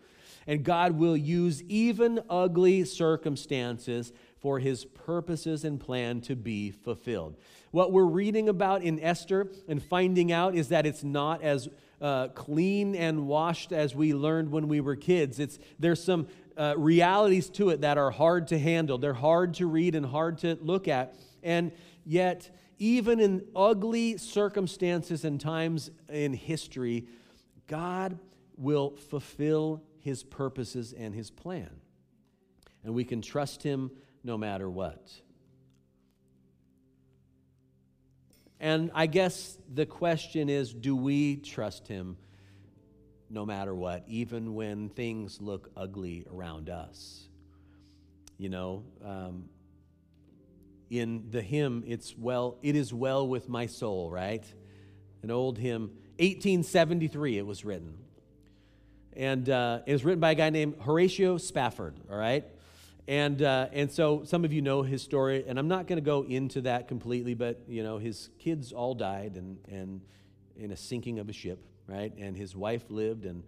And 0.44 0.64
God 0.64 0.98
will 0.98 1.16
use 1.16 1.62
even 1.68 2.18
ugly 2.28 2.84
circumstances 2.84 4.12
for 4.40 4.58
his 4.58 4.84
purposes 4.84 5.64
and 5.64 5.78
plan 5.78 6.20
to 6.22 6.34
be 6.34 6.72
fulfilled. 6.72 7.36
What 7.70 7.92
we're 7.92 8.06
reading 8.06 8.48
about 8.48 8.82
in 8.82 8.98
Esther 8.98 9.52
and 9.68 9.80
finding 9.80 10.32
out 10.32 10.56
is 10.56 10.70
that 10.70 10.84
it's 10.84 11.04
not 11.04 11.44
as 11.44 11.68
uh, 12.00 12.28
clean 12.28 12.94
and 12.94 13.26
washed 13.26 13.72
as 13.72 13.94
we 13.94 14.14
learned 14.14 14.50
when 14.50 14.68
we 14.68 14.80
were 14.80 14.96
kids. 14.96 15.38
It's, 15.38 15.58
there's 15.78 16.02
some 16.02 16.28
uh, 16.56 16.74
realities 16.76 17.48
to 17.50 17.70
it 17.70 17.82
that 17.82 17.98
are 17.98 18.10
hard 18.10 18.48
to 18.48 18.58
handle. 18.58 18.98
They're 18.98 19.14
hard 19.14 19.54
to 19.54 19.66
read 19.66 19.94
and 19.94 20.06
hard 20.06 20.38
to 20.38 20.58
look 20.60 20.88
at. 20.88 21.14
And 21.42 21.72
yet, 22.04 22.50
even 22.78 23.20
in 23.20 23.44
ugly 23.54 24.16
circumstances 24.16 25.24
and 25.24 25.40
times 25.40 25.90
in 26.08 26.32
history, 26.32 27.06
God 27.66 28.18
will 28.56 28.96
fulfill 28.96 29.82
his 30.00 30.22
purposes 30.22 30.92
and 30.92 31.14
his 31.14 31.30
plan. 31.30 31.70
And 32.84 32.94
we 32.94 33.04
can 33.04 33.20
trust 33.20 33.62
him 33.62 33.90
no 34.22 34.38
matter 34.38 34.70
what. 34.70 35.12
And 38.60 38.90
I 38.94 39.06
guess 39.06 39.58
the 39.72 39.86
question 39.86 40.48
is 40.48 40.72
do 40.72 40.96
we 40.96 41.36
trust 41.36 41.88
him 41.88 42.16
no 43.28 43.44
matter 43.44 43.74
what, 43.74 44.04
even 44.06 44.54
when 44.54 44.88
things 44.88 45.40
look 45.40 45.70
ugly 45.76 46.26
around 46.32 46.70
us. 46.70 47.28
You 48.38 48.48
know, 48.48 48.84
um, 49.04 49.48
in 50.90 51.30
the 51.30 51.42
hymn, 51.42 51.84
it's 51.86 52.16
well, 52.16 52.58
it 52.62 52.76
is 52.76 52.92
well 52.92 53.26
with 53.26 53.48
my 53.48 53.66
soul, 53.66 54.10
right? 54.10 54.44
An 55.22 55.30
old 55.30 55.58
hymn, 55.58 55.90
1873, 56.18 57.38
it 57.38 57.46
was 57.46 57.64
written. 57.64 57.98
And 59.14 59.48
uh, 59.48 59.80
it 59.86 59.92
was 59.92 60.04
written 60.04 60.20
by 60.20 60.32
a 60.32 60.34
guy 60.34 60.50
named 60.50 60.76
Horatio 60.82 61.38
Spafford, 61.38 61.94
all 62.10 62.18
right? 62.18 62.44
And, 63.08 63.40
uh, 63.40 63.68
and 63.72 63.90
so 63.90 64.24
some 64.24 64.44
of 64.44 64.52
you 64.52 64.62
know 64.62 64.82
his 64.82 65.02
story, 65.02 65.44
and 65.46 65.58
I'm 65.58 65.68
not 65.68 65.86
going 65.86 65.98
to 65.98 66.04
go 66.04 66.22
into 66.22 66.62
that 66.62 66.88
completely, 66.88 67.34
but, 67.34 67.62
you 67.68 67.82
know, 67.82 67.98
his 67.98 68.30
kids 68.38 68.72
all 68.72 68.94
died 68.94 69.36
and, 69.36 69.58
and 69.68 70.00
in 70.56 70.72
a 70.72 70.76
sinking 70.76 71.18
of 71.18 71.28
a 71.28 71.32
ship 71.32 71.60
right? 71.86 72.12
And 72.18 72.36
his 72.36 72.56
wife 72.56 72.84
lived, 72.88 73.24
and, 73.24 73.42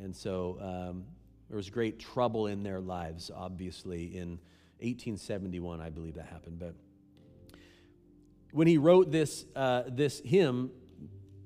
and 0.00 0.14
so 0.14 0.58
um, 0.60 1.04
there 1.48 1.56
was 1.56 1.70
great 1.70 1.98
trouble 1.98 2.46
in 2.46 2.62
their 2.62 2.80
lives, 2.80 3.30
obviously, 3.34 4.16
in 4.16 4.38
1871, 4.80 5.80
I 5.80 5.90
believe 5.90 6.14
that 6.14 6.26
happened. 6.26 6.58
But 6.58 6.74
when 8.52 8.66
he 8.66 8.78
wrote 8.78 9.10
this, 9.10 9.44
uh, 9.54 9.84
this 9.88 10.20
hymn, 10.20 10.70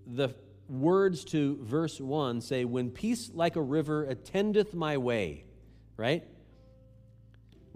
the 0.06 0.34
words 0.68 1.24
to 1.26 1.58
verse 1.62 2.00
1 2.00 2.40
say, 2.40 2.64
When 2.64 2.90
peace 2.90 3.30
like 3.32 3.56
a 3.56 3.62
river 3.62 4.04
attendeth 4.04 4.74
my 4.74 4.96
way, 4.96 5.44
right? 5.96 6.24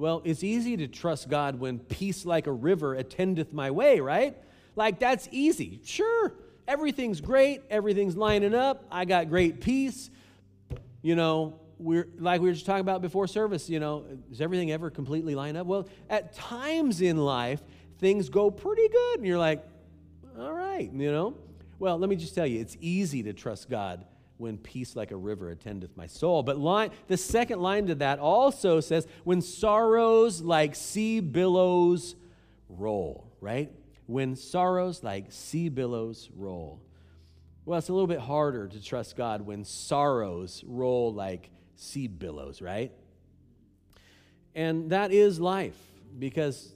Well, 0.02 0.20
it's 0.24 0.42
easy 0.42 0.76
to 0.78 0.88
trust 0.88 1.28
God 1.28 1.60
when 1.60 1.78
peace 1.78 2.26
like 2.26 2.48
a 2.48 2.52
river 2.52 2.96
attendeth 2.96 3.52
my 3.52 3.70
way, 3.70 4.00
right? 4.00 4.36
Like, 4.74 4.98
that's 4.98 5.28
easy. 5.30 5.78
Sure, 5.84 6.32
everything's 6.66 7.20
great, 7.20 7.62
everything's 7.70 8.16
lining 8.16 8.52
up, 8.52 8.84
I 8.90 9.04
got 9.04 9.28
great 9.28 9.60
peace. 9.60 10.10
You 11.02 11.14
know, 11.14 11.60
we're 11.78 12.08
like 12.18 12.40
we 12.40 12.48
were 12.48 12.52
just 12.52 12.66
talking 12.66 12.80
about 12.80 13.00
before 13.00 13.28
service, 13.28 13.70
you 13.70 13.78
know, 13.78 14.04
does 14.28 14.40
everything 14.40 14.72
ever 14.72 14.90
completely 14.90 15.36
line 15.36 15.54
up? 15.54 15.68
Well, 15.68 15.86
at 16.10 16.34
times 16.34 17.00
in 17.00 17.16
life, 17.16 17.62
things 18.00 18.28
go 18.28 18.50
pretty 18.50 18.88
good, 18.88 19.18
and 19.18 19.26
you're 19.28 19.38
like, 19.38 19.64
all 20.36 20.52
right, 20.52 20.92
you 20.92 21.12
know. 21.12 21.36
Well, 21.78 21.96
let 21.96 22.10
me 22.10 22.16
just 22.16 22.34
tell 22.34 22.46
you, 22.46 22.58
it's 22.60 22.76
easy 22.80 23.22
to 23.22 23.32
trust 23.32 23.70
God 23.70 24.04
when 24.42 24.58
peace 24.58 24.94
like 24.94 25.10
a 25.10 25.16
river 25.16 25.48
attendeth 25.48 25.96
my 25.96 26.06
soul. 26.06 26.42
But 26.42 26.58
line, 26.58 26.90
the 27.06 27.16
second 27.16 27.60
line 27.60 27.86
to 27.86 27.94
that 27.96 28.18
also 28.18 28.80
says, 28.80 29.06
when 29.24 29.40
sorrows 29.40 30.42
like 30.42 30.74
sea 30.74 31.20
billows 31.20 32.14
roll, 32.68 33.32
right? 33.40 33.72
when 34.06 34.36
sorrows 34.36 35.02
like 35.02 35.26
sea 35.30 35.68
billows 35.68 36.28
roll. 36.36 36.82
Well, 37.64 37.78
it's 37.78 37.88
a 37.88 37.92
little 37.92 38.08
bit 38.08 38.18
harder 38.18 38.68
to 38.68 38.82
trust 38.82 39.16
God 39.16 39.42
when 39.42 39.64
sorrows 39.64 40.62
roll 40.66 41.14
like 41.14 41.50
sea 41.76 42.08
billows, 42.08 42.60
right? 42.60 42.92
And 44.54 44.90
that 44.90 45.12
is 45.12 45.40
life 45.40 45.76
because 46.18 46.74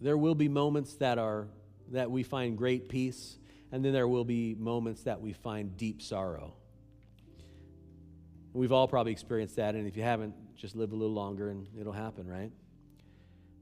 there 0.00 0.16
will 0.16 0.34
be 0.34 0.48
moments 0.48 0.94
that 0.94 1.18
are 1.18 1.48
that 1.90 2.10
we 2.10 2.22
find 2.22 2.56
great 2.56 2.88
peace 2.88 3.38
and 3.72 3.84
then 3.84 3.92
there 3.92 4.08
will 4.08 4.24
be 4.24 4.54
moments 4.54 5.02
that 5.02 5.20
we 5.20 5.32
find 5.32 5.76
deep 5.76 6.00
sorrow. 6.00 6.54
We've 8.58 8.72
all 8.72 8.88
probably 8.88 9.12
experienced 9.12 9.54
that 9.54 9.76
and 9.76 9.86
if 9.86 9.96
you 9.96 10.02
haven't 10.02 10.34
just 10.56 10.74
live 10.74 10.90
a 10.90 10.96
little 10.96 11.14
longer 11.14 11.50
and 11.50 11.68
it'll 11.78 11.92
happen, 11.92 12.26
right? 12.26 12.50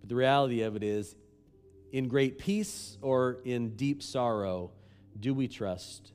But 0.01 0.09
the 0.09 0.15
reality 0.15 0.63
of 0.63 0.75
it 0.75 0.83
is 0.83 1.15
in 1.93 2.09
great 2.09 2.39
peace 2.39 2.97
or 3.03 3.37
in 3.45 3.77
deep 3.77 4.03
sorrow, 4.03 4.71
do 5.21 5.35
we 5.35 5.49
trust 5.49 6.13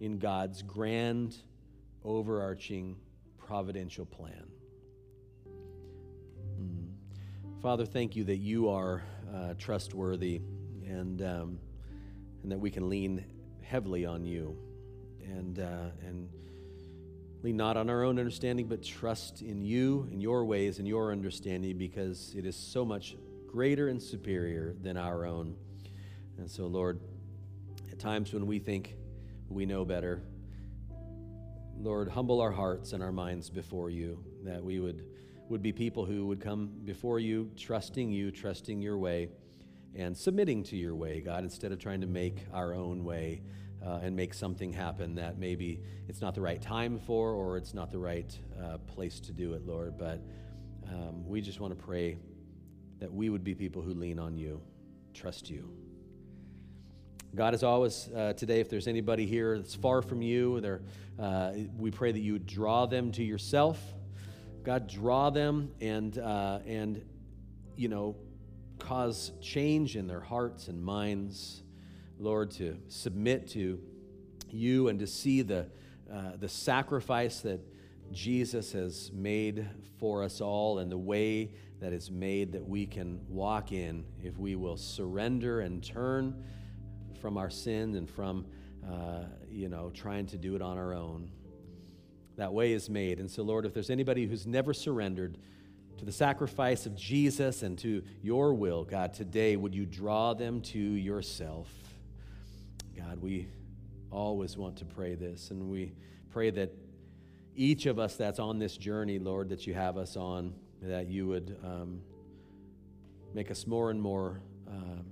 in 0.00 0.18
God's 0.18 0.62
grand, 0.62 1.36
overarching, 2.04 2.96
providential 3.38 4.04
plan? 4.04 4.48
Mm. 6.60 7.62
Father, 7.62 7.86
thank 7.86 8.16
you 8.16 8.24
that 8.24 8.38
you 8.38 8.68
are 8.70 9.04
uh, 9.32 9.54
trustworthy 9.56 10.40
and, 10.84 11.22
um, 11.22 11.60
and 12.42 12.50
that 12.50 12.58
we 12.58 12.72
can 12.72 12.88
lean 12.88 13.24
heavily 13.62 14.04
on 14.04 14.24
you 14.24 14.58
and, 15.24 15.60
uh, 15.60 15.90
and 16.04 16.28
lean 17.42 17.56
not 17.56 17.76
on 17.76 17.90
our 17.90 18.02
own 18.02 18.18
understanding, 18.18 18.66
but 18.66 18.82
trust 18.82 19.42
in 19.42 19.64
you, 19.64 20.08
in 20.12 20.20
your 20.20 20.44
ways, 20.44 20.78
and 20.78 20.88
your 20.88 21.12
understanding 21.12 21.78
because 21.78 22.34
it 22.36 22.44
is 22.44 22.56
so 22.56 22.84
much 22.84 23.16
greater 23.46 23.88
and 23.88 24.02
superior 24.02 24.74
than 24.82 24.96
our 24.96 25.24
own. 25.24 25.54
And 26.38 26.50
so, 26.50 26.66
Lord, 26.66 27.00
at 27.90 27.98
times 27.98 28.32
when 28.32 28.46
we 28.46 28.58
think 28.58 28.96
we 29.48 29.64
know 29.64 29.84
better, 29.84 30.22
Lord, 31.78 32.08
humble 32.08 32.40
our 32.40 32.52
hearts 32.52 32.92
and 32.92 33.02
our 33.02 33.12
minds 33.12 33.50
before 33.50 33.90
you, 33.90 34.18
that 34.44 34.62
we 34.62 34.80
would, 34.80 35.04
would 35.48 35.62
be 35.62 35.72
people 35.72 36.04
who 36.04 36.26
would 36.26 36.40
come 36.40 36.70
before 36.84 37.20
you, 37.20 37.50
trusting 37.56 38.10
you, 38.10 38.30
trusting 38.30 38.80
your 38.80 38.98
way, 38.98 39.28
and 39.96 40.16
submitting 40.16 40.62
to 40.64 40.76
your 40.76 40.94
way, 40.94 41.20
God, 41.20 41.42
instead 41.42 41.72
of 41.72 41.78
trying 41.78 42.02
to 42.02 42.06
make 42.06 42.44
our 42.52 42.74
own 42.74 43.04
way 43.04 43.42
uh, 43.84 44.00
and 44.02 44.14
make 44.14 44.34
something 44.34 44.72
happen 44.72 45.14
that 45.14 45.38
maybe 45.38 45.80
it's 46.08 46.20
not 46.20 46.34
the 46.34 46.40
right 46.40 46.60
time 46.60 46.98
for 46.98 47.32
or 47.32 47.56
it's 47.56 47.72
not 47.72 47.90
the 47.90 47.98
right 47.98 48.38
uh, 48.62 48.78
place 48.78 49.20
to 49.20 49.32
do 49.32 49.54
it, 49.54 49.66
Lord. 49.66 49.96
But 49.96 50.20
um, 50.88 51.26
we 51.26 51.40
just 51.40 51.60
want 51.60 51.76
to 51.76 51.82
pray 51.82 52.18
that 52.98 53.12
we 53.12 53.30
would 53.30 53.44
be 53.44 53.54
people 53.54 53.82
who 53.82 53.94
lean 53.94 54.18
on 54.18 54.36
you, 54.36 54.60
trust 55.14 55.48
you. 55.50 55.70
God, 57.34 57.54
as 57.54 57.62
always, 57.62 58.08
uh, 58.14 58.32
today, 58.34 58.60
if 58.60 58.70
there's 58.70 58.88
anybody 58.88 59.26
here 59.26 59.58
that's 59.58 59.74
far 59.74 60.00
from 60.00 60.22
you, 60.22 60.80
uh, 61.18 61.52
we 61.76 61.90
pray 61.90 62.12
that 62.12 62.20
you 62.20 62.32
would 62.32 62.46
draw 62.46 62.86
them 62.86 63.12
to 63.12 63.22
yourself. 63.22 63.78
God, 64.62 64.88
draw 64.88 65.30
them 65.30 65.70
and, 65.80 66.18
uh, 66.18 66.60
and, 66.66 67.04
you 67.76 67.88
know, 67.88 68.16
cause 68.78 69.32
change 69.40 69.96
in 69.96 70.06
their 70.06 70.20
hearts 70.20 70.68
and 70.68 70.82
minds, 70.82 71.62
Lord, 72.18 72.50
to 72.52 72.78
submit 72.88 73.48
to 73.48 73.80
you 74.50 74.88
and 74.88 74.98
to 75.00 75.06
see 75.06 75.42
the, 75.42 75.66
uh, 76.12 76.32
the 76.38 76.48
sacrifice 76.48 77.40
that 77.40 77.60
Jesus 78.12 78.72
has 78.72 79.10
made 79.12 79.68
for 79.98 80.22
us 80.22 80.40
all 80.40 80.78
and 80.78 80.90
the 80.90 80.98
way 80.98 81.50
that 81.80 81.92
is 81.92 82.10
made 82.10 82.52
that 82.52 82.66
we 82.66 82.86
can 82.86 83.20
walk 83.28 83.72
in 83.72 84.04
if 84.22 84.38
we 84.38 84.56
will 84.56 84.76
surrender 84.76 85.60
and 85.60 85.82
turn 85.82 86.44
from 87.20 87.36
our 87.36 87.50
sin 87.50 87.94
and 87.96 88.08
from, 88.08 88.46
uh, 88.88 89.24
you 89.50 89.68
know, 89.68 89.90
trying 89.94 90.26
to 90.26 90.38
do 90.38 90.54
it 90.54 90.62
on 90.62 90.78
our 90.78 90.94
own. 90.94 91.30
That 92.36 92.52
way 92.52 92.72
is 92.72 92.88
made. 92.88 93.18
And 93.18 93.30
so, 93.30 93.42
Lord, 93.42 93.66
if 93.66 93.74
there's 93.74 93.90
anybody 93.90 94.26
who's 94.26 94.46
never 94.46 94.72
surrendered, 94.72 95.38
to 95.98 96.04
the 96.04 96.12
sacrifice 96.12 96.86
of 96.86 96.94
Jesus 96.94 97.62
and 97.62 97.78
to 97.78 98.02
your 98.22 98.54
will, 98.54 98.84
God, 98.84 99.14
today 99.14 99.56
would 99.56 99.74
you 99.74 99.86
draw 99.86 100.34
them 100.34 100.60
to 100.62 100.78
yourself? 100.78 101.68
God, 102.96 103.20
we 103.20 103.48
always 104.10 104.56
want 104.56 104.76
to 104.78 104.84
pray 104.84 105.14
this, 105.14 105.50
and 105.50 105.70
we 105.70 105.92
pray 106.30 106.50
that 106.50 106.72
each 107.54 107.86
of 107.86 107.98
us 107.98 108.16
that's 108.16 108.38
on 108.38 108.58
this 108.58 108.76
journey, 108.76 109.18
Lord, 109.18 109.48
that 109.48 109.66
you 109.66 109.74
have 109.74 109.96
us 109.96 110.16
on, 110.16 110.54
that 110.82 111.08
you 111.08 111.26
would 111.26 111.56
um, 111.64 112.00
make 113.32 113.50
us 113.50 113.66
more 113.66 113.90
and 113.90 114.00
more 114.00 114.40
uh, 114.68 115.02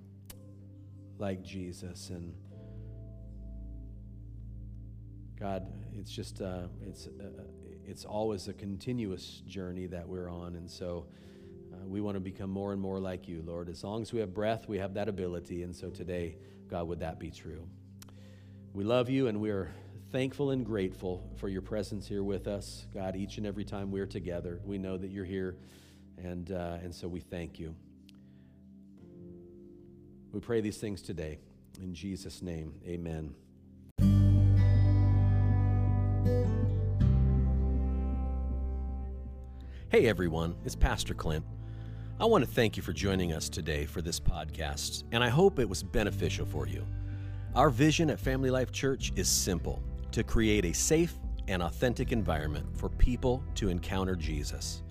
like 1.18 1.43
Jesus. 1.43 2.11
And 2.11 2.35
God, 5.45 5.66
it's 5.99 6.11
just 6.11 6.40
uh, 6.40 6.68
it's 6.88 7.07
uh, 7.07 7.42
it's 7.86 8.07
always 8.07 8.49
a 8.49 8.55
continuous 8.55 9.42
journey 9.47 9.84
that 9.88 10.09
we're 10.09 10.30
on, 10.30 10.57
and 10.57 10.70
so. 10.70 11.05
Uh, 11.70 11.76
we 11.86 12.01
want 12.01 12.14
to 12.14 12.20
become 12.20 12.49
more 12.49 12.72
and 12.72 12.80
more 12.80 13.01
like 13.01 13.26
you, 13.26 13.42
Lord. 13.45 13.68
As 13.68 13.82
long 13.82 14.01
as 14.01 14.12
we 14.12 14.20
have 14.20 14.32
breath, 14.32 14.68
we 14.68 14.78
have 14.78 14.95
that 14.95 15.09
ability. 15.09 15.64
And 15.64 15.74
so 15.74 15.90
today, 15.90 16.36
God, 16.70 16.86
would 16.86 17.01
that 17.01 17.18
be 17.18 17.32
true? 17.32 17.66
We 18.72 18.84
love 18.84 19.11
you 19.11 19.26
and 19.26 19.40
we 19.40 19.51
are 19.51 19.74
thankful 20.12 20.53
and 20.53 20.64
grateful 20.64 21.28
for 21.34 21.49
your 21.49 21.62
presence 21.62 22.07
here 22.07 22.22
with 22.22 22.47
us, 22.47 22.86
God, 22.95 23.16
each 23.16 23.38
and 23.38 23.47
every 23.47 23.64
time 23.64 23.90
we're 23.90 24.07
together. 24.07 24.61
We 24.64 24.78
know 24.78 24.97
that 24.97 25.11
you're 25.11 25.24
here, 25.24 25.57
and, 26.16 26.53
uh, 26.53 26.76
and 26.80 26.95
so 26.95 27.09
we 27.09 27.18
thank 27.18 27.59
you. 27.59 27.74
We 30.30 30.38
pray 30.38 30.61
these 30.61 30.78
things 30.78 31.03
today. 31.03 31.40
In 31.82 31.92
Jesus' 31.92 32.40
name, 32.40 32.72
amen. 32.86 33.34
Hey 39.95 40.09
everyone, 40.09 40.57
it's 40.64 40.74
Pastor 40.74 41.14
Clint. 41.14 41.45
I 42.18 42.24
want 42.24 42.45
to 42.45 42.51
thank 42.51 42.76
you 42.76 42.82
for 42.82 42.92
joining 42.92 43.32
us 43.32 43.49
today 43.49 43.84
for 43.86 44.03
this 44.03 44.18
podcast, 44.18 45.05
and 45.12 45.22
I 45.22 45.28
hope 45.28 45.61
it 45.61 45.68
was 45.68 45.84
beneficial 45.84 46.45
for 46.47 46.66
you. 46.66 46.84
Our 47.55 47.70
vision 47.70 48.11
at 48.11 48.18
Family 48.18 48.51
Life 48.51 48.72
Church 48.72 49.12
is 49.14 49.28
simple 49.28 49.80
to 50.11 50.24
create 50.24 50.64
a 50.64 50.72
safe 50.72 51.14
and 51.47 51.62
authentic 51.62 52.11
environment 52.11 52.66
for 52.76 52.88
people 52.88 53.45
to 53.55 53.68
encounter 53.68 54.16
Jesus. 54.16 54.82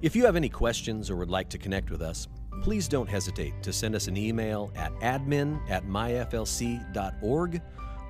If 0.00 0.16
you 0.16 0.24
have 0.24 0.34
any 0.34 0.48
questions 0.48 1.10
or 1.10 1.16
would 1.16 1.28
like 1.28 1.50
to 1.50 1.58
connect 1.58 1.90
with 1.90 2.00
us, 2.00 2.26
please 2.62 2.88
don't 2.88 3.06
hesitate 3.06 3.62
to 3.62 3.70
send 3.70 3.94
us 3.94 4.06
an 4.06 4.16
email 4.16 4.72
at 4.76 4.94
admin 5.00 5.60
at 5.68 5.84
myflc.org 5.84 7.60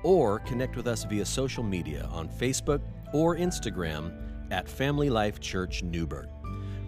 or 0.03 0.39
connect 0.39 0.77
with 0.77 0.87
us 0.87 1.03
via 1.03 1.25
social 1.25 1.63
media 1.63 2.07
on 2.13 2.29
Facebook 2.29 2.79
or 3.11 3.35
Instagram 3.35 4.28
at 4.51 4.69
Family 4.69 5.09
Life 5.09 5.39
Church 5.39 5.83
Newberg. 5.83 6.29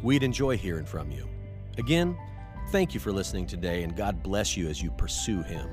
We'd 0.04 0.24
enjoy 0.24 0.58
hearing 0.58 0.86
from 0.86 1.12
you. 1.12 1.28
Again, 1.78 2.18
thank 2.72 2.94
you 2.94 3.00
for 3.00 3.12
listening 3.12 3.46
today, 3.46 3.84
and 3.84 3.96
God 3.96 4.24
bless 4.24 4.58
you 4.58 4.68
as 4.68 4.82
you 4.82 4.92
pursue 4.92 5.42
Him. 5.44 5.70